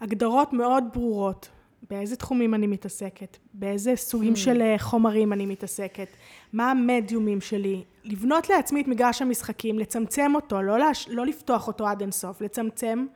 הגדרות 0.01 0.53
מאוד 0.53 0.85
ברורות, 0.93 1.49
באיזה 1.91 2.17
תחומים 2.17 2.55
אני 2.55 2.67
מתעסקת, 2.67 3.37
באיזה 3.55 3.97
סוגים 3.97 4.33
Hmm. 4.33 4.37
של 4.37 4.63
אה, 4.63 4.75
חומרים 4.79 5.33
אני 5.33 5.47
מתעסקת, 5.47 6.09
מה 6.53 6.71
המדיומים 6.71 7.41
שלי, 7.41 7.85
לבנות 8.05 8.49
לעצמי 8.49 8.81
את 8.81 8.89
מגרש 8.89 9.23
המשחקים, 9.23 9.79
לצמצם 9.79 10.33
אותו, 10.35 10.63
לא, 10.63 10.79
להש... 10.79 11.09
לא 11.09 11.27
לפתוח 11.27 11.69
אותו 11.69 11.89
עד 11.89 12.01
אינסוף, 12.01 12.41
לצמצם, 12.41 13.07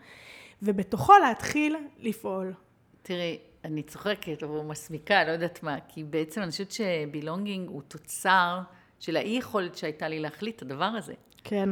ובתוכו 0.62 1.12
להתחיל 1.22 1.76
לפעול. 1.98 2.52
תראי, 3.02 3.38
אני 3.64 3.82
צוחקת 3.82 4.42
או 4.42 4.64
מסמיקה, 4.64 5.24
לא 5.24 5.30
יודעת 5.30 5.62
מה, 5.62 5.76
כי 5.88 6.04
בעצם 6.04 6.42
אני 6.42 6.50
חושבת 6.50 6.72
שבילונגינג 6.72 7.68
הוא 7.68 7.82
תוצר 7.88 8.60
של 9.00 9.16
האי 9.16 9.38
יכולת 9.38 9.76
שהייתה 9.76 10.08
לי 10.08 10.20
להחליט 10.20 10.56
את 10.56 10.62
הדבר 10.62 10.84
הזה. 10.84 11.14
כן, 11.44 11.68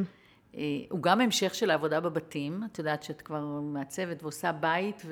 הוא 0.90 1.02
גם 1.02 1.20
המשך 1.20 1.54
של 1.54 1.70
העבודה 1.70 2.00
בבתים, 2.00 2.62
את 2.72 2.78
יודעת 2.78 3.02
שאת 3.02 3.22
כבר 3.22 3.40
מעצבת 3.62 4.22
ועושה 4.22 4.52
בית, 4.52 5.02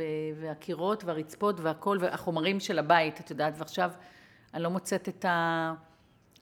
והקירות 0.41 1.05
והרצפות 1.05 1.61
והכל, 1.61 1.99
והחומרים 2.01 2.61
של 2.61 2.79
הבית, 2.79 3.21
את 3.21 3.31
יודעת, 3.31 3.55
ועכשיו 3.59 3.91
אני 4.55 4.63
לא 4.63 4.71
מוצאת 4.71 5.09
את, 5.09 5.25
ה- 5.25 5.75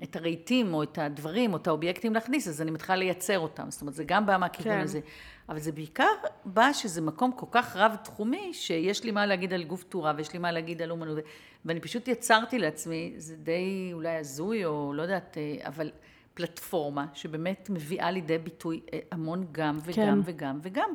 את 0.03 0.17
הרהיטים 0.17 0.75
או 0.75 0.83
את 0.83 0.99
הדברים 0.99 1.53
או 1.53 1.57
את 1.57 1.67
האובייקטים 1.67 2.15
להכניס, 2.15 2.49
אז 2.49 2.63
אני 2.63 2.71
מתחילה 2.71 2.97
לייצר 2.97 3.39
אותם. 3.39 3.71
זאת 3.71 3.81
אומרת, 3.81 3.95
זה 3.95 4.05
גם 4.05 4.27
בא 4.27 4.37
מהכיוון 4.37 4.73
כן. 4.73 4.81
הזה. 4.81 5.01
אבל 5.49 5.59
זה 5.59 5.73
בעיקר 5.73 6.11
בא 6.45 6.73
שזה 6.73 7.01
מקום 7.01 7.33
כל 7.33 7.47
כך 7.51 7.77
רב-תחומי, 7.77 8.55
שיש 8.55 9.05
לי 9.05 9.11
מה 9.11 9.27
להגיד 9.27 9.53
על 9.53 9.65
גוף 9.65 9.85
תאורה 9.85 10.13
ויש 10.17 10.33
לי 10.33 10.39
מה 10.39 10.53
להגיד 10.53 10.83
על 10.83 10.91
אומנות. 10.91 11.19
ואני 11.65 11.81
פשוט 11.81 12.09
יצרתי 12.09 12.59
לעצמי, 12.59 13.15
זה 13.17 13.37
די 13.37 13.91
אולי 13.93 14.17
הזוי 14.17 14.65
או 14.65 14.93
לא 14.95 15.03
יודעת, 15.03 15.39
אה, 15.39 15.69
אבל 15.69 15.91
פלטפורמה 16.35 17.07
שבאמת 17.15 17.71
מביאה 17.71 18.11
לידי 18.11 18.39
ביטוי 18.39 18.81
אה, 18.93 18.99
המון 19.11 19.47
גם 19.53 19.79
וגם 19.85 19.95
כן. 19.95 20.19
וגם 20.25 20.59
וגם. 20.63 20.91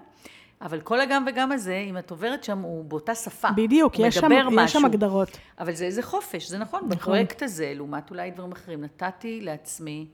אבל 0.62 0.82
כל 0.82 1.02
הגם 1.02 1.26
וגם 1.28 1.52
הזה, 1.52 1.76
אם 1.76 1.98
את 1.98 2.12
עוברת 2.12 2.44
שם, 2.44 2.60
הוא 2.60 2.86
באותה 2.86 3.16
שפה. 3.16 3.48
בדיוק, 3.56 4.00
יש 4.00 4.16
שם, 4.16 4.26
מדבר 4.26 4.36
יש 4.38 4.72
שם 4.72 4.78
משהו. 4.78 4.86
הגדרות. 4.86 5.38
אבל 5.60 5.74
זה 5.74 5.86
איזה 5.86 6.04
חופש, 6.04 6.50
זה 6.50 6.58
נכון. 6.58 6.80
נכון. 6.80 6.90
בפרויקט 6.98 7.44
הזה, 7.44 7.74
לעומת 7.76 8.10
אולי 8.10 8.32
דברים 8.32 8.52
אחרים, 8.52 8.84
נתתי 8.84 9.42
לעצמי 9.42 10.08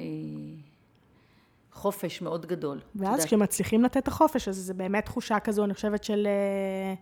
אה, 0.00 0.04
חופש 1.72 2.22
מאוד 2.22 2.46
גדול. 2.46 2.78
ואז. 2.94 3.24
כשמצליחים 3.24 3.84
לתת 3.84 3.96
את 3.96 4.08
החופש, 4.08 4.48
אז 4.48 4.56
זה 4.56 4.74
באמת 4.74 5.04
תחושה 5.04 5.40
כזו, 5.40 5.64
אני 5.64 5.74
חושבת, 5.74 6.04
של 6.04 6.26
אה, 6.26 6.94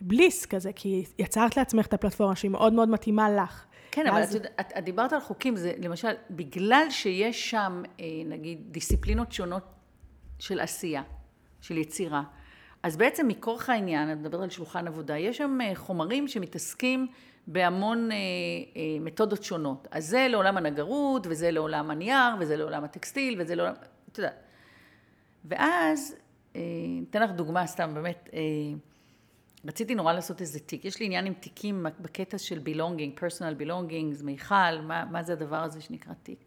בליס 0.00 0.46
כזה, 0.46 0.72
כי 0.72 1.04
יצרת 1.18 1.56
לעצמך 1.56 1.86
את 1.86 1.94
הפלטפורמה 1.94 2.36
שהיא 2.36 2.50
מאוד 2.50 2.72
מאוד 2.72 2.88
מתאימה 2.88 3.30
לך. 3.30 3.64
כן, 3.98 4.06
אבל 4.06 4.22
את 4.22 4.46
את, 4.60 4.72
את 4.78 4.84
דיברת 4.84 5.12
על 5.12 5.20
חוקים, 5.20 5.56
זה 5.56 5.72
למשל, 5.78 6.12
בגלל 6.30 6.86
שיש 6.90 7.50
שם, 7.50 7.82
אה, 8.00 8.04
נגיד, 8.26 8.58
דיסציפלינות 8.70 9.32
שונות 9.32 9.62
של 10.38 10.60
עשייה, 10.60 11.02
של 11.60 11.76
יצירה, 11.76 12.22
אז 12.82 12.96
בעצם 12.96 13.28
מכורח 13.28 13.70
העניין, 13.70 14.12
את 14.12 14.16
מדברת 14.18 14.42
על 14.42 14.50
שולחן 14.50 14.86
עבודה, 14.86 15.18
יש 15.18 15.36
שם 15.36 15.58
אה, 15.60 15.74
חומרים 15.74 16.28
שמתעסקים 16.28 17.06
בהמון 17.46 18.12
אה, 18.12 18.16
אה, 18.16 18.82
מתודות 19.00 19.42
שונות. 19.42 19.88
אז 19.90 20.06
זה 20.06 20.26
לעולם 20.30 20.56
הנגרות, 20.56 21.26
וזה 21.30 21.50
לעולם 21.50 21.90
הנייר, 21.90 22.34
וזה 22.38 22.56
לעולם 22.56 22.84
הטקסטיל, 22.84 23.40
וזה 23.40 23.54
לעולם, 23.54 23.74
את 24.12 24.18
יודעת. 24.18 24.42
ואז, 25.44 26.14
אה, 26.56 26.60
אתן 27.10 27.22
לך 27.22 27.30
דוגמה 27.30 27.66
סתם, 27.66 27.94
באמת, 27.94 28.28
אה, 28.32 28.38
רציתי 29.66 29.94
נורא 29.94 30.12
לעשות 30.12 30.40
איזה 30.40 30.60
תיק. 30.60 30.84
יש 30.84 31.00
לי 31.00 31.06
עניין 31.06 31.26
עם 31.26 31.34
תיקים 31.34 31.86
בקטע 32.00 32.38
של 32.38 32.60
belonging, 32.64 33.20
personal 33.20 33.62
belonging, 33.62 34.24
מיכל, 34.24 34.80
מה, 34.82 35.04
מה 35.04 35.22
זה 35.22 35.32
הדבר 35.32 35.56
הזה 35.56 35.80
שנקרא 35.80 36.12
תיק. 36.22 36.38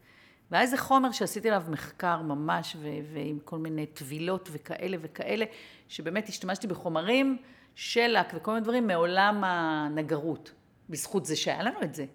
והיה 0.52 0.64
איזה 0.64 0.78
חומר 0.78 1.12
שעשיתי 1.12 1.50
עליו 1.50 1.64
מחקר 1.70 2.22
ממש, 2.22 2.76
ו- 2.80 3.14
ועם 3.14 3.40
כל 3.46 3.58
מיני 3.58 3.86
טבילות 3.86 4.50
וכאלה 4.52 4.98
וכאלה, 5.02 5.46
שבאמת 5.88 6.30
השתמשתי 6.30 6.68
בחומרים, 6.68 7.38
שלק 7.76 8.32
וכל 8.36 8.52
מיני 8.52 8.64
דברים 8.64 8.88
מעולם 8.88 9.44
הנגרות. 9.44 10.52
בזכות 10.90 11.26
זה 11.26 11.36
שהיה 11.36 11.64
לנו 11.64 11.82
את 11.84 11.94
זה. 11.94 12.06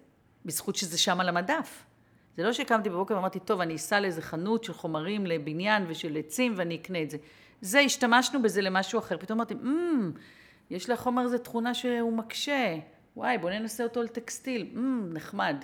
בזכות 0.45 0.75
שזה 0.75 0.97
שם 0.97 1.19
על 1.19 1.29
המדף. 1.29 1.85
זה 2.37 2.43
לא 2.43 2.53
שקמתי 2.53 2.89
בבוקר 2.89 3.15
ואמרתי, 3.15 3.39
טוב, 3.39 3.61
אני 3.61 3.75
אסע 3.75 3.99
לאיזה 3.99 4.21
חנות 4.21 4.63
של 4.63 4.73
חומרים 4.73 5.25
לבניין 5.25 5.85
ושל 5.87 6.17
עצים 6.17 6.53
ואני 6.57 6.75
אקנה 6.75 7.01
את 7.01 7.09
זה. 7.09 7.17
זה, 7.61 7.79
השתמשנו 7.79 8.41
בזה 8.41 8.61
למשהו 8.61 8.99
אחר. 8.99 9.17
פתאום 9.17 9.39
אמרתי, 9.39 9.53
אמ, 9.53 10.11
יש 10.69 10.89
לחומר 10.89 11.21
הזה 11.21 11.37
תכונה 11.37 11.73
שהוא 11.73 12.13
מקשה. 12.13 12.77
וואי, 13.17 13.37
בוא 13.37 13.49
ננסה 13.49 13.83
אותו 13.83 13.99
על 13.99 14.07
טקסטיל. 14.07 14.71
אמ, 14.75 15.09
נחמד. 15.13 15.55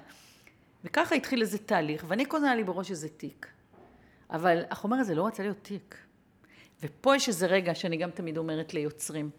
וככה 0.84 1.16
התחיל 1.16 1.42
איזה 1.42 1.58
תהליך, 1.58 2.06
ואני 2.08 2.26
קודם 2.26 2.44
היה 2.44 2.56
לי 2.56 2.64
בראש 2.64 2.92
איזה 2.92 3.10
תיק. 3.10 3.48
אבל 4.30 4.64
החומר 4.70 4.98
הזה 4.98 5.16
לא 5.16 5.28
רצה 5.28 5.44
להיות 5.44 5.58
תיק. 5.62 5.98
ופה 6.84 7.16
יש 7.16 7.28
איזה 7.28 7.46
רגע 7.46 7.76
שאני 7.76 7.98
גם 7.98 8.12
תמיד 8.12 8.38
אומרת 8.38 8.74
ליוצרים. 8.74 9.30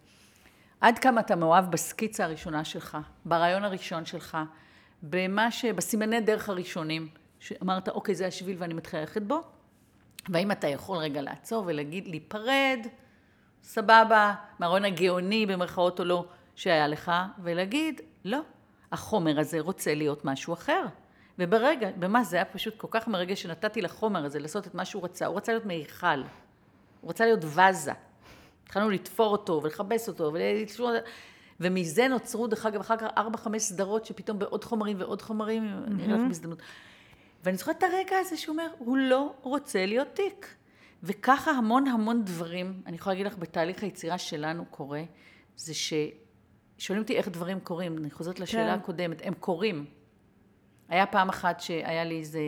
עד 0.81 0.99
כמה 0.99 1.21
אתה 1.21 1.37
מאוהב 1.37 1.71
בסקיצה 1.71 2.25
הראשונה 2.25 2.65
שלך, 2.65 2.99
ברעיון 3.25 3.65
הראשון 3.65 4.05
שלך, 4.05 4.39
במה 5.03 5.51
ש... 5.51 5.65
בסימני 5.65 6.21
דרך 6.21 6.49
הראשונים, 6.49 7.09
שאמרת, 7.41 7.89
אוקיי, 7.89 8.15
זה 8.15 8.27
השביל 8.27 8.57
ואני 8.59 8.75
מתחילה 8.75 9.03
ללכת 9.03 9.23
בו, 9.23 9.41
והאם 10.29 10.53
אתה 10.53 10.69
יכול 10.69 10.99
רגע 10.99 11.23
לעצור 11.23 11.65
ולהגיד, 11.67 12.09
להיפרד, 12.09 12.87
סבבה, 13.65 14.35
מהרעיון 14.59 14.85
הגאוני 14.85 15.47
במרכאות 15.47 16.01
או 16.01 16.05
לא, 16.05 16.25
שהיה 16.57 16.89
לך, 16.89 17.13
ולהגיד, 17.43 18.01
לא, 18.25 18.41
החומר 18.93 19.41
הזה 19.41 19.61
רוצה 19.61 19.95
להיות 19.95 20.25
משהו 20.25 20.55
אחר. 20.55 20.85
וברגע, 21.39 21.91
במה 21.99 22.25
זה 22.25 22.37
היה 22.37 22.45
פשוט 22.45 22.77
כל 22.77 22.89
כך 22.91 23.09
מרגש 23.09 23.43
שנתתי 23.43 23.83
לחומר 23.83 24.25
הזה 24.25 24.39
לעשות 24.39 24.67
את 24.67 24.75
מה 24.75 24.85
שהוא 24.85 25.05
רצה, 25.05 25.27
הוא 25.27 25.37
רצה 25.37 25.53
להיות 25.53 25.67
מיכל, 25.67 26.07
הוא 27.01 27.11
רצה 27.11 27.25
להיות 27.25 27.45
וזה. 27.45 27.93
התחלנו 28.65 28.91
לתפור 28.91 29.33
אותו 29.33 29.61
ולכבס 29.63 30.09
אותו, 30.09 30.31
ולתפור... 30.33 30.91
ומזה 31.61 32.09
נוצרו, 32.09 32.47
דרך 32.47 32.67
אגב, 32.67 32.81
אחר 32.81 32.97
כך 32.97 33.07
ארבע, 33.19 33.39
חמש 33.39 33.63
סדרות 33.63 34.05
שפתאום 34.05 34.39
בעוד 34.39 34.65
חומרים 34.65 35.01
ועוד 35.01 35.23
חומרים, 35.23 35.85
אני 35.87 36.05
אראה 36.07 36.17
לך 36.17 36.27
בהזדמנות. 36.29 36.59
ואני 37.45 37.57
זוכרת 37.57 37.79
את 37.79 37.83
הרגע 37.83 38.17
הזה 38.19 38.37
שהוא 38.37 38.53
אומר, 38.53 38.67
הוא 38.79 38.97
לא 38.97 39.35
רוצה 39.43 39.87
להיות 39.87 40.09
תיק. 40.15 40.55
וככה 41.07 41.51
המון 41.51 41.87
המון 41.87 42.25
דברים, 42.25 42.83
אני 42.87 42.97
יכולה 42.97 43.15
להגיד 43.15 43.27
לך, 43.27 43.39
בתהליך 43.39 43.83
היצירה 43.83 44.19
שלנו 44.19 44.65
קורה, 44.65 45.03
זה 45.57 45.73
ששואלים 45.75 47.03
אותי 47.03 47.17
איך 47.17 47.29
דברים 47.29 47.61
קורים, 47.61 47.99
אני 47.99 48.11
חוזרת 48.11 48.41
לשאלה 48.41 48.75
כן. 48.75 48.81
הקודמת, 48.81 49.23
הם 49.25 49.35
קורים. 49.35 49.85
היה 50.89 51.07
פעם 51.07 51.29
אחת 51.29 51.61
שהיה 51.61 52.05
לי 52.05 52.19
איזה, 52.19 52.41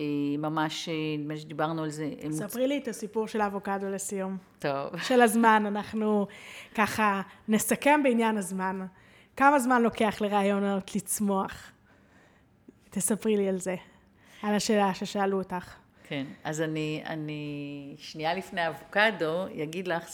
אה, 0.00 0.04
ממש, 0.38 0.88
אה, 0.88 0.94
נדמה 1.18 1.34
לי 1.34 1.40
שדיברנו 1.40 1.82
על 1.82 1.90
זה, 1.90 2.04
אה, 2.22 2.28
מוצ- 2.28 2.32
ספרי 2.32 2.68
לי 2.68 2.78
את 2.78 2.88
הסיפור 2.88 3.28
של 3.28 3.40
האבוקדו 3.40 3.88
לסיום. 3.88 4.36
טוב. 4.58 4.96
של 5.08 5.20
הזמן, 5.22 5.64
אנחנו 5.66 6.26
ככה 6.74 7.22
נסכם 7.48 8.00
בעניין 8.02 8.36
הזמן. 8.36 8.86
כמה 9.36 9.58
זמן 9.58 9.82
לוקח 9.82 10.20
לרעיונות 10.20 10.94
לצמוח? 10.96 11.72
תספרי 12.90 13.36
לי 13.36 13.48
על 13.48 13.58
זה, 13.58 13.76
על 14.42 14.54
השאלה 14.54 14.94
ששאלו 14.94 15.38
אותך. 15.38 15.74
כן, 16.08 16.24
אז 16.44 16.60
אני, 16.60 17.02
אני 17.06 17.94
שנייה 17.98 18.34
לפני 18.34 18.60
האבוקדו, 18.60 19.46
אגיד 19.62 19.88
לך 19.88 20.08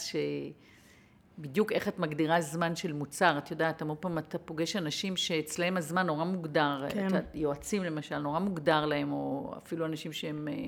בדיוק 1.38 1.72
איך 1.72 1.88
את 1.88 1.98
מגדירה 1.98 2.40
זמן 2.40 2.76
של 2.76 2.92
מוצר. 2.92 3.38
את 3.38 3.50
יודעת, 3.50 3.82
המון 3.82 3.96
פעם 4.00 4.18
אתה 4.18 4.38
פוגש 4.38 4.76
אנשים 4.76 5.16
שאצלהם 5.16 5.76
הזמן 5.76 6.06
נורא 6.06 6.24
מוגדר. 6.24 6.84
כן. 6.88 7.06
את, 7.06 7.24
יועצים 7.34 7.84
למשל, 7.84 8.18
נורא 8.18 8.38
מוגדר 8.38 8.86
להם, 8.86 9.12
או 9.12 9.54
אפילו 9.64 9.86
אנשים 9.86 10.12
שהם 10.12 10.48
אה, 10.48 10.64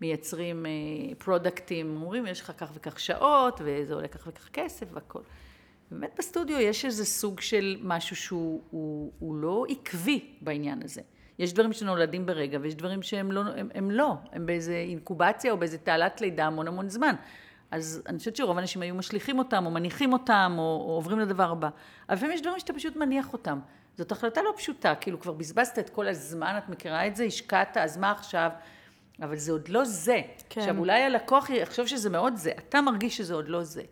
מייצרים 0.00 0.66
פרודקטים, 1.18 1.96
אומרים, 1.96 2.26
יש 2.26 2.40
לך 2.40 2.52
כך 2.56 2.70
וכך 2.74 3.00
שעות, 3.00 3.60
וזה 3.64 3.94
עולה 3.94 4.08
כך 4.08 4.26
וכך 4.26 4.48
כסף 4.52 4.86
והכל. 4.92 5.20
באמת 5.90 6.14
בסטודיו 6.18 6.60
יש 6.60 6.84
איזה 6.84 7.04
סוג 7.04 7.40
של 7.40 7.76
משהו 7.82 8.16
שהוא 8.16 8.62
הוא, 8.70 9.12
הוא 9.18 9.36
לא 9.36 9.64
עקבי 9.68 10.24
בעניין 10.40 10.82
הזה. 10.82 11.02
יש 11.38 11.52
דברים 11.52 11.72
שנולדים 11.72 12.26
ברגע, 12.26 12.58
ויש 12.62 12.74
דברים 12.74 13.02
שהם 13.02 13.32
לא, 13.32 13.40
הם, 13.56 13.68
הם 13.74 13.90
לא, 13.90 14.14
הם 14.32 14.46
באיזה 14.46 14.74
אינקובציה 14.74 15.52
או 15.52 15.56
באיזה 15.56 15.78
תעלת 15.78 16.20
לידה 16.20 16.46
המון 16.46 16.68
המון 16.68 16.88
זמן. 16.88 17.14
אז 17.70 18.02
אני 18.06 18.18
חושבת 18.18 18.36
שרוב 18.36 18.58
האנשים 18.58 18.82
היו 18.82 18.94
משליכים 18.94 19.38
אותם, 19.38 19.66
או 19.66 19.70
מניחים 19.70 20.12
אותם, 20.12 20.54
או, 20.58 20.62
או 20.62 20.94
עוברים 20.94 21.18
לדבר 21.18 21.50
הבא. 21.50 21.68
אבל 22.08 22.16
לפעמים 22.16 22.34
יש 22.34 22.42
דברים 22.42 22.58
שאתה 22.58 22.72
פשוט 22.72 22.96
מניח 22.96 23.32
אותם. 23.32 23.60
זאת 23.96 24.12
החלטה 24.12 24.42
לא 24.42 24.52
פשוטה, 24.56 24.94
כאילו 24.94 25.20
כבר 25.20 25.32
בזבזת 25.32 25.78
את 25.78 25.90
כל 25.90 26.08
הזמן, 26.08 26.54
את 26.58 26.68
מכירה 26.68 27.06
את 27.06 27.16
זה, 27.16 27.24
השקעת, 27.24 27.76
אז 27.76 27.96
מה 27.96 28.10
עכשיו? 28.10 28.50
אבל 29.22 29.36
זה 29.36 29.52
עוד 29.52 29.68
לא 29.68 29.84
זה. 29.84 30.20
כן. 30.48 30.60
עכשיו, 30.60 30.78
אולי 30.78 31.02
הלקוח 31.02 31.50
יחשוב 31.50 31.86
שזה 31.86 32.10
מאוד 32.10 32.36
זה, 32.36 32.52
אתה 32.58 32.80
מרגיש 32.80 33.16
שזה 33.16 33.34
עוד 33.34 33.48
לא 33.48 33.62
זה. 33.62 33.82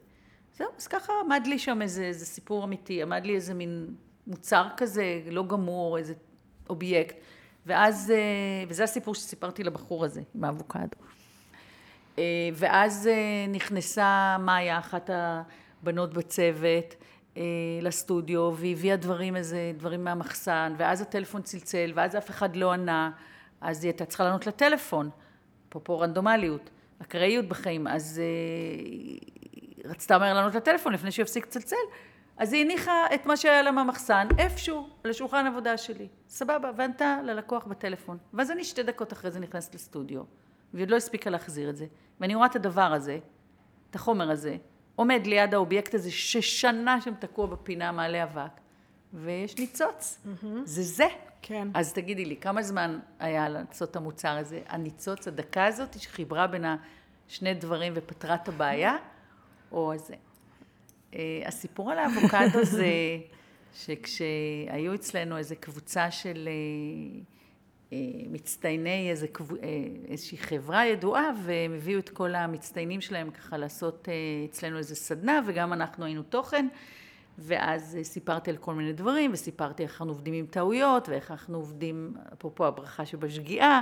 זהו, 0.57 0.69
אז 0.79 0.87
ככה 0.87 1.13
עמד 1.25 1.43
לי 1.47 1.59
שם 1.59 1.83
איזה, 1.83 2.03
איזה 2.03 2.27
סיפור 2.27 2.65
אמיתי, 2.65 3.03
עמד 3.03 3.27
לי 3.27 3.35
איזה 3.35 3.55
מין 3.55 3.95
מוצר 4.27 4.67
כזה, 4.77 5.21
לא 5.31 5.47
גמור, 5.47 5.99
איזה 5.99 6.15
אובייקט. 6.73 7.17
ואז, 7.67 8.11
אה, 8.11 8.65
וזה 8.69 8.85
הסיפור 8.85 9.15
שסיפרתי 9.15 9.65
לבחור 9.65 10.05
הזה, 10.05 10.21
עם 10.35 10.45
האבוקדו. 10.45 10.97
אה, 12.19 12.25
ואז 12.55 13.07
אה, 13.07 13.47
נכנסה 13.49 14.37
מאיה, 14.41 14.79
אחת 14.79 15.11
הבנות 15.13 16.15
בצוות, 16.15 16.95
לסטודיו, 17.83 18.53
והביאה 18.57 18.97
דברים, 18.97 19.37
איזה 19.37 19.73
דברים 19.77 20.05
מהמחסן, 20.05 20.75
ואז 20.77 21.01
הטלפון 21.01 21.43
צלצל, 21.43 21.93
ואז 21.95 22.17
אף 22.17 22.31
אחד 22.31 22.57
לא 22.57 22.73
ענה, 22.73 23.11
אז 23.61 23.85
היא 23.85 23.91
הייתה 23.91 24.05
צריכה 24.05 24.25
לענות 24.25 24.47
לטלפון, 24.47 25.11
אפרופו 25.69 26.01
רנדומליות, 26.01 26.71
אקראיות 27.03 27.49
בחיים, 27.49 27.87
אז 27.87 28.23
רצתה 29.85 30.19
מהר 30.19 30.35
לענות 30.35 30.55
לטלפון 30.55 30.93
לפני 30.93 31.11
שהוא 31.11 31.23
יפסיק 31.23 31.47
לצלצל, 31.47 31.77
אז 32.43 32.53
היא 32.53 32.65
הניחה 32.65 33.07
את 33.15 33.27
מה 33.27 33.37
שהיה 33.37 33.63
לה 33.63 33.71
מהמחסן 33.71 34.29
איפשהו, 34.39 34.89
על 35.05 35.11
השולחן 35.11 35.47
עבודה 35.47 35.77
שלי. 35.77 36.09
סבבה, 36.29 36.71
וענתה 36.77 37.19
ללקוח 37.25 37.65
בטלפון. 37.65 38.19
ואז 38.35 38.51
אני 38.51 38.65
שתי 38.65 38.83
דקות 38.83 39.13
אחרי 39.13 39.31
זה 39.31 39.41
נכנסת 39.41 39.75
לסטודיו, 39.75 40.23
והיא 40.75 40.85
עוד 40.85 40.91
לא 40.91 40.97
הספיקה 40.97 41.31
להחזיר 41.31 41.71
את 41.71 41.77
זה. 41.77 41.87
ואני 42.21 42.35
רואה 42.35 42.47
את 42.47 42.57
הדבר 42.57 42.93
הזה, 42.93 43.19
את 43.91 43.95
החומר 43.95 44.31
הזה, 44.31 44.57
עומד 44.97 45.27
ליד 45.27 45.55
האובייקט 45.55 45.95
הזה 45.95 46.11
ששנה 46.11 47.01
שם 47.01 47.15
תקוע 47.15 47.47
בפינה 47.47 47.93
מעלה 47.93 48.25
אבק, 48.25 48.61
ויש 49.15 49.59
ניצוץ. 49.59 50.19
Mm-hmm. 50.25 50.47
זה 50.65 50.83
זה. 50.83 51.07
כן. 51.43 51.69
אז 51.75 51.93
תגידי 51.93 52.25
לי, 52.25 52.37
כמה 52.37 52.63
זמן 52.63 52.99
היה 53.19 53.49
לעשות 53.49 53.97
המוצר 53.97 54.37
הזה? 54.37 54.61
הניצוץ, 54.69 55.29
הדקה 55.29 55.67
הזאת 55.67 56.01
שחיברה 56.01 56.47
בין 56.47 56.65
השני 57.29 57.55
דברים 57.55 57.93
ופתרה 57.97 58.35
את 58.35 58.49
הבעיה, 58.49 58.97
או 59.73 59.93
הזה? 59.93 60.15
אה, 61.15 61.43
הסיפור 61.47 61.91
על 61.91 61.99
האבוקדו 61.99 62.65
זה 62.77 62.87
שכשהיו 63.75 64.95
אצלנו 64.95 65.39
איזו 65.39 65.55
קבוצה 65.61 66.11
של 66.11 66.49
אה, 66.49 67.21
אה, 67.93 67.99
מצטייני 68.31 69.11
איזה, 69.11 69.27
איזושהי 70.09 70.39
חברה 70.39 70.87
ידועה, 70.87 71.31
והם 71.45 71.75
הביאו 71.75 71.99
את 71.99 72.09
כל 72.09 72.35
המצטיינים 72.35 73.01
שלהם 73.01 73.31
ככה 73.31 73.57
לעשות 73.57 74.09
אצלנו 74.51 74.79
איזה 74.79 74.95
סדנה, 74.95 75.41
וגם 75.47 75.73
אנחנו 75.73 76.05
היינו 76.05 76.23
תוכן. 76.23 76.69
ואז 77.39 77.99
סיפרתי 78.03 78.51
על 78.51 78.57
כל 78.57 78.75
מיני 78.75 78.93
דברים, 78.93 79.33
וסיפרתי 79.33 79.83
איך 79.83 79.93
אנחנו 79.93 80.13
עובדים 80.13 80.35
עם 80.35 80.47
טעויות, 80.47 81.09
ואיך 81.09 81.31
אנחנו 81.31 81.57
עובדים, 81.57 82.15
אפרופו 82.33 82.67
הברכה 82.67 83.07
שבשגיאה, 83.07 83.81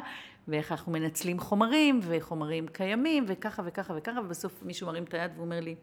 ואיך 0.49 0.72
אנחנו 0.72 0.93
מנצלים 0.93 1.41
חומרים, 1.41 2.01
וחומרים 2.03 2.68
קיימים, 2.68 3.24
וככה 3.28 3.62
וככה 3.66 3.95
וככה, 3.97 4.20
ובסוף 4.20 4.62
מישהו 4.62 4.87
מרים 4.87 5.05
את 5.05 5.14
היד 5.14 5.31
ואומר 5.37 5.61
לי, 5.61 5.74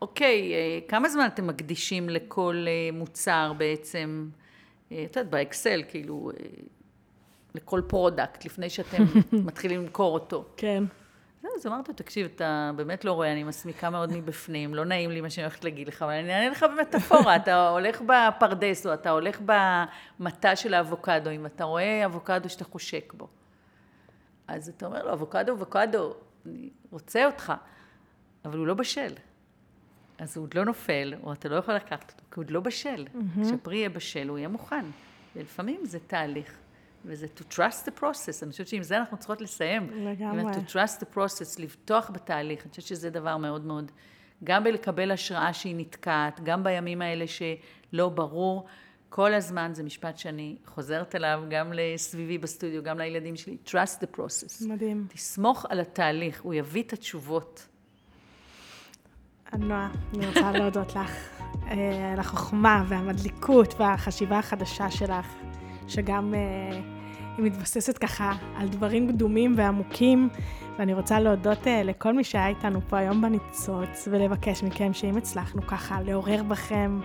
אוקיי, 0.00 0.54
אה, 0.54 0.78
כמה 0.88 1.08
זמן 1.08 1.26
אתם 1.26 1.46
מקדישים 1.46 2.08
לכל 2.08 2.64
אה, 2.68 2.98
מוצר 2.98 3.52
בעצם, 3.58 4.28
אה, 4.92 5.04
את 5.04 5.16
יודעת, 5.16 5.30
באקסל, 5.30 5.82
כאילו, 5.88 6.30
לכל 7.54 7.82
product, 7.86 8.44
לפני 8.44 8.70
שאתם 8.70 9.04
מתחילים 9.46 9.80
למכור 9.80 10.14
אותו? 10.14 10.44
כן. 10.56 10.84
אז 11.56 11.66
אמרתי, 11.66 11.92
תקשיב, 11.92 12.28
אתה 12.34 12.70
באמת 12.76 13.04
לא 13.04 13.12
רואה, 13.12 13.32
אני 13.32 13.44
מסמיקה 13.44 13.90
מאוד 13.90 14.12
מבפנים, 14.12 14.74
לא 14.74 14.84
נעים 14.84 15.10
לי 15.10 15.20
מה 15.20 15.30
שאני 15.30 15.44
הולכת 15.44 15.64
להגיד 15.64 15.88
לך, 15.88 16.02
אבל 16.02 16.12
אני 16.12 16.34
אענה 16.34 16.48
לך 16.48 16.62
במטאפורה, 16.62 17.36
אתה 17.36 17.68
הולך 17.68 18.00
בפרדס, 18.00 18.86
או 18.86 18.94
אתה 18.94 19.10
הולך 19.10 19.40
במטע 20.20 20.56
של 20.56 20.74
האבוקדו, 20.74 21.30
אם 21.30 21.46
אתה 21.46 21.64
רואה 21.64 22.06
אבוקדו 22.06 22.48
שאתה 22.48 22.64
חושק 22.64 23.12
בו. 23.16 23.28
אז 24.48 24.68
אתה 24.68 24.86
אומר 24.86 25.04
לו, 25.04 25.12
אבוקדו, 25.12 25.52
אבוקדו, 25.52 26.14
אני 26.46 26.70
רוצה 26.90 27.26
אותך, 27.26 27.52
אבל 28.44 28.58
הוא 28.58 28.66
לא 28.66 28.74
בשל. 28.74 29.12
אז 30.18 30.36
הוא 30.36 30.44
עוד 30.44 30.54
לא 30.54 30.64
נופל, 30.64 31.14
או 31.22 31.32
אתה 31.32 31.48
לא 31.48 31.56
יכול 31.56 31.74
לקחת 31.74 32.12
אותו, 32.12 32.22
כי 32.30 32.34
הוא 32.34 32.42
עוד 32.44 32.50
לא 32.50 32.60
בשל. 32.60 33.06
Mm-hmm. 33.06 33.44
כשפרי 33.44 33.76
יהיה 33.76 33.88
בשל, 33.88 34.28
הוא 34.28 34.38
יהיה 34.38 34.48
מוכן. 34.48 34.84
ולפעמים 35.36 35.80
זה 35.84 35.98
תהליך, 36.06 36.56
וזה 37.04 37.26
to 37.36 37.54
trust 37.54 37.88
the 37.88 38.00
process. 38.00 38.42
אני 38.42 38.50
חושבת 38.50 38.68
שעם 38.68 38.82
זה 38.82 38.98
אנחנו 38.98 39.16
צריכות 39.16 39.40
לסיים. 39.40 39.90
לגמרי. 39.92 40.52
to 40.52 40.70
trust 40.70 41.00
the 41.00 41.16
process, 41.16 41.62
לבטוח 41.62 42.10
בתהליך. 42.10 42.62
אני 42.62 42.70
חושבת 42.70 42.86
שזה 42.86 43.10
דבר 43.10 43.36
מאוד 43.36 43.64
מאוד, 43.64 43.92
גם 44.44 44.64
בלקבל 44.64 45.10
השראה 45.10 45.52
שהיא 45.52 45.76
נתקעת, 45.76 46.40
גם 46.44 46.64
בימים 46.64 47.02
האלה 47.02 47.24
שלא 47.26 48.08
ברור. 48.08 48.66
כל 49.08 49.34
הזמן 49.34 49.70
זה 49.74 49.82
משפט 49.82 50.18
שאני 50.18 50.56
חוזרת 50.66 51.14
אליו, 51.14 51.42
גם 51.50 51.72
לסביבי 51.72 52.38
בסטודיו, 52.38 52.82
גם 52.82 52.98
לילדים 52.98 53.36
שלי, 53.36 53.56
trust 53.66 54.02
the 54.02 54.18
process. 54.18 54.68
מדהים. 54.68 55.06
תסמוך 55.08 55.66
על 55.68 55.80
התהליך, 55.80 56.42
הוא 56.42 56.54
יביא 56.54 56.82
את 56.82 56.92
התשובות. 56.92 57.66
נועה, 59.58 59.88
אני 60.14 60.26
רוצה 60.26 60.52
להודות 60.52 60.96
לך 60.96 61.36
אה, 61.70 62.12
על 62.12 62.20
החוכמה 62.20 62.84
והמדליקות 62.88 63.74
והחשיבה 63.78 64.38
החדשה 64.38 64.90
שלך, 64.90 65.26
שגם 65.88 66.34
אה, 66.34 66.80
היא 67.36 67.44
מתבססת 67.44 67.98
ככה 67.98 68.32
על 68.56 68.68
דברים 68.68 69.08
קדומים 69.08 69.54
ועמוקים, 69.56 70.28
ואני 70.78 70.94
רוצה 70.94 71.20
להודות 71.20 71.66
אה, 71.66 71.82
לכל 71.82 72.14
מי 72.14 72.24
שהיה 72.24 72.48
איתנו 72.48 72.80
פה 72.88 72.98
היום 72.98 73.22
בניצוץ, 73.22 74.08
ולבקש 74.10 74.62
מכם 74.62 74.92
שאם 74.92 75.16
הצלחנו 75.16 75.62
ככה 75.66 76.00
לעורר 76.00 76.42
בכם 76.42 77.00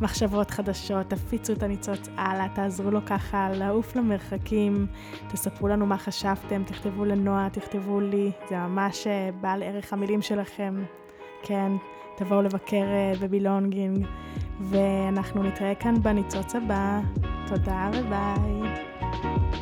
מחשבות 0.00 0.50
חדשות, 0.50 1.10
תפיצו 1.10 1.52
את 1.52 1.62
הניצוץ 1.62 2.08
הלאה, 2.16 2.48
תעזרו 2.54 2.90
לו 2.90 3.00
ככה 3.06 3.50
לעוף 3.50 3.96
למרחקים, 3.96 4.86
תספרו 5.28 5.68
לנו 5.68 5.86
מה 5.86 5.98
חשבתם, 5.98 6.62
תכתבו 6.64 7.04
לנועה, 7.04 7.48
תכתבו 7.52 8.00
לי, 8.00 8.30
זה 8.48 8.56
ממש 8.56 9.06
בעל 9.40 9.62
ערך 9.62 9.92
המילים 9.92 10.22
שלכם. 10.22 10.74
כן, 11.42 11.72
תבואו 12.16 12.42
לבקר 12.42 12.76
אה, 12.76 13.12
בבילונגינג, 13.20 14.06
ואנחנו 14.60 15.42
נתראה 15.42 15.74
כאן 15.74 16.02
בניצוץ 16.02 16.54
הבא. 16.54 17.00
תודה 17.48 17.90
וביי. 17.92 19.57